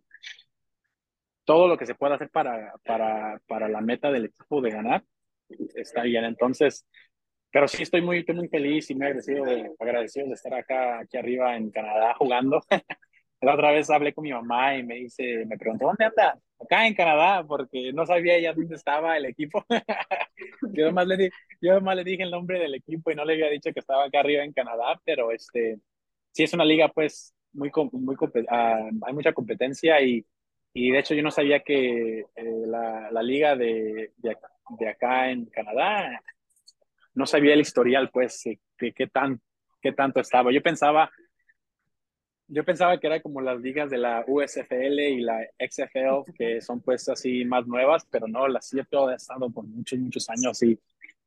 Todo 1.44 1.68
lo 1.68 1.78
que 1.78 1.86
se 1.86 1.96
pueda 1.96 2.16
hacer 2.16 2.30
para, 2.30 2.74
para, 2.84 3.40
para 3.48 3.70
la 3.70 3.82
meta 3.82 4.12
del 4.12 4.26
equipo 4.26 4.62
de 4.62 4.72
ganar, 4.72 5.04
está 5.76 6.04
bien. 6.04 6.24
Entonces, 6.24 6.88
pero 7.52 7.68
sí 7.68 7.84
estoy 7.84 8.02
muy, 8.02 8.26
muy 8.34 8.48
feliz 8.50 8.90
y 8.90 8.96
muy 8.96 9.06
agradecido 9.06 9.46
de, 9.46 9.72
agradecido 9.80 10.28
de 10.28 10.34
estar 10.34 10.54
acá, 10.54 11.00
aquí 11.00 11.18
arriba 11.18 11.56
en 11.56 11.72
Canadá 11.72 12.14
jugando. 12.18 12.62
La 13.46 13.54
otra 13.54 13.72
vez 13.72 13.88
hablé 13.92 14.12
con 14.12 14.24
mi 14.24 14.32
mamá 14.32 14.76
y 14.76 14.82
me 14.82 14.96
dice, 14.96 15.46
me 15.46 15.56
preguntó, 15.56 15.86
¿dónde 15.86 16.06
anda? 16.06 16.40
Acá 16.60 16.88
en 16.88 16.96
Canadá, 16.96 17.46
porque 17.48 17.94
no 17.94 18.04
sabía 18.04 18.40
ya 18.40 18.54
dónde 18.54 18.76
estaba 18.76 19.16
el 19.18 19.26
equipo. 19.26 19.64
yo, 20.74 20.88
nomás 20.88 21.06
le 21.06 21.30
yo 21.62 21.80
le 21.80 22.04
dije 22.04 22.24
el 22.24 22.32
nombre 22.32 22.58
del 22.58 22.74
equipo 22.74 23.12
y 23.12 23.16
no 23.16 23.24
le 23.24 23.34
había 23.34 23.50
dicho 23.50 23.72
que 23.72 23.82
estaba 23.82 24.06
acá 24.06 24.22
arriba 24.22 24.44
en 24.44 24.52
Canadá, 24.52 25.00
pero 25.06 25.32
este, 25.32 25.78
sí 26.32 26.44
es 26.44 26.54
una 26.56 26.66
liga 26.66 26.88
pues 26.90 27.36
muy, 27.54 27.72
muy 27.92 28.16
uh, 28.16 29.06
hay 29.06 29.14
mucha 29.14 29.32
competencia 29.32 30.02
y, 30.02 30.26
y 30.74 30.90
de 30.90 31.00
hecho 31.00 31.14
yo 31.14 31.22
no 31.22 31.30
sabía 31.30 31.60
que 31.60 32.22
eh, 32.22 32.64
la, 32.66 33.12
la, 33.12 33.22
liga 33.22 33.56
de, 33.56 34.12
de, 34.18 34.38
de, 34.80 34.90
acá 34.90 35.30
en 35.30 35.46
Canadá, 35.46 36.20
no 37.14 37.28
sabía 37.28 37.54
el 37.54 37.62
historial 37.62 38.10
pues, 38.12 38.42
que, 38.76 38.92
qué 38.92 39.06
tan, 39.06 39.40
qué 39.82 39.92
tanto 39.92 40.20
estaba. 40.20 40.52
Yo 40.52 40.64
pensaba 40.64 41.12
yo 42.48 42.64
pensaba 42.64 43.00
que 43.00 43.08
era 43.08 43.22
como 43.22 43.42
las 43.42 43.60
ligas 43.60 43.90
de 43.90 43.98
la 43.98 44.24
USFL 44.28 45.00
y 45.00 45.22
la 45.22 45.40
XFL, 45.60 46.32
que 46.38 46.62
son 46.62 46.82
pues 46.82 47.08
así 47.10 47.46
más 47.46 47.66
nuevas, 47.68 48.06
pero 48.10 48.28
no, 48.28 48.48
la 48.48 48.60
CFL 48.60 49.12
ha 49.12 49.16
estado 49.16 49.50
por 49.50 49.66
muchos, 49.66 50.00
muchos 50.00 50.30
años 50.30 50.62
y, 50.64 50.80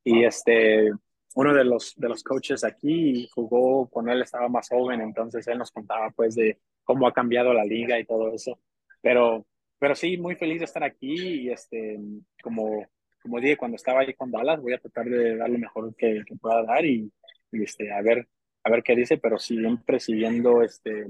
y 0.05 0.25
este, 0.25 0.91
uno 1.35 1.55
de 1.55 1.65
los, 1.65 1.95
de 1.97 2.09
los 2.09 2.23
coaches 2.23 2.65
aquí 2.65 3.29
jugó 3.35 3.89
con 3.89 4.09
él, 4.09 4.23
estaba 4.23 4.49
más 4.49 4.69
joven, 4.69 5.01
entonces 5.01 5.47
él 5.49 5.59
nos 5.59 5.71
contaba 5.71 6.11
pues 6.11 6.35
de 6.35 6.59
cómo 6.85 7.07
ha 7.07 7.13
cambiado 7.13 7.53
la 7.53 7.65
liga 7.65 7.99
y 7.99 8.05
todo 8.05 8.33
eso. 8.33 8.59
Pero 9.01 9.47
pero 9.79 9.95
sí, 9.95 10.17
muy 10.17 10.35
feliz 10.35 10.59
de 10.59 10.65
estar 10.65 10.83
aquí 10.83 11.15
y 11.45 11.51
este, 11.51 11.99
como, 12.43 12.87
como 13.23 13.41
dije 13.41 13.57
cuando 13.57 13.77
estaba 13.77 14.01
ahí 14.01 14.13
con 14.15 14.31
Dallas, 14.31 14.61
voy 14.61 14.75
a 14.75 14.79
tratar 14.79 15.07
de 15.07 15.37
dar 15.37 15.49
lo 15.49 15.59
mejor 15.59 15.95
que, 15.95 16.25
que 16.27 16.37
pueda 16.37 16.63
dar 16.65 16.85
y, 16.85 17.11
y, 17.53 17.63
este, 17.63 17.93
a 17.93 18.03
ver, 18.03 18.29
a 18.69 18.71
ver 18.71 18.83
qué 18.83 18.95
dice, 18.95 19.17
pero 19.17 19.39
siempre 19.39 19.99
siguiendo, 19.99 20.63
este, 20.63 21.07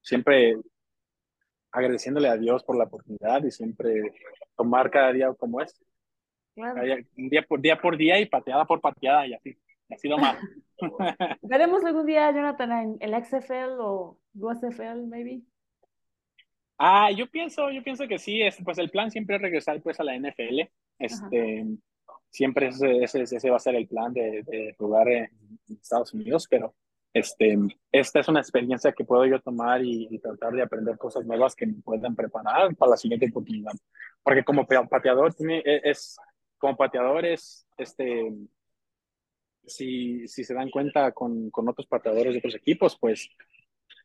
siempre 0.00 0.56
agradeciéndole 1.70 2.28
a 2.28 2.36
Dios 2.36 2.64
por 2.64 2.76
la 2.76 2.84
oportunidad 2.84 3.44
y 3.44 3.50
siempre 3.50 4.14
tomar 4.56 4.90
cada 4.90 5.12
día 5.12 5.32
como 5.34 5.60
es. 5.60 5.78
Claro. 6.54 6.82
día 7.16 7.42
por 7.42 7.60
día 7.60 7.80
por 7.80 7.96
día 7.96 8.20
y 8.20 8.26
pateada 8.26 8.66
por 8.66 8.80
pateada 8.80 9.26
y 9.26 9.34
así, 9.34 9.56
así 9.90 10.08
nomás. 10.08 10.38
¿Veremos 11.42 11.84
algún 11.84 12.06
día, 12.06 12.30
Jonathan, 12.30 12.72
en 12.72 12.96
el 13.00 13.24
XFL 13.24 13.78
o 13.80 14.18
USFL, 14.34 15.06
maybe? 15.06 15.42
Ah, 16.78 17.10
yo 17.10 17.26
pienso, 17.30 17.70
yo 17.70 17.82
pienso 17.82 18.08
que 18.08 18.18
sí, 18.18 18.42
es, 18.42 18.56
pues 18.64 18.78
el 18.78 18.90
plan 18.90 19.10
siempre 19.10 19.36
es 19.36 19.42
regresar 19.42 19.80
pues 19.82 20.00
a 20.00 20.04
la 20.04 20.18
NFL. 20.18 20.60
Este, 20.98 21.66
siempre 22.32 22.68
ese, 22.68 23.04
ese, 23.04 23.22
ese, 23.22 23.50
va 23.50 23.56
a 23.56 23.60
ser 23.60 23.74
el 23.74 23.86
plan 23.86 24.12
de, 24.12 24.74
jugar 24.78 25.08
en 25.08 25.30
Estados 25.68 26.14
Unidos, 26.14 26.46
pero 26.48 26.74
este, 27.12 27.58
esta 27.92 28.20
es 28.20 28.28
una 28.28 28.40
experiencia 28.40 28.92
que 28.92 29.04
puedo 29.04 29.26
yo 29.26 29.38
tomar 29.40 29.84
y, 29.84 30.18
tratar 30.18 30.54
de 30.54 30.62
aprender 30.62 30.96
cosas 30.96 31.26
nuevas 31.26 31.54
que 31.54 31.66
me 31.66 31.74
puedan 31.74 32.16
preparar 32.16 32.74
para 32.74 32.92
la 32.92 32.96
siguiente 32.96 33.28
oportunidad. 33.28 33.72
Porque 34.22 34.44
como 34.44 34.66
pateador 34.66 35.34
e, 35.40 35.80
es, 35.84 36.16
como 36.56 36.76
pateador 36.76 37.26
es, 37.26 37.66
este, 37.76 38.32
si, 39.66 40.26
si 40.26 40.42
se 40.42 40.54
dan 40.54 40.70
cuenta 40.70 41.12
con, 41.12 41.50
con 41.50 41.68
otros 41.68 41.86
pateadores 41.86 42.32
de 42.32 42.38
otros 42.38 42.54
equipos, 42.54 42.96
pues 42.98 43.28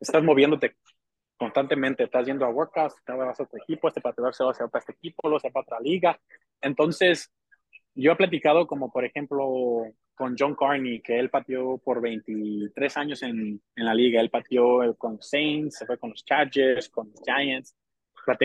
estás 0.01 0.21
moviéndote 0.21 0.75
constantemente, 1.38 2.03
estás 2.03 2.25
yendo 2.25 2.45
a 2.45 2.49
workouts, 2.49 2.95
te 3.05 3.13
vas 3.13 3.39
a 3.39 3.43
otro 3.43 3.59
equipo, 3.59 3.88
este 3.88 4.01
pateador 4.01 4.34
se 4.34 4.43
va, 4.43 4.51
a 4.51 4.67
para 4.67 4.80
este 4.80 4.91
equipo, 4.91 5.30
lo 5.30 5.39
se 5.39 5.47
va 5.47 5.53
para 5.53 5.63
otra 5.63 5.80
liga. 5.80 6.19
Entonces, 6.59 7.32
yo 7.97 8.11
he 8.11 8.15
platicado 8.15 8.67
como, 8.67 8.91
por 8.91 9.05
ejemplo, 9.05 9.85
con 10.15 10.35
John 10.37 10.55
Carney, 10.55 11.01
que 11.01 11.19
él 11.19 11.29
pateó 11.29 11.79
por 11.79 11.99
23 11.99 12.97
años 12.97 13.23
en, 13.23 13.61
en 13.75 13.85
la 13.85 13.93
liga. 13.95 14.21
Él 14.21 14.29
pateó 14.29 14.95
con 14.97 15.21
Saints, 15.21 15.77
se 15.79 15.85
fue 15.85 15.97
con 15.97 16.11
los 16.11 16.23
Chargers, 16.23 16.89
con 16.89 17.09
los 17.09 17.21
Giants. 17.25 17.75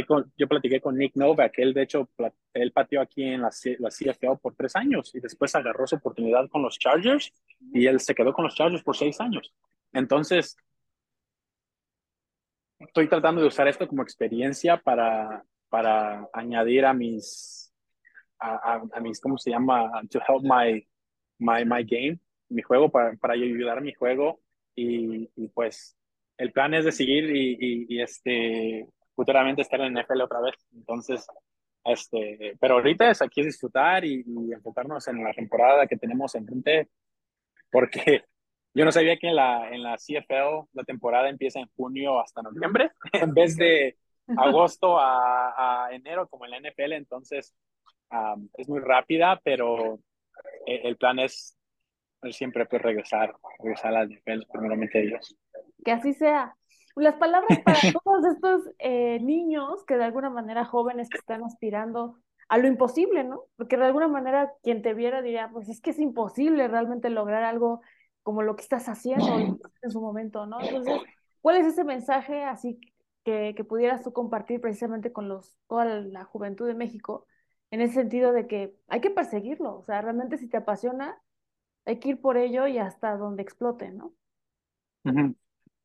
Con, 0.07 0.33
yo 0.39 0.47
platiqué 0.47 0.81
con 0.81 0.97
Nick 0.97 1.17
Nova, 1.17 1.49
que 1.49 1.61
él 1.61 1.75
de 1.75 1.83
hecho, 1.83 2.09
él 2.55 2.71
pateó 2.71 3.01
aquí 3.01 3.25
en 3.25 3.43
la, 3.43 3.51
la 3.81 3.89
CFL 3.91 4.39
por 4.41 4.55
tres 4.55 4.77
años 4.77 5.13
y 5.13 5.19
después 5.19 5.55
agarró 5.57 5.89
su 5.89 5.97
oportunidad 5.97 6.49
con 6.49 6.63
los 6.63 6.79
Chargers 6.79 7.33
y 7.75 7.87
él 7.87 7.99
se 7.99 8.15
quedó 8.15 8.33
con 8.33 8.45
los 8.45 8.55
Chargers 8.55 8.85
por 8.85 8.97
seis 8.97 9.21
años. 9.21 9.53
Entonces, 9.93 10.57
estoy 12.79 13.09
tratando 13.09 13.41
de 13.41 13.49
usar 13.49 13.67
esto 13.67 13.89
como 13.89 14.03
experiencia 14.03 14.77
para, 14.77 15.45
para 15.69 16.29
añadir 16.33 16.85
a 16.87 16.95
mis, 16.95 17.62
a, 18.43 18.75
a, 18.75 18.83
a 18.93 19.01
mis, 19.01 19.21
¿cómo 19.21 19.39
se 19.39 19.51
llama? 19.51 19.91
To 20.11 20.21
help 20.27 20.43
my 20.43 20.85
my, 21.43 21.65
my 21.65 21.85
game, 21.85 22.19
mi 22.49 22.63
juego, 22.63 22.91
para, 22.91 23.15
para 23.17 23.35
ayudar 23.35 23.79
a 23.79 23.83
mi 23.83 23.93
juego. 23.93 24.41
Y, 24.75 25.31
y 25.37 25.49
pues 25.49 25.97
el 26.39 26.53
plan 26.53 26.73
es 26.75 26.85
de 26.85 26.93
seguir 26.93 27.35
y, 27.37 27.87
y, 27.89 28.01
este, 28.01 28.87
futuramente 29.15 29.63
estar 29.63 29.81
en 29.81 29.95
NFL 29.95 30.23
otra 30.23 30.41
vez. 30.41 30.55
Entonces, 30.73 31.27
este, 31.85 32.57
pero 32.61 32.75
ahorita 32.75 33.11
es 33.11 33.21
aquí 33.21 33.43
disfrutar 33.43 34.05
y, 34.05 34.25
enfocarnos 34.53 35.07
en 35.09 35.23
la 35.23 35.33
temporada 35.33 35.87
que 35.87 35.97
tenemos 35.97 36.35
en 36.35 36.47
frente, 36.47 36.89
porque 37.71 38.25
yo 38.75 38.85
no 38.85 38.93
sabía 38.93 39.19
que 39.19 39.29
en 39.29 39.37
la, 39.37 39.69
en 39.71 39.83
la 39.83 39.97
CFL 39.97 40.69
la 40.73 40.85
temporada 40.85 41.29
empieza 41.29 41.61
en 41.61 41.69
junio 41.77 42.21
hasta 42.21 42.43
noviembre, 42.43 42.93
en 43.13 43.35
vez 43.35 43.57
de 43.57 43.99
agosto 44.39 44.99
a, 44.99 45.87
a 45.87 45.93
enero 45.93 46.29
como 46.29 46.47
en 46.47 46.53
la 46.53 46.61
NFL, 46.61 46.93
entonces 46.93 47.55
um, 48.13 48.49
es 48.55 48.69
muy 48.69 48.81
rápida, 48.81 49.41
pero 49.43 49.99
el 50.67 50.97
plan 50.97 51.19
es 51.19 51.57
siempre 52.31 52.67
pues 52.67 52.81
regresar, 52.83 53.35
regresar 53.59 53.97
a 53.97 54.05
las 54.05 54.47
primeramente 54.53 55.03
ellos. 55.03 55.37
Que 55.85 55.93
así 55.93 56.13
sea. 56.15 56.57
Las 56.95 57.17
palabras 57.17 57.59
para 57.65 57.79
todos 58.05 58.25
estos 58.27 58.63
eh, 58.79 59.19
niños 59.21 59.85
que 59.87 59.97
de 59.97 60.05
alguna 60.05 60.31
manera 60.31 60.65
jóvenes 60.65 61.09
que 61.09 61.19
están 61.19 61.43
aspirando 61.43 62.19
a 62.49 62.59
lo 62.59 62.69
imposible, 62.69 63.25
¿no? 63.25 63.45
Porque 63.57 63.79
de 63.79 63.87
alguna 63.87 64.09
manera 64.09 64.53
quien 64.63 64.83
te 64.83 64.93
viera 64.93 65.23
diría, 65.23 65.49
pues 65.53 65.69
es 65.69 65.81
que 65.81 65.91
es 65.91 65.99
imposible 65.99 66.69
realmente 66.69 67.09
lograr 67.09 67.45
algo 67.45 67.81
como 68.23 68.43
lo 68.43 68.55
que 68.55 68.63
estás 68.63 68.89
haciendo 68.89 69.59
en 69.83 69.91
su 69.91 70.01
momento, 70.01 70.47
¿no? 70.47 70.61
Entonces, 70.61 71.01
¿cuál 71.41 71.57
es 71.57 71.67
ese 71.67 71.83
mensaje 71.83 72.45
así 72.45 72.79
que, 73.25 73.55
que 73.57 73.65
pudieras 73.65 74.03
tú 74.03 74.13
compartir 74.13 74.61
precisamente 74.61 75.13
con 75.13 75.29
los, 75.29 75.57
toda 75.67 75.87
la 75.87 76.25
juventud 76.25 76.67
de 76.67 76.75
México 76.75 77.27
en 77.73 77.81
ese 77.81 77.95
sentido 77.95 78.33
de 78.33 78.47
que 78.47 78.75
hay 78.87 79.01
que 79.01 79.11
perseguirlo, 79.11 79.79
o 79.79 79.85
sea, 79.85 80.03
realmente 80.03 80.37
si 80.37 80.47
te 80.47 80.59
apasiona, 80.59 81.19
hay 81.87 81.99
que 81.99 82.11
ir 82.11 82.21
por 82.21 82.37
ello 82.37 82.67
y 82.67 82.77
hasta 82.77 83.17
donde 83.17 83.43
explote, 83.43 83.91
¿no? 83.91 84.15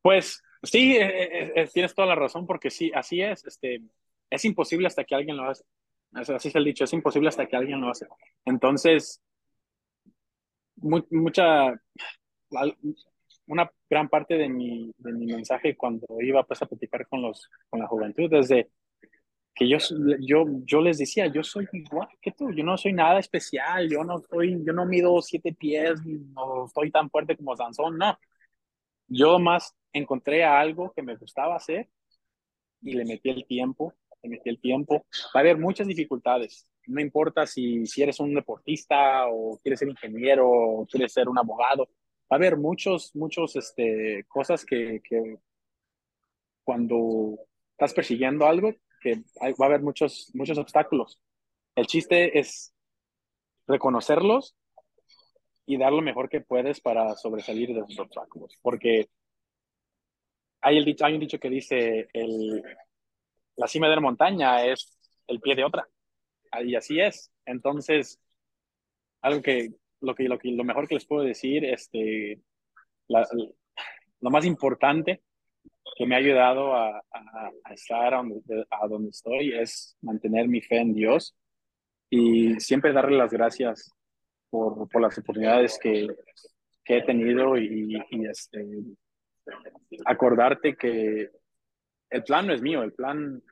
Pues 0.02 0.42
sí, 0.62 0.96
eh, 0.96 1.06
eh, 1.06 1.52
eh, 1.56 1.68
tienes 1.72 1.94
toda 1.94 2.06
la 2.06 2.14
razón, 2.14 2.46
porque 2.46 2.70
sí, 2.70 2.92
así 2.94 3.22
es, 3.22 3.44
este, 3.46 3.82
es 4.28 4.44
imposible 4.44 4.86
hasta 4.86 5.04
que 5.04 5.14
alguien 5.14 5.38
lo 5.38 5.48
hace. 5.48 5.64
Así 6.12 6.48
es 6.48 6.54
el 6.54 6.64
dicho, 6.64 6.84
es 6.84 6.92
imposible 6.92 7.30
hasta 7.30 7.46
que 7.46 7.56
alguien 7.56 7.80
lo 7.80 7.88
hace. 7.88 8.06
Entonces, 8.44 9.22
mucha, 10.76 11.72
una 13.46 13.72
gran 13.88 14.10
parte 14.10 14.34
de 14.34 14.48
mi, 14.50 14.92
de 14.98 15.12
mi 15.12 15.26
mensaje 15.26 15.74
cuando 15.74 16.06
iba 16.20 16.44
pues, 16.44 16.60
a 16.60 16.66
platicar 16.66 17.08
con, 17.08 17.22
los, 17.22 17.48
con 17.70 17.80
la 17.80 17.86
juventud 17.86 18.28
desde 18.30 18.68
que 19.58 19.68
yo, 19.68 19.78
yo, 20.20 20.44
yo 20.64 20.80
les 20.80 20.98
decía, 20.98 21.26
yo 21.26 21.42
soy 21.42 21.66
igual 21.72 22.08
que 22.22 22.30
tú, 22.30 22.52
yo 22.52 22.62
no 22.62 22.78
soy 22.78 22.92
nada 22.92 23.18
especial, 23.18 23.90
yo 23.90 24.04
no 24.04 24.20
soy, 24.20 24.62
yo 24.64 24.72
no 24.72 24.86
mido 24.86 25.20
siete 25.20 25.52
pies, 25.52 26.00
no 26.04 26.66
estoy 26.66 26.92
tan 26.92 27.10
fuerte 27.10 27.36
como 27.36 27.56
Sansón, 27.56 27.98
no. 27.98 28.16
Yo 29.08 29.40
más 29.40 29.74
encontré 29.92 30.44
algo 30.44 30.92
que 30.92 31.02
me 31.02 31.16
gustaba 31.16 31.56
hacer 31.56 31.88
y 32.82 32.92
le 32.92 33.04
metí 33.04 33.30
el 33.30 33.46
tiempo, 33.46 33.94
le 34.22 34.28
metí 34.28 34.48
el 34.48 34.60
tiempo. 34.60 35.06
Va 35.34 35.40
a 35.40 35.40
haber 35.40 35.58
muchas 35.58 35.88
dificultades, 35.88 36.70
no 36.86 37.00
importa 37.00 37.44
si, 37.44 37.84
si 37.84 38.02
eres 38.02 38.20
un 38.20 38.34
deportista 38.34 39.26
o 39.28 39.58
quieres 39.60 39.80
ser 39.80 39.88
ingeniero 39.88 40.48
o 40.48 40.86
quieres 40.86 41.12
ser 41.12 41.28
un 41.28 41.36
abogado, 41.36 41.88
va 42.30 42.30
a 42.30 42.36
haber 42.36 42.56
muchos, 42.56 43.10
muchos, 43.16 43.56
este, 43.56 44.24
cosas 44.28 44.64
que, 44.64 45.00
que 45.02 45.38
cuando 46.62 47.40
estás 47.72 47.92
persiguiendo 47.92 48.46
algo, 48.46 48.72
que 49.00 49.16
va 49.40 49.66
a 49.66 49.66
haber 49.66 49.82
muchos, 49.82 50.30
muchos 50.34 50.58
obstáculos. 50.58 51.20
El 51.74 51.86
chiste 51.86 52.38
es 52.38 52.74
reconocerlos 53.66 54.56
y 55.66 55.76
dar 55.76 55.92
lo 55.92 56.02
mejor 56.02 56.28
que 56.28 56.40
puedes 56.40 56.80
para 56.80 57.14
sobresalir 57.16 57.74
de 57.74 57.80
esos 57.80 57.98
obstáculos. 57.98 58.58
Porque 58.62 59.08
hay, 60.60 60.78
el 60.78 60.84
dicho, 60.84 61.04
hay 61.04 61.14
un 61.14 61.20
dicho 61.20 61.38
que 61.38 61.50
dice, 61.50 62.08
el, 62.12 62.62
la 63.56 63.68
cima 63.68 63.88
de 63.88 63.94
la 63.94 64.00
montaña 64.00 64.64
es 64.64 64.98
el 65.26 65.40
pie 65.40 65.54
de 65.54 65.64
otra. 65.64 65.86
Y 66.64 66.74
así 66.74 66.98
es. 67.00 67.30
Entonces, 67.44 68.18
algo 69.20 69.42
que 69.42 69.70
lo, 70.00 70.14
que, 70.14 70.24
lo, 70.24 70.38
que, 70.38 70.50
lo 70.52 70.64
mejor 70.64 70.88
que 70.88 70.94
les 70.94 71.06
puedo 71.06 71.22
decir, 71.22 71.64
este, 71.64 72.40
lo 73.08 74.30
más 74.30 74.44
importante 74.44 75.22
que 75.98 76.06
me 76.06 76.14
ha 76.14 76.18
ayudado 76.18 76.76
a, 76.76 76.96
a, 77.10 77.74
estar 77.74 78.14
a 78.14 78.18
donde, 78.18 78.66
a 78.70 78.86
donde, 78.86 79.10
estoy 79.10 79.52
es 79.52 79.96
mantener 80.00 80.46
mi 80.46 80.60
fe 80.60 80.78
en 80.78 80.94
Dios 80.94 81.36
y 82.08 82.60
siempre 82.60 82.92
darle 82.92 83.18
las 83.18 83.32
gracias 83.32 83.92
por, 84.48 84.88
por 84.88 85.02
las 85.02 85.18
oportunidades 85.18 85.76
que, 85.82 86.06
que 86.84 86.98
he 86.98 87.02
tenido 87.02 87.58
y, 87.58 88.00
y, 88.10 88.26
este, 88.26 88.64
acordarte 90.04 90.76
que 90.76 91.30
el 92.10 92.22
plan 92.22 92.46
no 92.46 92.54
es 92.54 92.62
mío, 92.62 92.84
el 92.84 92.92
plan, 92.92 93.42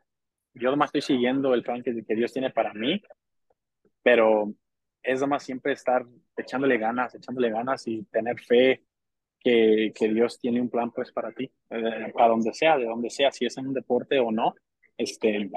yo 0.54 0.70
nomás 0.70 0.90
estoy 0.94 1.02
siguiendo 1.02 1.52
el 1.52 1.64
plan 1.64 1.82
que, 1.82 2.04
que 2.04 2.14
Dios 2.14 2.32
tiene 2.32 2.50
para 2.50 2.72
mí, 2.72 3.02
pero 4.04 4.54
es 5.02 5.20
nomás 5.20 5.42
siempre 5.42 5.72
estar 5.72 6.06
echándole 6.36 6.78
ganas, 6.78 7.12
echándole 7.12 7.50
ganas 7.50 7.88
y 7.88 8.04
tener 8.04 8.38
fe 8.38 8.84
que, 9.40 9.92
que, 9.94 10.08
Dios 10.08 10.38
tiene 10.38 10.60
un 10.60 10.70
plan 10.70 10.90
pues 10.90 11.12
para 11.12 11.32
ti, 11.32 11.50
eh, 11.70 12.12
para 12.14 12.28
donde 12.28 12.52
sea, 12.52 12.76
de 12.76 12.84
donde 12.84 13.10
sea, 13.10 13.30
si 13.30 13.46
es 13.46 13.56
en 13.58 13.68
un 13.68 13.74
deporte 13.74 14.18
o 14.18 14.30
no. 14.30 14.54
Este, 14.98 15.36
el 15.36 15.50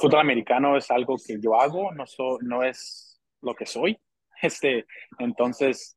fútbol 0.00 0.20
americano 0.20 0.76
es 0.76 0.90
algo 0.90 1.16
que 1.24 1.38
yo 1.40 1.60
hago, 1.60 1.92
no, 1.92 2.06
so, 2.06 2.38
no 2.40 2.62
es 2.62 3.20
lo 3.42 3.54
que 3.54 3.66
soy. 3.66 3.98
Este, 4.42 4.84
entonces, 5.18 5.96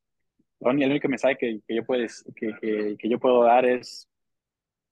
el 0.62 0.68
único 0.68 1.10
mensaje 1.10 1.36
que, 1.38 1.60
que 1.68 1.76
yo, 1.76 1.84
puedes, 1.84 2.24
que, 2.38 2.54
que, 2.62 2.96
que, 2.98 3.10
yo 3.10 3.20
puedo 3.20 3.44
dar 3.44 3.66
es, 3.66 4.08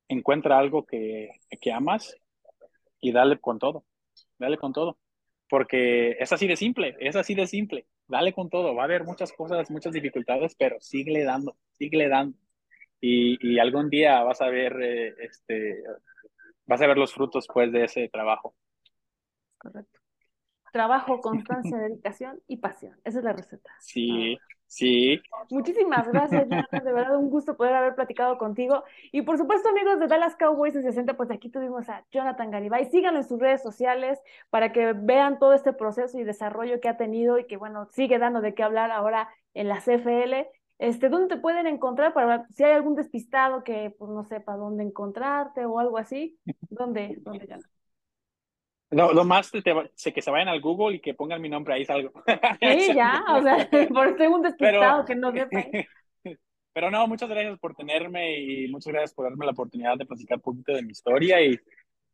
encuentra 0.10 0.60
algo 0.60 0.86
que, 0.86 1.30
que 1.62 1.72
amas 1.72 2.14
y 2.99 3.14
dale 3.14 3.39
con 3.39 3.58
todo, 3.58 3.86
dale 4.38 4.58
con 4.58 4.74
todo, 4.74 4.97
porque 5.49 6.18
es 6.20 6.34
así 6.34 6.45
de 6.45 6.58
simple, 6.58 6.97
es 6.99 7.16
así 7.16 7.36
de 7.36 7.47
simple 7.47 7.88
dale 8.08 8.34
con 8.34 8.49
todo, 8.49 8.76
va 8.76 8.84
a 8.84 8.86
haber 8.86 9.03
muchas 9.03 9.32
cosas, 9.34 9.70
muchas 9.70 9.93
dificultades, 9.93 10.55
pero 10.55 10.78
sigue 10.80 11.24
dando, 11.24 11.55
sigue 11.72 12.08
dando. 12.08 12.38
Y, 12.99 13.38
y 13.47 13.60
algún 13.60 13.89
día 13.89 14.24
vas 14.24 14.41
a 14.41 14.49
ver, 14.49 14.76
eh, 14.82 15.14
este, 15.20 15.84
vas 16.66 16.82
a 16.82 16.88
ver 16.88 16.97
los 16.97 17.14
frutos 17.14 17.47
pues 17.53 17.72
de 17.72 17.84
ese 17.84 18.10
trabajo. 18.10 18.55
Correcto. 19.58 19.99
Trabajo, 20.72 21.22
constancia, 21.22 21.78
dedicación 21.78 22.41
y 22.47 22.58
pasión. 22.58 22.99
Esa 23.03 23.20
es 23.20 23.24
la 23.24 23.34
receta. 23.34 23.72
Sí, 23.80 24.38
sí. 24.68 25.22
Muchísimas 25.49 26.07
gracias, 26.07 26.47
Jonathan. 26.47 26.84
De 26.86 26.93
verdad, 26.93 27.18
un 27.18 27.30
gusto 27.30 27.57
poder 27.57 27.74
haber 27.74 27.95
platicado 27.95 28.38
contigo. 28.38 28.84
Y 29.11 29.24
por 29.24 29.38
supuesto, 29.38 29.70
amigos 29.70 29.99
de 29.99 30.07
Dallas 30.07 30.36
Cowboys 30.36 30.76
en 30.76 30.84
60, 30.84 31.15
pues 31.15 31.32
aquí 31.32 31.49
tuvimos 31.49 31.89
a 31.89 32.05
Jonathan 32.11 32.51
Garibay. 32.51 32.86
Síganlo 32.91 33.20
en 33.20 33.28
sus 33.28 33.39
redes 33.39 33.61
sociales 33.63 34.20
para 34.49 34.72
que 34.72 34.93
vean 34.93 35.39
todo 35.39 35.53
este 35.53 35.74
proceso 35.74 36.20
y 36.20 36.24
desarrollo 36.24 36.80
que 36.80 36.89
ha 36.89 36.97
tenido 36.97 37.39
y 37.39 37.47
que, 37.47 37.57
bueno, 37.57 37.88
sigue 37.91 38.20
dando 38.20 38.41
de 38.41 38.53
qué 38.53 38.63
hablar 38.63 38.91
ahora 38.91 39.30
en 39.53 39.68
la 39.68 39.82
CFL. 39.82 40.47
Este, 40.80 41.09
¿Dónde 41.09 41.36
te 41.36 41.41
pueden 41.41 41.65
encontrar 41.65 42.13
para 42.13 42.47
si 42.49 42.63
hay 42.63 42.74
algún 42.74 42.95
despistado 42.95 43.63
que 43.63 43.95
pues, 43.97 44.11
no 44.11 44.24
sepa 44.24 44.55
dónde 44.55 44.84
encontrarte 44.84 45.65
o 45.65 45.80
algo 45.80 45.97
así? 45.97 46.38
¿Dónde, 46.70 47.18
dónde 47.22 47.47
Jonathan? 47.47 47.76
Lo, 48.89 49.13
lo 49.13 49.25
más 49.25 49.51
te, 49.51 49.61
sé 49.95 50.13
que 50.13 50.21
se 50.21 50.31
vayan 50.31 50.47
al 50.47 50.61
Google 50.61 50.95
y 50.95 50.99
que 50.99 51.13
pongan 51.13 51.41
mi 51.41 51.49
nombre 51.49 51.73
ahí 51.73 51.85
salgo. 51.85 52.11
Sí, 52.61 52.93
ya, 52.95 53.23
o 53.29 53.41
sea, 53.41 53.69
por 53.93 54.17
ser 54.17 54.29
un 54.29 54.41
despistado 54.41 55.05
que 55.05 55.15
no 55.15 55.31
sepa. 55.31 55.63
Pero 56.73 56.91
no, 56.91 57.07
muchas 57.07 57.27
gracias 57.27 57.57
por 57.57 57.73
tenerme 57.73 58.39
y 58.39 58.67
muchas 58.67 58.93
gracias 58.93 59.13
por 59.13 59.25
darme 59.25 59.45
la 59.45 59.51
oportunidad 59.51 59.97
de 59.97 60.05
platicar 60.05 60.38
un 60.38 60.43
poquito 60.43 60.73
de 60.73 60.83
mi 60.83 60.91
historia 60.91 61.41
y 61.41 61.59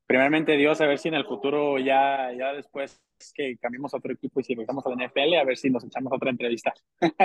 primeramente 0.08 0.56
Dios, 0.56 0.80
a 0.80 0.88
ver 0.88 0.98
si 0.98 1.10
en 1.10 1.16
el 1.16 1.26
futuro 1.26 1.78
ya, 1.80 2.32
ya 2.32 2.54
después 2.54 3.02
que 3.36 3.58
cambiemos 3.58 3.94
a 3.94 3.98
otro 3.98 4.14
equipo 4.14 4.40
y 4.40 4.44
si 4.44 4.54
regresamos 4.54 4.86
a 4.86 4.90
la 4.90 5.06
NFL, 5.06 5.36
a 5.36 5.44
ver 5.44 5.58
si 5.58 5.70
nos 5.70 5.84
echamos 5.84 6.14
otra 6.14 6.30
entrevista. 6.30 6.74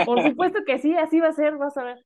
Por 0.05 0.23
supuesto 0.23 0.65
que 0.65 0.79
sí, 0.79 0.97
así 0.97 1.21
va 1.21 1.29
a 1.29 1.33
ser, 1.33 1.57
vas 1.57 1.77
a 1.77 1.85
ver. 1.85 2.05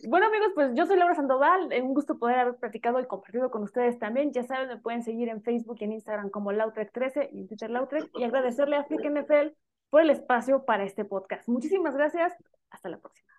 Bueno 0.00 0.26
amigos, 0.26 0.48
pues 0.54 0.74
yo 0.74 0.86
soy 0.86 0.96
Laura 0.96 1.14
Sandoval, 1.14 1.70
un 1.82 1.94
gusto 1.94 2.18
poder 2.18 2.38
haber 2.38 2.56
platicado 2.56 3.00
y 3.00 3.06
compartido 3.06 3.50
con 3.50 3.62
ustedes 3.62 3.98
también. 3.98 4.32
Ya 4.32 4.42
saben, 4.42 4.68
me 4.68 4.76
pueden 4.76 5.02
seguir 5.02 5.28
en 5.28 5.42
Facebook 5.42 5.76
y 5.80 5.84
en 5.84 5.92
Instagram 5.92 6.30
como 6.30 6.52
Lautrec13 6.52 7.30
y 7.32 7.40
en 7.40 7.48
Twitter 7.48 7.70
Lautrec 7.70 8.10
y 8.14 8.24
agradecerle 8.24 8.76
a 8.76 8.84
Flick 8.84 9.04
NFL 9.04 9.54
por 9.90 10.02
el 10.02 10.10
espacio 10.10 10.64
para 10.64 10.84
este 10.84 11.04
podcast. 11.04 11.48
Muchísimas 11.48 11.96
gracias, 11.96 12.34
hasta 12.70 12.88
la 12.88 12.98
próxima. 12.98 13.33